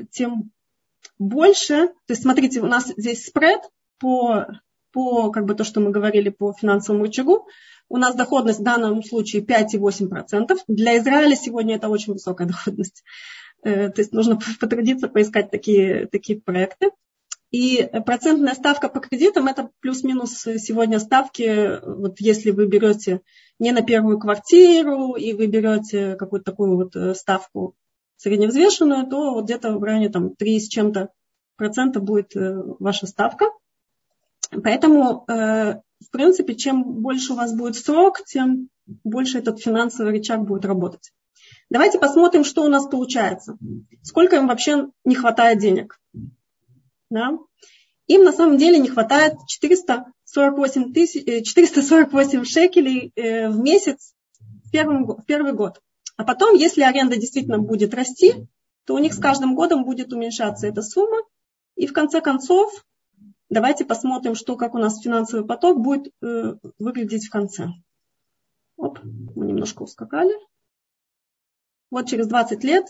тем 0.09 0.51
больше, 1.20 1.88
то 1.88 2.12
есть 2.12 2.22
смотрите, 2.22 2.62
у 2.62 2.66
нас 2.66 2.93
здесь 2.95 3.26
спред 3.26 3.62
по, 3.99 4.47
по 4.91 5.32
как 5.32 5.45
бы 5.45 5.55
то, 5.55 5.64
что 5.64 5.80
мы 5.80 5.91
говорили 5.91 6.30
по 6.30 6.53
финансовому 6.53 7.03
рычагу, 7.03 7.47
у 7.89 7.97
нас 7.97 8.16
доходность 8.16 8.60
в 8.60 8.64
данном 8.64 9.03
случае 9.03 9.43
5,8%. 9.43 10.58
Для 10.68 10.97
Израиля 10.97 11.36
сегодня 11.36 11.76
это 11.76 11.89
очень 11.89 12.14
высокая 12.14 12.47
доходность. 12.47 13.03
Э, 13.64 13.89
то 13.89 14.01
есть 14.01 14.12
нужно 14.12 14.39
потрудиться 14.60 15.08
поискать 15.08 15.51
такие, 15.51 16.08
такие 16.08 16.39
проекты. 16.39 16.91
И 17.49 17.89
процентная 18.05 18.55
ставка 18.55 18.89
по 18.89 18.99
кредитам 18.99 19.47
это 19.47 19.70
плюс-минус 19.80 20.34
сегодня 20.41 20.99
ставки, 20.99 21.80
вот 21.82 22.20
если 22.20 22.51
вы 22.51 22.68
берете 22.68 23.22
не 23.58 23.72
на 23.72 23.82
первую 23.82 24.20
квартиру 24.20 25.16
и 25.16 25.32
вы 25.32 25.47
берете 25.47 26.16
какую-то 26.16 26.51
такую 26.51 26.76
вот 26.76 26.95
э, 26.97 27.16
ставку 27.16 27.74
средневзвешенную, 28.18 29.07
то 29.07 29.34
вот 29.34 29.45
где-то 29.45 29.78
в 29.78 29.84
районе 29.84 30.09
там, 30.09 30.36
3 30.36 30.59
с 30.59 30.68
чем-то 30.68 31.09
процента 31.55 31.99
будет 31.99 32.36
э, 32.36 32.61
ваша 32.80 33.07
ставка. 33.07 33.45
Поэтому, 34.63 35.26
э, 35.28 35.76
в 35.99 36.11
принципе, 36.11 36.55
чем 36.55 36.84
больше 36.84 37.34
у 37.34 37.36
вас 37.36 37.53
будет 37.53 37.76
срок, 37.76 38.24
тем 38.26 38.70
больше 39.03 39.39
этот 39.39 39.59
финансовый 39.59 40.11
рычаг 40.11 40.43
будет 40.43 40.65
работать. 40.65 41.11
Давайте 41.70 41.99
посмотрим, 41.99 42.43
что 42.43 42.63
у 42.63 42.70
нас 42.70 42.88
получается. 42.88 43.57
Сколько 44.01 44.38
им 44.38 44.47
вообще 44.47 44.88
не 45.03 45.15
хватает 45.15 45.59
денег. 45.59 45.99
Да? 47.09 47.38
Им 48.07 48.24
на 48.24 48.32
самом 48.32 48.57
деле 48.57 48.80
не 48.80 48.89
хватает 48.89 49.34
448, 49.47 50.93
тысяч, 50.93 51.45
448 51.45 52.41
э, 52.41 52.43
шекелей 52.45 53.11
в 53.15 53.59
месяц 53.59 54.13
в 54.63 54.72
первый, 54.72 55.03
в 55.03 55.26
первый 55.26 55.53
год. 55.53 55.82
А 56.18 56.24
потом, 56.24 56.55
если 56.55 56.82
аренда 56.82 57.15
действительно 57.15 57.59
будет 57.59 57.93
расти, 57.93 58.47
то 58.86 58.95
у 58.95 58.99
них 58.99 59.13
с 59.13 59.20
каждым 59.20 59.55
годом 59.55 59.86
будет 59.86 60.11
уменьшаться 60.11 60.68
эта 60.68 60.82
сумма. 60.82 61.18
И 61.76 61.86
в 61.86 61.93
конце 61.93 62.22
концов, 62.22 62.86
давайте 63.49 63.86
посмотрим, 63.86 64.34
что, 64.34 64.55
как 64.55 64.74
у 64.74 64.80
нас 64.80 64.99
финансовый 64.99 65.45
поток 65.45 65.80
будет 65.80 66.11
э, 66.22 66.55
выглядеть 66.80 67.28
в 67.28 67.30
конце. 67.30 67.68
Оп, 68.78 68.99
мы 69.03 69.45
немножко 69.45 69.84
ускакали. 69.84 70.34
Вот 71.91 72.07
через 72.07 72.28
20 72.28 72.63
лет 72.63 72.86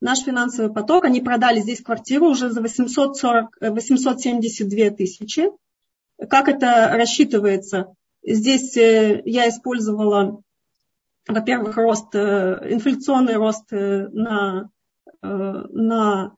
наш 0.00 0.20
финансовый 0.20 0.72
поток, 0.72 1.04
они 1.04 1.20
продали 1.20 1.60
здесь 1.60 1.80
квартиру 1.80 2.28
уже 2.28 2.50
за 2.50 2.60
840, 2.60 3.56
872 3.60 4.78
э, 4.78 4.90
тысячи. 4.90 5.50
Как 6.28 6.48
это 6.48 6.90
рассчитывается? 6.92 7.94
Здесь 8.24 8.76
э, 8.76 9.22
я 9.24 9.48
использовала 9.48 10.42
во-первых, 11.28 11.76
рост, 11.76 12.14
э, 12.14 12.66
инфляционный 12.70 13.36
рост 13.36 13.72
э, 13.72 14.08
на, 14.08 14.70
э, 15.22 15.26
на 15.26 16.34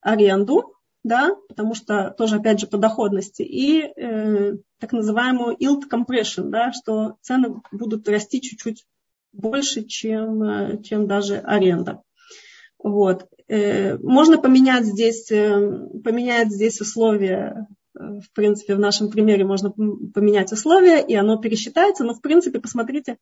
аренду, 0.00 0.74
да, 1.04 1.36
потому 1.48 1.74
что 1.74 2.14
тоже, 2.16 2.36
опять 2.36 2.60
же, 2.60 2.66
по 2.66 2.78
доходности, 2.78 3.42
и 3.42 3.82
э, 3.82 4.56
так 4.78 4.92
называемую 4.92 5.56
yield 5.56 5.82
compression, 5.90 6.48
да, 6.48 6.72
что 6.72 7.16
цены 7.20 7.60
будут 7.72 8.08
расти 8.08 8.40
чуть-чуть 8.40 8.86
больше, 9.32 9.84
чем, 9.84 10.82
чем 10.82 11.06
даже 11.06 11.36
аренда. 11.36 12.02
Вот. 12.78 13.28
Э, 13.48 13.98
можно 13.98 14.38
поменять 14.38 14.86
здесь, 14.86 15.30
э, 15.30 15.88
поменять 16.02 16.50
здесь 16.50 16.80
условия, 16.80 17.66
в 17.92 18.32
принципе, 18.34 18.76
в 18.76 18.78
нашем 18.78 19.10
примере 19.10 19.44
можно 19.44 19.70
поменять 19.70 20.52
условия, 20.52 21.04
и 21.04 21.14
оно 21.14 21.38
пересчитается, 21.38 22.04
но, 22.04 22.14
в 22.14 22.20
принципе, 22.20 22.60
посмотрите, 22.60 23.18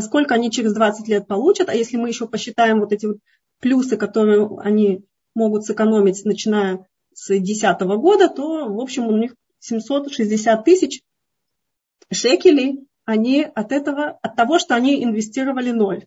сколько 0.00 0.34
они 0.34 0.50
через 0.50 0.74
20 0.74 1.08
лет 1.08 1.26
получат, 1.26 1.68
а 1.68 1.74
если 1.74 1.96
мы 1.96 2.08
еще 2.08 2.26
посчитаем 2.26 2.80
вот 2.80 2.92
эти 2.92 3.06
вот 3.06 3.18
плюсы, 3.60 3.96
которые 3.96 4.48
они 4.60 5.04
могут 5.34 5.64
сэкономить, 5.64 6.24
начиная 6.24 6.86
с 7.12 7.28
2010 7.28 7.80
года, 7.98 8.28
то, 8.28 8.68
в 8.68 8.80
общем, 8.80 9.06
у 9.06 9.16
них 9.16 9.34
760 9.60 10.64
тысяч 10.64 11.02
шекелей, 12.12 12.86
они 13.04 13.42
от 13.42 13.72
этого, 13.72 14.18
от 14.22 14.36
того, 14.36 14.58
что 14.58 14.74
они 14.74 15.02
инвестировали 15.02 15.70
ноль. 15.70 16.06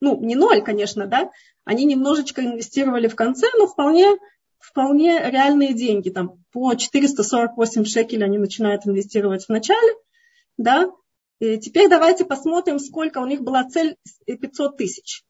Ну, 0.00 0.20
не 0.20 0.36
ноль, 0.36 0.62
конечно, 0.62 1.06
да, 1.06 1.30
они 1.64 1.84
немножечко 1.84 2.44
инвестировали 2.44 3.08
в 3.08 3.16
конце, 3.16 3.46
но 3.58 3.66
вполне, 3.66 4.16
вполне 4.58 5.18
реальные 5.30 5.74
деньги. 5.74 6.10
Там 6.10 6.44
по 6.52 6.74
448 6.74 7.84
шекелей 7.84 8.24
они 8.24 8.38
начинают 8.38 8.86
инвестировать 8.86 9.46
в 9.46 9.48
начале, 9.48 9.94
да, 10.56 10.90
Теперь 11.40 11.88
давайте 11.88 12.24
посмотрим, 12.24 12.78
сколько 12.78 13.18
у 13.18 13.26
них 13.26 13.42
была 13.42 13.64
цель 13.64 13.96
500 14.26 14.76
тысяч. 14.76 15.24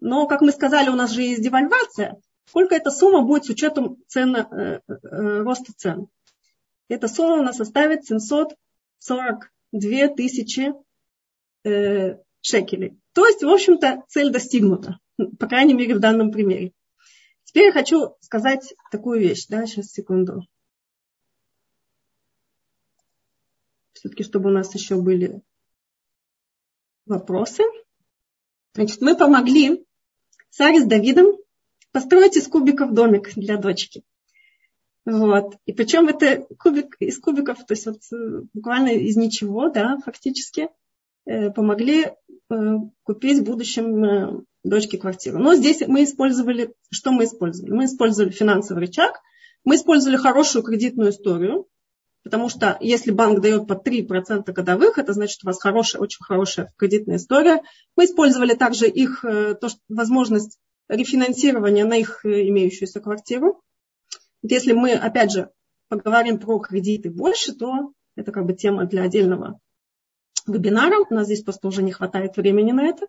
Но, 0.00 0.26
как 0.26 0.40
мы 0.40 0.52
сказали, 0.52 0.88
у 0.88 0.94
нас 0.94 1.10
же 1.10 1.22
есть 1.22 1.42
девальвация. 1.42 2.20
Сколько 2.46 2.74
эта 2.74 2.90
сумма 2.90 3.22
будет 3.22 3.44
с 3.44 3.50
учетом 3.50 3.98
цен, 4.08 4.34
э, 4.34 4.80
э, 4.88 5.42
роста 5.42 5.72
цен? 5.76 6.08
эта 6.88 7.06
сумма 7.06 7.34
у 7.34 7.42
нас 7.42 7.56
составит 7.56 8.04
742 8.04 10.08
тысячи 10.16 10.72
э, 11.64 12.16
шекелей. 12.40 12.98
То 13.12 13.26
есть, 13.26 13.42
в 13.42 13.48
общем-то, 13.48 14.02
цель 14.08 14.32
достигнута, 14.32 14.98
по 15.38 15.46
крайней 15.46 15.74
мере, 15.74 15.94
в 15.94 16.00
данном 16.00 16.32
примере. 16.32 16.72
Теперь 17.44 17.66
я 17.66 17.72
хочу 17.72 18.16
сказать 18.20 18.74
такую 18.90 19.20
вещь, 19.20 19.46
да, 19.48 19.66
сейчас 19.66 19.92
секунду. 19.92 20.46
Все-таки, 23.92 24.24
чтобы 24.24 24.50
у 24.50 24.52
нас 24.52 24.74
еще 24.74 24.96
были 24.96 25.42
вопросы. 27.06 27.62
Значит, 28.74 29.00
мы 29.00 29.16
помогли 29.16 29.84
Саре 30.50 30.80
с 30.80 30.86
Давидом 30.86 31.36
построить 31.92 32.36
из 32.36 32.46
кубиков 32.48 32.92
домик 32.92 33.34
для 33.34 33.56
дочки. 33.56 34.02
Вот. 35.06 35.56
И 35.66 35.72
причем 35.72 36.08
это 36.08 36.46
кубик 36.58 36.96
из 37.00 37.18
кубиков, 37.18 37.64
то 37.64 37.72
есть 37.72 37.86
вот 37.86 38.00
э, 38.12 38.42
буквально 38.52 38.90
из 38.90 39.16
ничего, 39.16 39.70
да, 39.70 39.98
фактически, 40.04 40.68
э, 41.26 41.50
помогли 41.50 42.06
э, 42.06 42.74
купить 43.02 43.38
в 43.38 43.44
будущем 43.44 44.44
дочке 44.62 44.98
квартиру. 44.98 45.38
Но 45.38 45.54
здесь 45.54 45.82
мы 45.86 46.04
использовали, 46.04 46.74
что 46.90 47.12
мы 47.12 47.24
использовали? 47.24 47.72
Мы 47.72 47.84
использовали 47.86 48.30
финансовый 48.30 48.80
рычаг, 48.80 49.20
мы 49.64 49.76
использовали 49.76 50.16
хорошую 50.16 50.62
кредитную 50.62 51.10
историю, 51.10 51.66
потому 52.22 52.48
что 52.48 52.76
если 52.80 53.10
банк 53.10 53.40
дает 53.40 53.66
по 53.66 53.74
3% 53.74 54.50
годовых, 54.52 54.98
это 54.98 55.12
значит, 55.12 55.42
у 55.42 55.46
вас 55.46 55.60
хорошая, 55.60 56.02
очень 56.02 56.22
хорошая 56.22 56.72
кредитная 56.76 57.16
история. 57.16 57.62
Мы 57.96 58.04
использовали 58.04 58.54
также 58.54 58.88
их 58.88 59.22
то, 59.22 59.68
что, 59.68 59.78
возможность 59.88 60.58
рефинансирования 60.88 61.84
на 61.84 61.94
их 61.94 62.24
имеющуюся 62.24 63.00
квартиру. 63.00 63.62
Если 64.42 64.72
мы, 64.72 64.92
опять 64.92 65.32
же, 65.32 65.50
поговорим 65.88 66.38
про 66.38 66.58
кредиты 66.58 67.10
больше, 67.10 67.54
то 67.54 67.92
это 68.16 68.32
как 68.32 68.46
бы 68.46 68.54
тема 68.54 68.86
для 68.86 69.02
отдельного 69.02 69.60
вебинара. 70.46 71.04
У 71.08 71.14
нас 71.14 71.26
здесь 71.26 71.42
просто 71.42 71.68
уже 71.68 71.82
не 71.82 71.92
хватает 71.92 72.36
времени 72.36 72.72
на 72.72 72.86
это. 72.86 73.06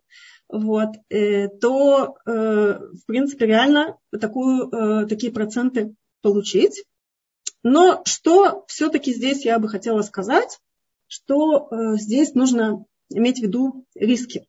Вот, 0.49 0.89
э, 1.09 1.47
то, 1.47 2.17
э, 2.25 2.31
в 2.31 3.05
принципе, 3.05 3.45
реально 3.45 3.97
такую, 4.19 4.69
э, 4.69 5.05
такие 5.07 5.31
проценты 5.31 5.95
получить. 6.21 6.83
Но 7.63 8.01
что 8.05 8.65
все-таки 8.67 9.13
здесь 9.13 9.45
я 9.45 9.59
бы 9.59 9.69
хотела 9.69 10.01
сказать, 10.01 10.59
что 11.07 11.69
здесь 11.95 12.33
нужно 12.33 12.85
иметь 13.09 13.39
в 13.39 13.43
виду 13.43 13.85
риски. 13.95 14.47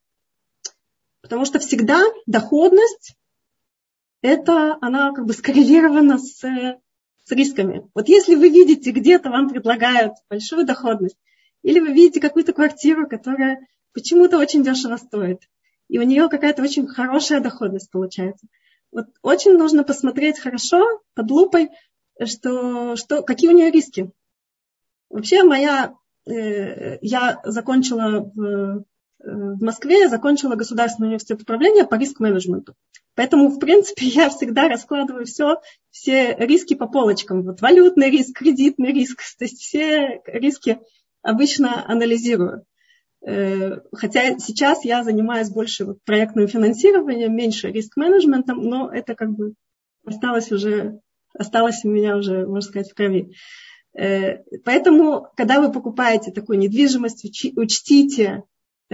Потому 1.20 1.44
что 1.44 1.58
всегда 1.58 2.02
доходность 2.26 3.16
это 4.22 4.78
она 4.80 5.12
как 5.12 5.26
бы 5.26 5.32
скоррелирована 5.34 6.18
с, 6.18 6.40
с 6.40 7.30
рисками. 7.30 7.88
Вот 7.94 8.08
если 8.08 8.36
вы 8.36 8.48
видите, 8.48 8.92
где-то 8.92 9.30
вам 9.30 9.48
предлагают 9.48 10.14
большую 10.30 10.64
доходность, 10.64 11.16
или 11.62 11.80
вы 11.80 11.92
видите 11.92 12.20
какую-то 12.20 12.52
квартиру, 12.52 13.08
которая 13.08 13.66
почему-то 13.92 14.38
очень 14.38 14.64
дешево 14.64 14.96
стоит, 14.96 15.40
и 15.88 15.98
у 15.98 16.02
нее 16.02 16.28
какая-то 16.28 16.62
очень 16.62 16.86
хорошая 16.86 17.40
доходность 17.40 17.90
получается. 17.90 18.46
Вот 18.92 19.06
очень 19.22 19.56
нужно 19.56 19.84
посмотреть 19.84 20.38
хорошо, 20.38 21.02
под 21.14 21.30
лупой, 21.30 21.70
что, 22.26 22.96
что, 22.96 23.22
какие 23.22 23.50
у 23.50 23.56
нее 23.56 23.70
риски. 23.70 24.10
Вообще 25.10 25.42
моя, 25.42 25.94
э, 26.26 26.98
я 27.00 27.40
закончила 27.44 28.30
в 28.34 28.84
в 29.24 29.62
Москве 29.62 30.00
я 30.00 30.08
закончила 30.08 30.56
Государственный 30.56 31.06
университет 31.06 31.42
управления 31.42 31.84
по 31.84 31.94
риск-менеджменту. 31.94 32.74
Поэтому, 33.14 33.48
в 33.48 33.58
принципе, 33.58 34.06
я 34.06 34.28
всегда 34.30 34.68
раскладываю 34.68 35.26
все, 35.26 35.60
все 35.90 36.34
риски 36.34 36.74
по 36.74 36.88
полочкам. 36.88 37.42
Вот 37.42 37.60
валютный 37.60 38.10
риск, 38.10 38.38
кредитный 38.38 38.92
риск, 38.92 39.22
то 39.38 39.44
есть 39.44 39.60
все 39.60 40.20
риски 40.26 40.80
обычно 41.22 41.88
анализирую. 41.88 42.64
Э, 43.24 43.80
хотя 43.92 44.38
сейчас 44.38 44.84
я 44.84 45.04
занимаюсь 45.04 45.50
больше 45.50 45.94
проектным 46.04 46.48
финансированием, 46.48 47.34
меньше 47.34 47.70
риск-менеджментом, 47.70 48.58
но 48.64 48.92
это 48.92 49.14
как 49.14 49.30
бы 49.30 49.54
осталось 50.04 50.50
уже, 50.50 51.00
осталось 51.34 51.84
у 51.84 51.88
меня 51.88 52.16
уже, 52.16 52.46
можно 52.46 52.62
сказать, 52.62 52.90
в 52.90 52.94
крови. 52.94 53.32
Э, 53.94 54.38
поэтому, 54.64 55.28
когда 55.36 55.60
вы 55.60 55.72
покупаете 55.72 56.30
такую 56.30 56.58
недвижимость, 56.58 57.24
учтите 57.56 58.44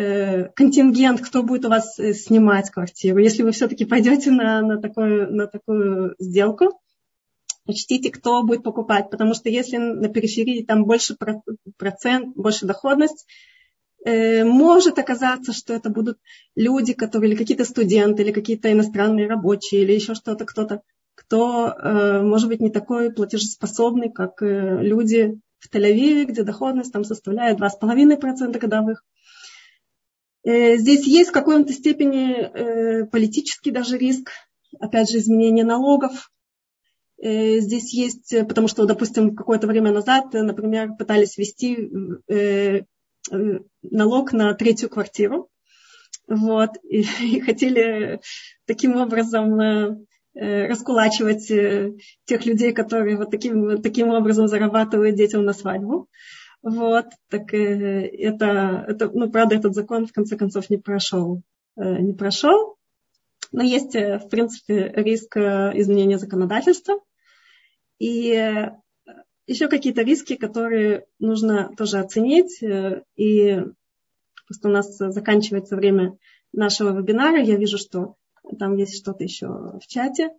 Э, 0.00 0.50
контингент, 0.54 1.20
кто 1.20 1.42
будет 1.42 1.64
у 1.64 1.70
вас 1.70 1.98
э, 1.98 2.12
снимать 2.12 2.70
квартиру. 2.70 3.18
Если 3.18 3.42
вы 3.42 3.50
все-таки 3.50 3.84
пойдете 3.84 4.30
на, 4.30 4.62
на, 4.62 4.80
такую, 4.80 5.34
на 5.34 5.48
такую 5.48 6.14
сделку, 6.20 6.80
учтите, 7.66 8.12
кто 8.12 8.44
будет 8.44 8.62
покупать. 8.62 9.10
Потому 9.10 9.34
что 9.34 9.48
если 9.48 9.76
на 9.76 10.08
периферии 10.08 10.62
там 10.64 10.84
больше 10.84 11.16
процент, 11.76 12.36
больше 12.36 12.64
доходность, 12.64 13.26
может 14.06 14.96
оказаться, 15.00 15.52
что 15.52 15.74
это 15.74 15.90
будут 15.90 16.18
люди, 16.54 16.92
которые, 16.92 17.32
или 17.32 17.36
какие-то 17.36 17.64
студенты, 17.64 18.22
или 18.22 18.30
какие-то 18.30 18.70
иностранные 18.70 19.26
рабочие, 19.26 19.82
или 19.82 19.92
еще 19.92 20.14
что-то, 20.14 20.46
кто-то, 20.46 20.82
кто, 21.18 21.74
может 22.22 22.48
быть, 22.48 22.60
не 22.60 22.70
такой 22.70 23.12
платежеспособный, 23.12 24.10
как 24.12 24.40
люди 24.40 25.40
в 25.58 25.74
Тель-Авиве, 25.74 26.24
где 26.24 26.44
доходность 26.44 26.92
там 26.92 27.04
составляет 27.04 27.58
2,5% 27.58 28.58
годовых. 28.58 29.04
Э, 30.44 30.76
здесь 30.76 31.06
есть 31.06 31.30
в 31.30 31.32
какой-то 31.32 31.72
степени 31.72 32.32
э, 32.32 33.04
политический 33.06 33.70
даже 33.70 33.98
риск, 33.98 34.30
опять 34.78 35.10
же, 35.10 35.18
изменение 35.18 35.64
налогов. 35.64 36.30
Э, 37.20 37.58
здесь 37.58 37.92
есть, 37.92 38.34
потому 38.48 38.68
что, 38.68 38.86
допустим, 38.86 39.34
какое-то 39.34 39.66
время 39.66 39.92
назад, 39.92 40.32
например, 40.32 40.94
пытались 40.96 41.36
ввести 41.36 41.90
налог 43.82 44.32
на 44.32 44.54
третью 44.54 44.88
квартиру. 44.88 45.50
Вот, 46.26 46.70
и, 46.82 47.02
и 47.22 47.40
хотели 47.40 48.20
таким 48.64 48.96
образом 48.96 50.06
раскулачивать 50.40 51.48
тех 52.24 52.46
людей, 52.46 52.72
которые 52.72 53.16
вот 53.16 53.30
таким, 53.30 53.82
таким 53.82 54.10
образом 54.10 54.46
зарабатывают 54.46 55.16
детям 55.16 55.44
на 55.44 55.52
свадьбу. 55.52 56.08
Вот, 56.62 57.06
так 57.28 57.54
э, 57.54 58.06
это, 58.06 58.84
это, 58.88 59.10
ну, 59.10 59.30
правда, 59.30 59.54
этот 59.54 59.74
закон 59.74 60.06
в 60.06 60.12
конце 60.12 60.36
концов 60.36 60.70
не 60.70 60.76
прошел, 60.76 61.42
э, 61.76 61.98
не 62.00 62.14
прошел. 62.14 62.76
Но 63.52 63.62
есть, 63.62 63.94
э, 63.94 64.18
в 64.18 64.28
принципе, 64.28 64.92
риск 64.96 65.36
изменения 65.36 66.18
законодательства. 66.18 67.00
И 67.98 68.68
еще 69.46 69.68
какие-то 69.68 70.02
риски, 70.02 70.36
которые 70.36 71.06
нужно 71.18 71.74
тоже 71.76 71.98
оценить. 71.98 72.62
И 73.16 73.62
просто 74.46 74.68
у 74.68 74.70
нас 74.70 74.96
заканчивается 74.98 75.74
время 75.74 76.16
нашего 76.52 76.96
вебинара. 76.96 77.40
Я 77.40 77.56
вижу, 77.56 77.78
что 77.78 78.14
там 78.58 78.76
есть 78.76 78.96
что-то 78.96 79.24
еще 79.24 79.46
в 79.46 79.86
чате. 79.86 80.30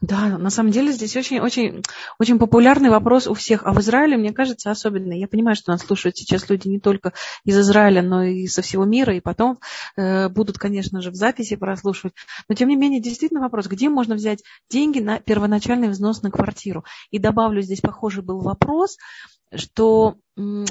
Да, 0.00 0.38
на 0.38 0.50
самом 0.50 0.72
деле 0.72 0.92
здесь 0.92 1.16
очень, 1.16 1.40
очень, 1.40 1.82
очень 2.18 2.38
популярный 2.38 2.90
вопрос 2.90 3.26
у 3.26 3.34
всех. 3.34 3.64
А 3.64 3.72
в 3.72 3.80
Израиле, 3.80 4.16
мне 4.16 4.32
кажется, 4.32 4.70
особенно. 4.70 5.12
Я 5.12 5.28
понимаю, 5.28 5.56
что 5.56 5.72
нас 5.72 5.82
слушают 5.82 6.16
сейчас 6.16 6.48
люди 6.48 6.68
не 6.68 6.80
только 6.80 7.12
из 7.44 7.58
Израиля, 7.58 8.02
но 8.02 8.22
и 8.22 8.46
со 8.46 8.62
всего 8.62 8.84
мира, 8.84 9.14
и 9.14 9.20
потом 9.20 9.58
э, 9.96 10.28
будут, 10.28 10.58
конечно 10.58 11.00
же, 11.00 11.10
в 11.10 11.14
записи 11.14 11.56
прослушивать. 11.56 12.14
Но, 12.48 12.54
тем 12.54 12.68
не 12.68 12.76
менее, 12.76 13.00
действительно 13.00 13.40
вопрос, 13.40 13.66
где 13.66 13.88
можно 13.88 14.14
взять 14.14 14.42
деньги 14.68 15.00
на 15.00 15.20
первоначальный 15.20 15.88
взнос 15.88 16.22
на 16.22 16.30
квартиру? 16.30 16.84
И 17.10 17.18
добавлю, 17.18 17.62
здесь 17.62 17.80
похожий 17.80 18.22
был 18.22 18.40
вопрос, 18.40 18.96
что 19.54 20.16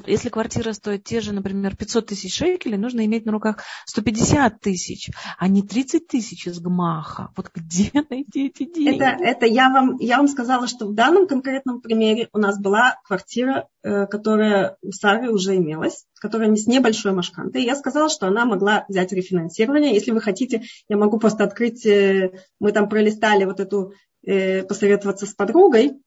если 0.05 0.29
квартира 0.29 0.71
стоит 0.71 1.03
те 1.03 1.19
же, 1.19 1.33
например, 1.33 1.75
500 1.75 2.07
тысяч 2.07 2.33
шекелей, 2.35 2.77
нужно 2.77 3.05
иметь 3.05 3.25
на 3.25 3.33
руках 3.33 3.63
150 3.85 4.61
тысяч, 4.61 5.09
а 5.37 5.47
не 5.49 5.61
30 5.61 6.07
тысяч 6.07 6.47
из 6.47 6.59
ГМАХа. 6.59 7.31
Вот 7.35 7.51
где 7.53 7.91
найти 8.09 8.47
эти 8.47 8.63
деньги? 8.63 8.95
Это, 8.95 9.21
это 9.21 9.45
я, 9.45 9.69
вам, 9.69 9.97
я 9.99 10.17
вам 10.17 10.27
сказала, 10.29 10.67
что 10.67 10.87
в 10.87 10.93
данном 10.93 11.27
конкретном 11.27 11.81
примере 11.81 12.29
у 12.31 12.37
нас 12.37 12.59
была 12.59 12.97
квартира, 13.05 13.67
э, 13.83 14.05
которая 14.07 14.77
у 14.81 14.91
Сары 14.91 15.29
уже 15.29 15.57
имелась, 15.57 16.05
которая 16.15 16.55
с 16.55 16.67
небольшой 16.67 17.11
машкантой. 17.11 17.63
Я 17.63 17.75
сказала, 17.75 18.09
что 18.09 18.27
она 18.27 18.45
могла 18.45 18.85
взять 18.87 19.11
рефинансирование. 19.11 19.93
Если 19.93 20.11
вы 20.11 20.21
хотите, 20.21 20.63
я 20.87 20.95
могу 20.95 21.19
просто 21.19 21.43
открыть, 21.43 21.85
э, 21.85 22.31
мы 22.59 22.71
там 22.71 22.87
пролистали 22.87 23.43
вот 23.43 23.59
эту, 23.59 23.91
э, 24.25 24.63
посоветоваться 24.63 25.25
с 25.25 25.33
подругой, 25.33 25.99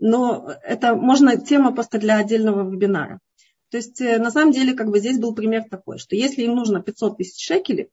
но 0.00 0.52
это 0.62 0.94
можно 0.94 1.36
тема 1.36 1.72
просто 1.72 1.98
для 1.98 2.18
отдельного 2.18 2.68
вебинара. 2.70 3.20
То 3.70 3.76
есть 3.76 4.00
э, 4.00 4.18
на 4.18 4.30
самом 4.30 4.52
деле 4.52 4.74
как 4.74 4.88
бы 4.88 4.98
здесь 4.98 5.18
был 5.18 5.34
пример 5.34 5.64
такой, 5.68 5.98
что 5.98 6.16
если 6.16 6.42
им 6.42 6.54
нужно 6.54 6.82
500 6.82 7.18
тысяч 7.18 7.44
шекелей, 7.44 7.90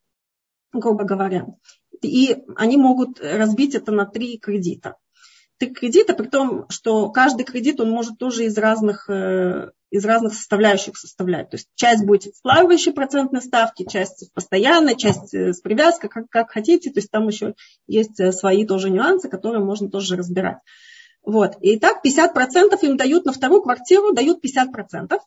грубо 0.72 1.04
говоря, 1.04 1.46
и 2.02 2.36
они 2.56 2.76
могут 2.76 3.20
разбить 3.20 3.74
это 3.74 3.92
на 3.92 4.06
три 4.06 4.38
кредита. 4.38 4.96
Три 5.58 5.70
кредита, 5.70 6.12
при 6.12 6.28
том, 6.28 6.68
что 6.68 7.10
каждый 7.10 7.44
кредит, 7.44 7.80
он 7.80 7.90
может 7.90 8.18
тоже 8.18 8.44
из 8.44 8.58
разных, 8.58 9.08
э, 9.08 9.70
из 9.90 10.04
разных 10.04 10.34
составляющих 10.34 10.96
составлять. 10.96 11.50
То 11.50 11.56
есть 11.56 11.68
часть 11.74 12.04
будет 12.04 12.36
с 12.36 12.40
плавающей 12.40 12.92
процентной 12.92 13.40
ставки, 13.40 13.86
часть 13.88 14.30
постоянной, 14.34 14.96
часть 14.96 15.34
э, 15.34 15.52
с 15.52 15.60
привязкой, 15.60 16.10
как, 16.10 16.28
как 16.28 16.50
хотите. 16.50 16.90
То 16.90 17.00
есть 17.00 17.10
там 17.10 17.26
еще 17.28 17.54
есть 17.86 18.20
свои 18.34 18.66
тоже 18.66 18.90
нюансы, 18.90 19.28
которые 19.28 19.64
можно 19.64 19.90
тоже 19.90 20.16
разбирать. 20.16 20.58
Вот. 21.26 21.56
И 21.60 21.78
так 21.78 22.04
50% 22.06 22.78
им 22.82 22.96
дают 22.96 23.26
на 23.26 23.32
вторую 23.32 23.60
квартиру, 23.60 24.12
дают 24.12 24.38
50%. 24.42 25.18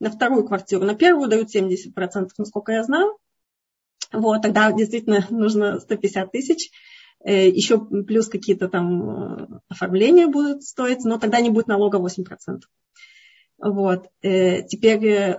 На 0.00 0.10
вторую 0.10 0.44
квартиру, 0.44 0.84
на 0.84 0.96
первую 0.96 1.28
дают 1.28 1.54
70%, 1.54 2.28
насколько 2.36 2.72
я 2.72 2.82
знаю. 2.82 3.16
Вот, 4.12 4.42
тогда 4.42 4.70
действительно 4.72 5.24
нужно 5.30 5.78
150 5.78 6.32
тысяч. 6.32 6.70
Э, 7.24 7.48
Еще 7.48 7.78
плюс 7.78 8.28
какие-то 8.28 8.68
там 8.68 9.10
э, 9.10 9.46
оформления 9.68 10.26
будут 10.26 10.64
стоить, 10.64 11.04
но 11.04 11.18
тогда 11.18 11.40
не 11.40 11.50
будет 11.50 11.68
налога 11.68 11.98
8%. 11.98 12.60
Вот. 13.58 14.08
Э, 14.22 14.62
теперь 14.62 15.36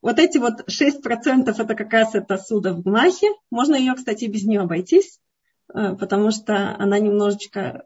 вот 0.00 0.18
эти 0.18 0.38
вот 0.38 0.66
6% 0.66 1.50
это 1.50 1.74
как 1.74 1.92
раз 1.92 2.14
это 2.14 2.38
суда 2.38 2.72
в 2.72 2.82
Гмахе. 2.82 3.28
Можно 3.50 3.74
ее, 3.74 3.94
кстати, 3.94 4.24
без 4.24 4.44
нее 4.44 4.60
обойтись, 4.60 5.20
потому 5.66 6.30
что 6.30 6.74
она 6.78 6.98
немножечко 6.98 7.84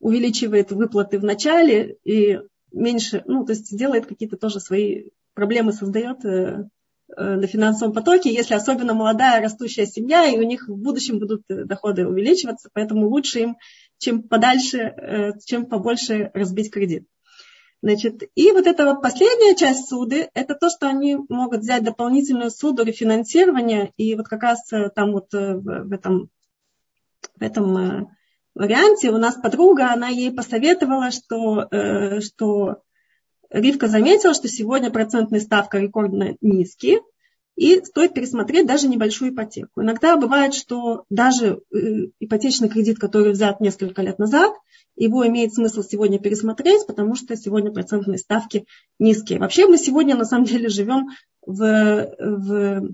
увеличивает 0.00 0.72
выплаты 0.72 1.18
в 1.18 1.24
начале 1.24 1.96
и 2.04 2.40
меньше, 2.72 3.22
ну, 3.26 3.44
то 3.44 3.52
есть 3.52 3.76
делает 3.76 4.06
какие-то 4.06 4.36
тоже 4.36 4.60
свои 4.60 5.10
проблемы, 5.34 5.72
создает 5.72 6.24
э, 6.24 6.68
э, 7.16 7.34
на 7.34 7.46
финансовом 7.46 7.92
потоке, 7.92 8.32
если 8.32 8.54
особенно 8.54 8.94
молодая 8.94 9.40
растущая 9.40 9.86
семья, 9.86 10.26
и 10.26 10.38
у 10.38 10.42
них 10.42 10.68
в 10.68 10.76
будущем 10.76 11.18
будут 11.18 11.42
э, 11.48 11.64
доходы 11.64 12.06
увеличиваться, 12.06 12.70
поэтому 12.72 13.08
лучше 13.08 13.40
им, 13.40 13.56
чем 13.98 14.22
подальше, 14.22 15.34
чем 15.44 15.66
побольше 15.66 16.30
разбить 16.32 16.70
кредит. 16.70 17.06
Значит, 17.82 18.22
и 18.34 18.50
вот 18.52 18.66
эта 18.66 18.86
вот 18.86 19.02
последняя 19.02 19.54
часть 19.54 19.88
суды, 19.88 20.30
это 20.32 20.54
то, 20.54 20.70
что 20.70 20.88
они 20.88 21.18
могут 21.28 21.60
взять 21.60 21.84
дополнительную 21.84 22.50
суду 22.50 22.82
рефинансирования, 22.82 23.92
и 23.98 24.14
вот 24.14 24.26
как 24.26 24.42
раз 24.42 24.62
там 24.94 25.12
вот 25.12 25.32
в 25.32 25.92
этом, 25.92 26.30
в 27.36 27.42
этом 27.42 28.08
варианте 28.54 29.10
у 29.10 29.18
нас 29.18 29.36
подруга, 29.36 29.92
она 29.92 30.08
ей 30.08 30.32
посоветовала, 30.32 31.10
что, 31.10 31.66
э, 31.70 32.20
что 32.20 32.82
Ривка 33.50 33.88
заметила, 33.88 34.34
что 34.34 34.48
сегодня 34.48 34.90
процентная 34.90 35.40
ставка 35.40 35.78
рекордно 35.78 36.36
низкие, 36.40 37.00
и 37.56 37.82
стоит 37.84 38.14
пересмотреть 38.14 38.66
даже 38.66 38.88
небольшую 38.88 39.32
ипотеку. 39.32 39.82
Иногда 39.82 40.16
бывает, 40.16 40.54
что 40.54 41.04
даже 41.10 41.60
э, 41.70 41.78
ипотечный 42.18 42.68
кредит, 42.68 42.98
который 42.98 43.32
взят 43.32 43.60
несколько 43.60 44.02
лет 44.02 44.18
назад, 44.18 44.52
его 44.96 45.26
имеет 45.26 45.52
смысл 45.52 45.82
сегодня 45.82 46.18
пересмотреть, 46.18 46.86
потому 46.86 47.14
что 47.16 47.36
сегодня 47.36 47.72
процентные 47.72 48.18
ставки 48.18 48.66
низкие. 48.98 49.38
Вообще 49.38 49.66
мы 49.66 49.78
сегодня 49.78 50.16
на 50.16 50.24
самом 50.24 50.44
деле 50.44 50.68
живем 50.68 51.08
в, 51.44 52.14
в, 52.18 52.88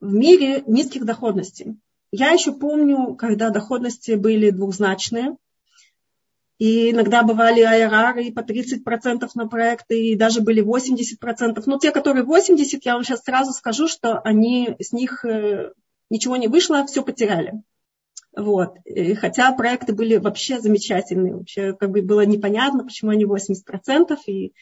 в 0.00 0.12
мире 0.12 0.64
низких 0.66 1.04
доходностей. 1.04 1.76
Я 2.12 2.30
еще 2.30 2.52
помню, 2.52 3.14
когда 3.16 3.48
доходности 3.48 4.12
были 4.12 4.50
двухзначные, 4.50 5.36
и 6.58 6.90
иногда 6.90 7.22
бывали 7.22 7.62
IRR 7.64 8.22
и 8.22 8.30
по 8.30 8.40
30% 8.40 9.28
на 9.34 9.48
проекты, 9.48 10.00
и 10.00 10.14
даже 10.14 10.42
были 10.42 10.62
80%. 10.62 11.60
Но 11.66 11.78
те, 11.78 11.90
которые 11.90 12.24
80%, 12.24 12.80
я 12.84 12.94
вам 12.94 13.02
сейчас 13.02 13.22
сразу 13.22 13.52
скажу, 13.52 13.88
что 13.88 14.20
они, 14.20 14.76
с 14.78 14.92
них 14.92 15.24
э, 15.24 15.72
ничего 16.10 16.36
не 16.36 16.48
вышло, 16.48 16.86
все 16.86 17.02
потеряли. 17.02 17.54
Вот. 18.36 18.76
И 18.84 19.14
хотя 19.14 19.52
проекты 19.52 19.94
были 19.94 20.18
вообще 20.18 20.60
замечательные. 20.60 21.34
Вообще 21.34 21.72
как 21.72 21.90
бы 21.90 22.02
было 22.02 22.24
непонятно, 22.24 22.84
почему 22.84 23.10
они 23.10 23.24
80%. 23.24 24.16
И, 24.26 24.52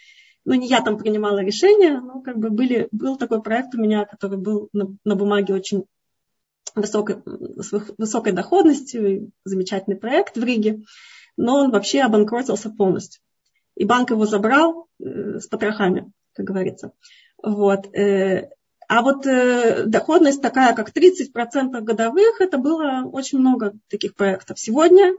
ну, 0.45 0.55
не 0.55 0.69
я 0.69 0.81
там 0.81 0.97
принимала 0.97 1.41
решение, 1.41 2.01
но 2.01 2.23
как 2.23 2.39
бы 2.39 2.51
были, 2.51 2.89
был 2.93 3.17
такой 3.17 3.43
проект 3.43 3.75
у 3.75 3.79
меня, 3.79 4.05
который 4.05 4.39
был 4.39 4.69
на, 4.73 4.87
на 5.05 5.17
бумаге 5.17 5.53
очень 5.53 5.85
высокой, 6.75 7.23
с 7.59 7.73
высокой 7.99 8.33
доходностью, 8.33 9.33
замечательный 9.45 9.97
проект 9.97 10.37
в 10.37 10.45
Риге, 10.45 10.83
но 11.37 11.57
он 11.57 11.71
вообще 11.71 12.01
обанкротился 12.01 12.71
полностью. 12.71 13.23
И 13.77 13.85
банк 13.85 14.11
его 14.11 14.27
забрал 14.27 14.89
э, 14.99 15.39
с 15.39 15.47
потрохами, 15.47 16.13
как 16.35 16.47
говорится. 16.47 16.93
Вот. 17.43 17.87
Э, 17.97 18.51
а 18.89 19.03
вот 19.03 19.27
э, 19.27 19.85
доходность 19.87 20.43
такая, 20.43 20.75
как 20.75 20.91
30% 20.91 21.81
годовых, 21.81 22.41
это 22.41 22.59
было 22.59 23.09
очень 23.11 23.39
много 23.39 23.73
таких 23.89 24.17
проектов. 24.17 24.59
Сегодня, 24.59 25.15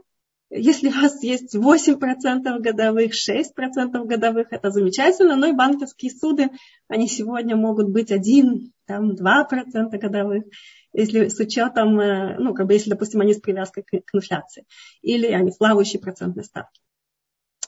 если 0.50 0.88
у 0.88 0.92
вас 0.92 1.22
есть 1.22 1.54
8% 1.54 2.58
годовых, 2.58 3.12
6% 3.12 4.04
годовых, 4.04 4.48
это 4.50 4.70
замечательно, 4.70 5.36
но 5.36 5.46
и 5.46 5.52
банковские 5.52 6.12
суды, 6.12 6.50
они 6.86 7.08
сегодня 7.08 7.56
могут 7.56 7.88
быть 7.88 8.12
1, 8.12 8.71
там, 8.86 9.12
2% 9.12 9.98
годовых 9.98 10.44
если 10.92 11.28
с 11.28 11.38
учетом, 11.38 11.98
э, 11.98 12.36
ну, 12.38 12.54
как 12.54 12.66
бы, 12.66 12.74
если, 12.74 12.90
допустим, 12.90 13.20
они 13.20 13.34
с 13.34 13.40
привязкой 13.40 13.82
к, 13.82 13.88
к 13.88 14.14
инфляции, 14.14 14.66
или 15.00 15.26
они 15.26 15.50
с 15.50 15.56
плавающей 15.56 15.98
процентной 15.98 16.44
ставки. 16.44 16.80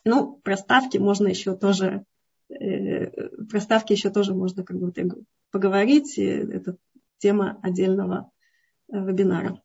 Ну, 0.05 0.37
про 0.45 0.57
ставки 0.57 0.99
можно 0.99 1.29
еще 1.29 1.57
тоже, 1.57 2.05
э, 2.51 3.07
про 3.49 3.61
ставки 3.61 3.93
еще 3.93 4.11
тоже 4.11 4.35
можно 4.35 4.63
как 4.63 4.79
бы 4.79 4.93
поговорить. 5.51 6.19
Это 6.19 6.77
тема 7.19 7.59
отдельного 7.63 8.31
э, 8.93 8.99
вебинара. 8.99 9.61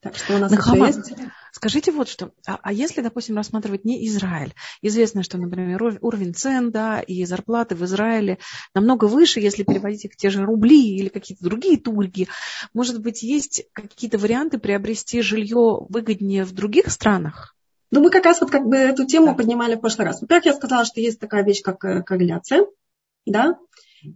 Так 0.00 0.16
что 0.16 0.34
у 0.34 0.38
нас 0.38 0.50
Нахама, 0.50 0.88
еще 0.88 0.98
есть. 0.98 1.14
Скажите 1.54 1.92
вот 1.92 2.08
что, 2.08 2.32
а, 2.48 2.58
а 2.60 2.72
если, 2.72 3.00
допустим, 3.00 3.36
рассматривать 3.36 3.84
не 3.84 4.04
Израиль, 4.08 4.54
известно, 4.82 5.22
что, 5.22 5.38
например, 5.38 5.80
уровень 6.00 6.34
цен 6.34 6.72
да, 6.72 7.00
и 7.00 7.24
зарплаты 7.24 7.76
в 7.76 7.84
Израиле 7.84 8.38
намного 8.74 9.04
выше, 9.04 9.38
если 9.38 9.62
переводить 9.62 10.04
их 10.04 10.14
в 10.14 10.16
те 10.16 10.30
же 10.30 10.44
рубли 10.44 10.96
или 10.96 11.08
какие-то 11.08 11.44
другие 11.44 11.78
тульги, 11.78 12.26
может 12.74 13.00
быть, 13.00 13.22
есть 13.22 13.66
какие-то 13.72 14.18
варианты 14.18 14.58
приобрести 14.58 15.22
жилье 15.22 15.86
выгоднее 15.88 16.44
в 16.44 16.50
других 16.50 16.90
странах? 16.90 17.54
Ну, 17.92 18.00
мы 18.00 18.10
как 18.10 18.24
раз 18.24 18.40
вот 18.40 18.50
как 18.50 18.66
бы 18.66 18.76
эту 18.76 19.06
тему 19.06 19.26
да. 19.26 19.34
поднимали 19.34 19.76
в 19.76 19.80
прошлый 19.80 20.08
раз. 20.08 20.20
Во-первых, 20.20 20.46
я 20.46 20.54
сказала, 20.54 20.84
что 20.84 21.00
есть 21.00 21.20
такая 21.20 21.44
вещь, 21.44 21.62
как 21.62 21.84
э, 21.84 22.02
корреляция, 22.02 22.66
да, 23.26 23.58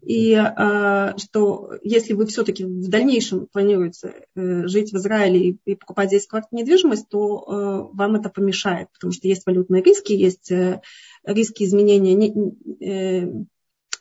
и 0.03 0.35
э, 0.35 1.13
что 1.17 1.73
если 1.83 2.13
вы 2.13 2.27
все-таки 2.27 2.65
в 2.65 2.89
дальнейшем 2.89 3.47
планируете 3.47 4.27
э, 4.35 4.67
жить 4.67 4.93
в 4.93 4.97
Израиле 4.97 5.59
и, 5.65 5.75
покупать 5.75 6.09
здесь 6.09 6.29
недвижимость, 6.51 7.09
то 7.09 7.45
э, 7.47 7.97
вам 7.97 8.17
это 8.17 8.29
помешает, 8.29 8.89
потому 8.93 9.13
что 9.13 9.29
есть 9.29 9.47
валютные 9.47 9.83
риски, 9.83 10.13
есть 10.13 10.51
э, 10.51 10.81
риски 11.25 11.65
изменения 11.65 12.15
не, 12.15 13.47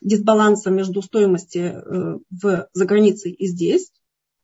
дисбаланса 0.02 0.70
между 0.70 1.02
стоимостью 1.02 2.22
в, 2.30 2.70
за 2.72 2.86
границей 2.86 3.32
и 3.32 3.48
здесь. 3.48 3.92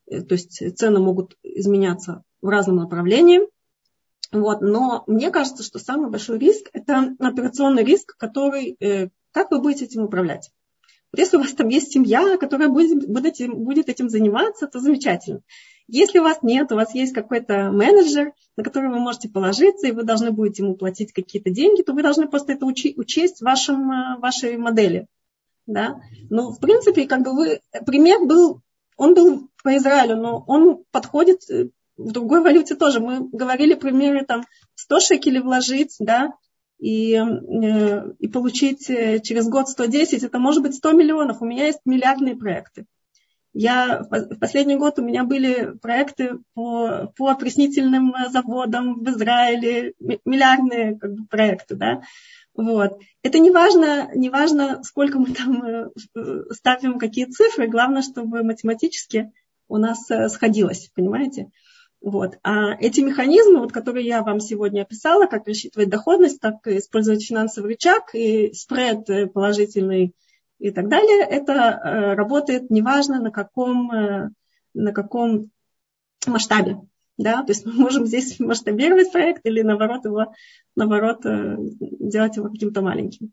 То 0.09 0.33
есть 0.33 0.77
цены 0.77 0.99
могут 0.99 1.37
изменяться 1.43 2.23
в 2.41 2.47
разном 2.47 2.77
направлении. 2.77 3.41
Вот. 4.31 4.61
Но 4.61 5.03
мне 5.05 5.29
кажется, 5.29 5.63
что 5.63 5.77
самый 5.77 6.09
большой 6.09 6.39
риск– 6.39 6.69
это 6.73 7.15
операционный 7.19 7.83
риск, 7.83 8.17
который, 8.17 8.77
как 9.31 9.51
вы 9.51 9.61
будете 9.61 9.85
этим 9.85 10.03
управлять. 10.03 10.49
Если 11.15 11.37
у 11.37 11.41
вас 11.41 11.53
там 11.53 11.67
есть 11.67 11.91
семья, 11.91 12.37
которая 12.37 12.69
будет, 12.69 13.07
будет, 13.07 13.25
этим, 13.25 13.63
будет 13.63 13.87
этим 13.87 14.09
заниматься, 14.09 14.67
то 14.67 14.79
замечательно. 14.79 15.41
Если 15.87 16.19
у 16.19 16.23
вас 16.23 16.39
нет, 16.41 16.71
у 16.71 16.75
вас 16.75 16.95
есть 16.95 17.13
какой-то 17.13 17.71
менеджер, 17.71 18.33
на 18.57 18.63
которого 18.63 18.93
вы 18.93 18.99
можете 18.99 19.29
положиться, 19.29 19.87
и 19.87 19.91
вы 19.91 20.03
должны 20.03 20.31
будете 20.31 20.63
ему 20.63 20.75
платить 20.75 21.11
какие-то 21.11 21.51
деньги, 21.51 21.83
то 21.83 21.93
вы 21.93 22.01
должны 22.01 22.27
просто 22.27 22.53
это 22.53 22.65
учи, 22.65 22.93
учесть 22.97 23.39
в 23.39 23.41
вашем, 23.43 23.91
э, 23.91 24.17
вашей 24.19 24.57
модели. 24.57 25.07
Да? 25.67 25.99
Ну, 26.29 26.51
в 26.51 26.59
принципе, 26.59 27.05
как 27.05 27.21
бы 27.21 27.33
вы, 27.33 27.61
пример 27.85 28.25
был, 28.25 28.61
он 28.97 29.13
был 29.13 29.49
по 29.63 29.75
Израилю, 29.77 30.15
но 30.15 30.43
он 30.47 30.83
подходит 30.91 31.47
э, 31.49 31.69
в 31.97 32.11
другой 32.11 32.41
валюте 32.41 32.75
тоже. 32.75 32.99
Мы 32.99 33.29
говорили 33.29 33.75
примеры 33.75 34.25
там 34.25 34.45
100 34.75 34.99
шекелей 34.99 35.41
вложить, 35.41 35.95
да, 35.99 36.33
и, 36.79 37.15
э, 37.15 38.11
и 38.19 38.27
получить 38.27 38.89
э, 38.89 39.19
через 39.19 39.47
год 39.47 39.69
110, 39.69 40.23
это 40.23 40.39
может 40.39 40.61
быть 40.61 40.75
100 40.75 40.91
миллионов. 40.91 41.41
У 41.41 41.45
меня 41.45 41.65
есть 41.65 41.79
миллиардные 41.85 42.35
проекты. 42.35 42.85
Я, 43.53 44.03
в 44.09 44.39
последний 44.39 44.75
год 44.75 44.97
у 44.97 45.03
меня 45.03 45.23
были 45.23 45.77
проекты 45.77 46.39
по, 46.55 47.13
по 47.15 47.29
опреснительным 47.29 48.13
заводам 48.31 49.03
в 49.03 49.09
Израиле, 49.09 49.93
миллиардные 50.25 50.97
как 50.97 51.13
бы, 51.13 51.25
проекты, 51.27 51.75
да. 51.75 52.01
Вот. 52.55 52.99
Это 53.21 53.39
не 53.39 53.51
важно, 53.51 54.09
не 54.15 54.29
важно, 54.29 54.83
сколько 54.83 55.19
мы 55.19 55.33
там 55.33 55.63
э, 55.63 55.89
ставим, 56.51 56.97
какие 56.97 57.25
цифры, 57.25 57.67
главное, 57.67 58.01
чтобы 58.01 58.43
математически 58.43 59.31
у 59.67 59.77
нас 59.77 60.09
сходилось, 60.29 60.91
понимаете? 60.93 61.49
Вот. 62.03 62.37
А 62.43 62.75
эти 62.81 62.99
механизмы, 62.99 63.61
вот, 63.61 63.71
которые 63.71 64.05
я 64.05 64.23
вам 64.23 64.41
сегодня 64.41 64.81
описала, 64.81 65.25
как 65.25 65.47
рассчитывать 65.47 65.87
доходность, 65.87 66.41
так 66.41 66.67
и 66.67 66.77
использовать 66.79 67.25
финансовый 67.25 67.67
рычаг 67.67 68.13
и 68.13 68.51
спред 68.53 69.31
положительный 69.31 70.13
и 70.59 70.71
так 70.71 70.89
далее, 70.89 71.25
это 71.25 71.53
э, 71.53 72.13
работает 72.15 72.69
неважно 72.69 73.21
на 73.21 73.31
каком, 73.31 73.89
э, 73.93 74.29
на 74.73 74.91
каком 74.91 75.49
масштабе. 76.27 76.81
Да? 77.17 77.41
То 77.43 77.53
есть 77.53 77.65
мы 77.65 77.71
можем 77.71 78.05
здесь 78.05 78.37
масштабировать 78.37 79.13
проект 79.13 79.45
или 79.45 79.61
наоборот 79.61 80.03
его, 80.03 80.33
наоборот, 80.75 81.25
э, 81.25 81.55
делать 81.79 82.35
его 82.35 82.49
каким-то 82.49 82.81
маленьким. 82.81 83.31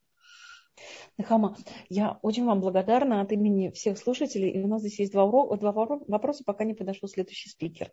Хама, 1.23 1.57
я 1.89 2.18
очень 2.23 2.45
вам 2.45 2.61
благодарна 2.61 3.21
от 3.21 3.33
имени 3.33 3.71
всех 3.71 3.99
слушателей. 3.99 4.51
И 4.51 4.62
у 4.62 4.66
нас 4.66 4.81
здесь 4.81 4.99
есть 4.99 5.12
два, 5.12 5.25
урок, 5.25 5.59
два 5.59 5.73
вопроса, 5.73 6.45
пока 6.45 6.64
не 6.64 6.75
подошел 6.75 7.09
следующий 7.09 7.49
спикер. 7.49 7.93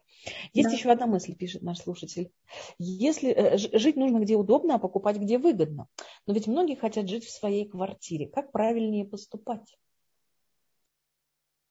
Есть 0.54 0.70
да. 0.70 0.76
еще 0.76 0.92
одна 0.92 1.08
мысль, 1.08 1.36
пишет 1.36 1.62
наш 1.62 1.80
слушатель. 1.80 2.32
Если 2.78 3.32
э, 3.32 3.58
жить 3.58 3.96
нужно 3.96 4.20
где 4.20 4.36
удобно, 4.36 4.76
а 4.76 4.80
покупать 4.80 5.18
где 5.18 5.38
выгодно. 5.38 5.88
Но 6.26 6.34
ведь 6.34 6.48
многие 6.48 6.76
хотят 6.76 7.08
жить 7.10 7.26
в 7.26 7.32
своей 7.32 7.68
квартире. 7.68 8.28
Как 8.28 8.52
правильнее 8.52 9.06
поступать? 9.06 9.78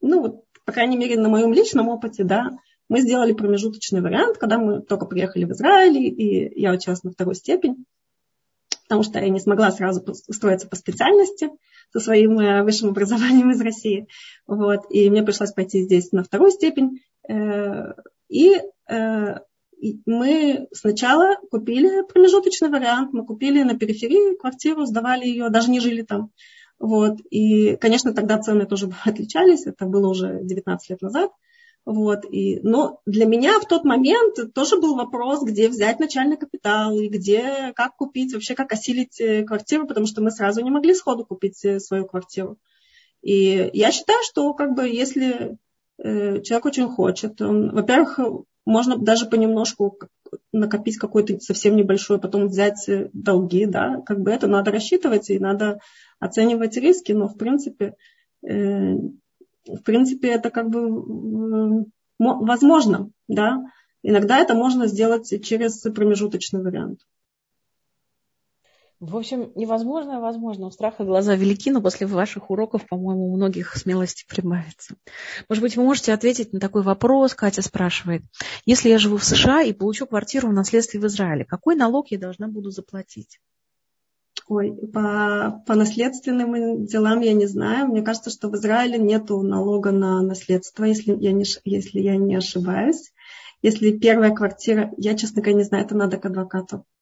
Ну, 0.00 0.20
вот, 0.22 0.44
по 0.64 0.72
крайней 0.72 0.96
мере, 0.96 1.18
на 1.18 1.28
моем 1.28 1.52
личном 1.52 1.88
опыте, 1.88 2.24
да, 2.24 2.50
мы 2.88 3.00
сделали 3.00 3.32
промежуточный 3.32 4.00
вариант, 4.00 4.38
когда 4.38 4.58
мы 4.58 4.82
только 4.82 5.06
приехали 5.06 5.44
в 5.44 5.52
Израиль, 5.52 5.96
и 5.98 6.60
я 6.60 6.72
училась 6.72 7.02
на 7.02 7.10
второй 7.10 7.34
степень 7.34 7.84
потому 8.86 9.02
что 9.02 9.18
я 9.18 9.28
не 9.28 9.40
смогла 9.40 9.70
сразу 9.70 10.04
устроиться 10.28 10.68
по 10.68 10.76
специальности 10.76 11.50
со 11.92 12.00
своим 12.00 12.38
э, 12.38 12.62
высшим 12.62 12.90
образованием 12.90 13.50
из 13.50 13.60
России. 13.60 14.06
Вот. 14.46 14.80
И 14.90 15.10
мне 15.10 15.22
пришлось 15.22 15.52
пойти 15.52 15.82
здесь 15.82 16.12
на 16.12 16.22
вторую 16.22 16.50
степень. 16.50 17.00
Э, 17.28 17.94
и 18.28 18.60
э, 18.88 19.34
мы 20.06 20.68
сначала 20.72 21.36
купили 21.50 22.06
промежуточный 22.06 22.68
вариант, 22.68 23.12
мы 23.12 23.24
купили 23.24 23.62
на 23.62 23.76
периферии 23.76 24.36
квартиру, 24.36 24.86
сдавали 24.86 25.26
ее, 25.26 25.48
даже 25.50 25.70
не 25.70 25.80
жили 25.80 26.02
там. 26.02 26.30
Вот. 26.78 27.18
И, 27.30 27.76
конечно, 27.76 28.14
тогда 28.14 28.38
цены 28.38 28.66
тоже 28.66 28.90
отличались, 29.04 29.66
это 29.66 29.86
было 29.86 30.08
уже 30.08 30.40
19 30.42 30.90
лет 30.90 31.02
назад. 31.02 31.30
Вот, 31.86 32.24
и, 32.28 32.58
но 32.64 33.00
для 33.06 33.26
меня 33.26 33.60
в 33.60 33.64
тот 33.64 33.84
момент 33.84 34.52
тоже 34.52 34.80
был 34.80 34.96
вопрос, 34.96 35.44
где 35.44 35.68
взять 35.68 36.00
начальный 36.00 36.36
капитал 36.36 36.98
и 36.98 37.06
где, 37.06 37.72
как 37.76 37.94
купить, 37.94 38.34
вообще 38.34 38.56
как 38.56 38.72
осилить 38.72 39.20
э, 39.20 39.44
квартиру, 39.44 39.86
потому 39.86 40.06
что 40.06 40.20
мы 40.20 40.32
сразу 40.32 40.62
не 40.62 40.70
могли 40.70 40.94
сходу 40.94 41.24
купить 41.24 41.64
э, 41.64 41.78
свою 41.78 42.04
квартиру. 42.04 42.58
И 43.22 43.70
я 43.72 43.92
считаю, 43.92 44.18
что 44.24 44.52
как 44.54 44.74
бы 44.74 44.88
если 44.88 45.58
э, 45.98 46.42
человек 46.42 46.66
очень 46.66 46.88
хочет, 46.88 47.40
он, 47.40 47.70
во-первых, 47.70 48.18
можно 48.64 48.98
даже 48.98 49.26
понемножку 49.26 49.96
накопить 50.52 50.98
какой-то 50.98 51.38
совсем 51.38 51.76
небольшой, 51.76 52.18
потом 52.18 52.48
взять 52.48 52.90
долги, 53.12 53.64
да, 53.64 54.02
как 54.04 54.22
бы 54.22 54.32
это 54.32 54.48
надо 54.48 54.72
рассчитывать 54.72 55.30
и 55.30 55.38
надо 55.38 55.78
оценивать 56.18 56.76
риски, 56.76 57.12
но 57.12 57.28
в 57.28 57.38
принципе 57.38 57.94
в 59.66 59.82
принципе, 59.82 60.28
это 60.28 60.50
как 60.50 60.70
бы 60.70 61.86
возможно, 62.18 63.10
да. 63.28 63.64
Иногда 64.02 64.38
это 64.38 64.54
можно 64.54 64.86
сделать 64.86 65.32
через 65.44 65.80
промежуточный 65.80 66.62
вариант. 66.62 67.00
В 68.98 69.14
общем, 69.14 69.52
невозможно, 69.54 70.20
возможно. 70.20 70.68
У 70.68 70.70
страха 70.70 71.04
глаза 71.04 71.34
велики, 71.34 71.70
но 71.70 71.82
после 71.82 72.06
ваших 72.06 72.50
уроков, 72.50 72.86
по-моему, 72.88 73.26
у 73.26 73.36
многих 73.36 73.76
смелости 73.76 74.24
прибавится. 74.26 74.94
Может 75.50 75.62
быть, 75.62 75.76
вы 75.76 75.82
можете 75.82 76.14
ответить 76.14 76.54
на 76.54 76.60
такой 76.60 76.82
вопрос, 76.82 77.34
Катя 77.34 77.60
спрашивает. 77.60 78.22
Если 78.64 78.88
я 78.88 78.98
живу 78.98 79.18
в 79.18 79.24
США 79.24 79.60
и 79.60 79.74
получу 79.74 80.06
квартиру 80.06 80.48
в 80.48 80.54
наследстве 80.54 80.98
в 80.98 81.06
Израиле, 81.06 81.44
какой 81.44 81.76
налог 81.76 82.10
я 82.10 82.18
должна 82.18 82.48
буду 82.48 82.70
заплатить? 82.70 83.38
Ой, 84.48 84.72
по, 84.92 85.62
по 85.66 85.74
наследственным 85.74 86.86
делам 86.86 87.20
я 87.20 87.32
не 87.32 87.46
знаю. 87.46 87.88
Мне 87.88 88.02
кажется, 88.02 88.30
что 88.30 88.48
в 88.48 88.54
Израиле 88.54 88.96
нет 88.96 89.28
налога 89.28 89.90
на 89.90 90.22
наследство, 90.22 90.84
если 90.84 91.16
я, 91.18 91.32
не, 91.32 91.44
если 91.64 92.00
я 92.00 92.16
не 92.16 92.36
ошибаюсь. 92.36 93.12
Если 93.62 93.98
первая 93.98 94.32
квартира, 94.32 94.92
я, 94.96 95.16
честно 95.16 95.42
говоря, 95.42 95.58
не 95.58 95.64
знаю, 95.64 95.84
это 95.84 95.96
надо 95.96 96.18
к 96.18 96.26
адвокату. 96.26 96.84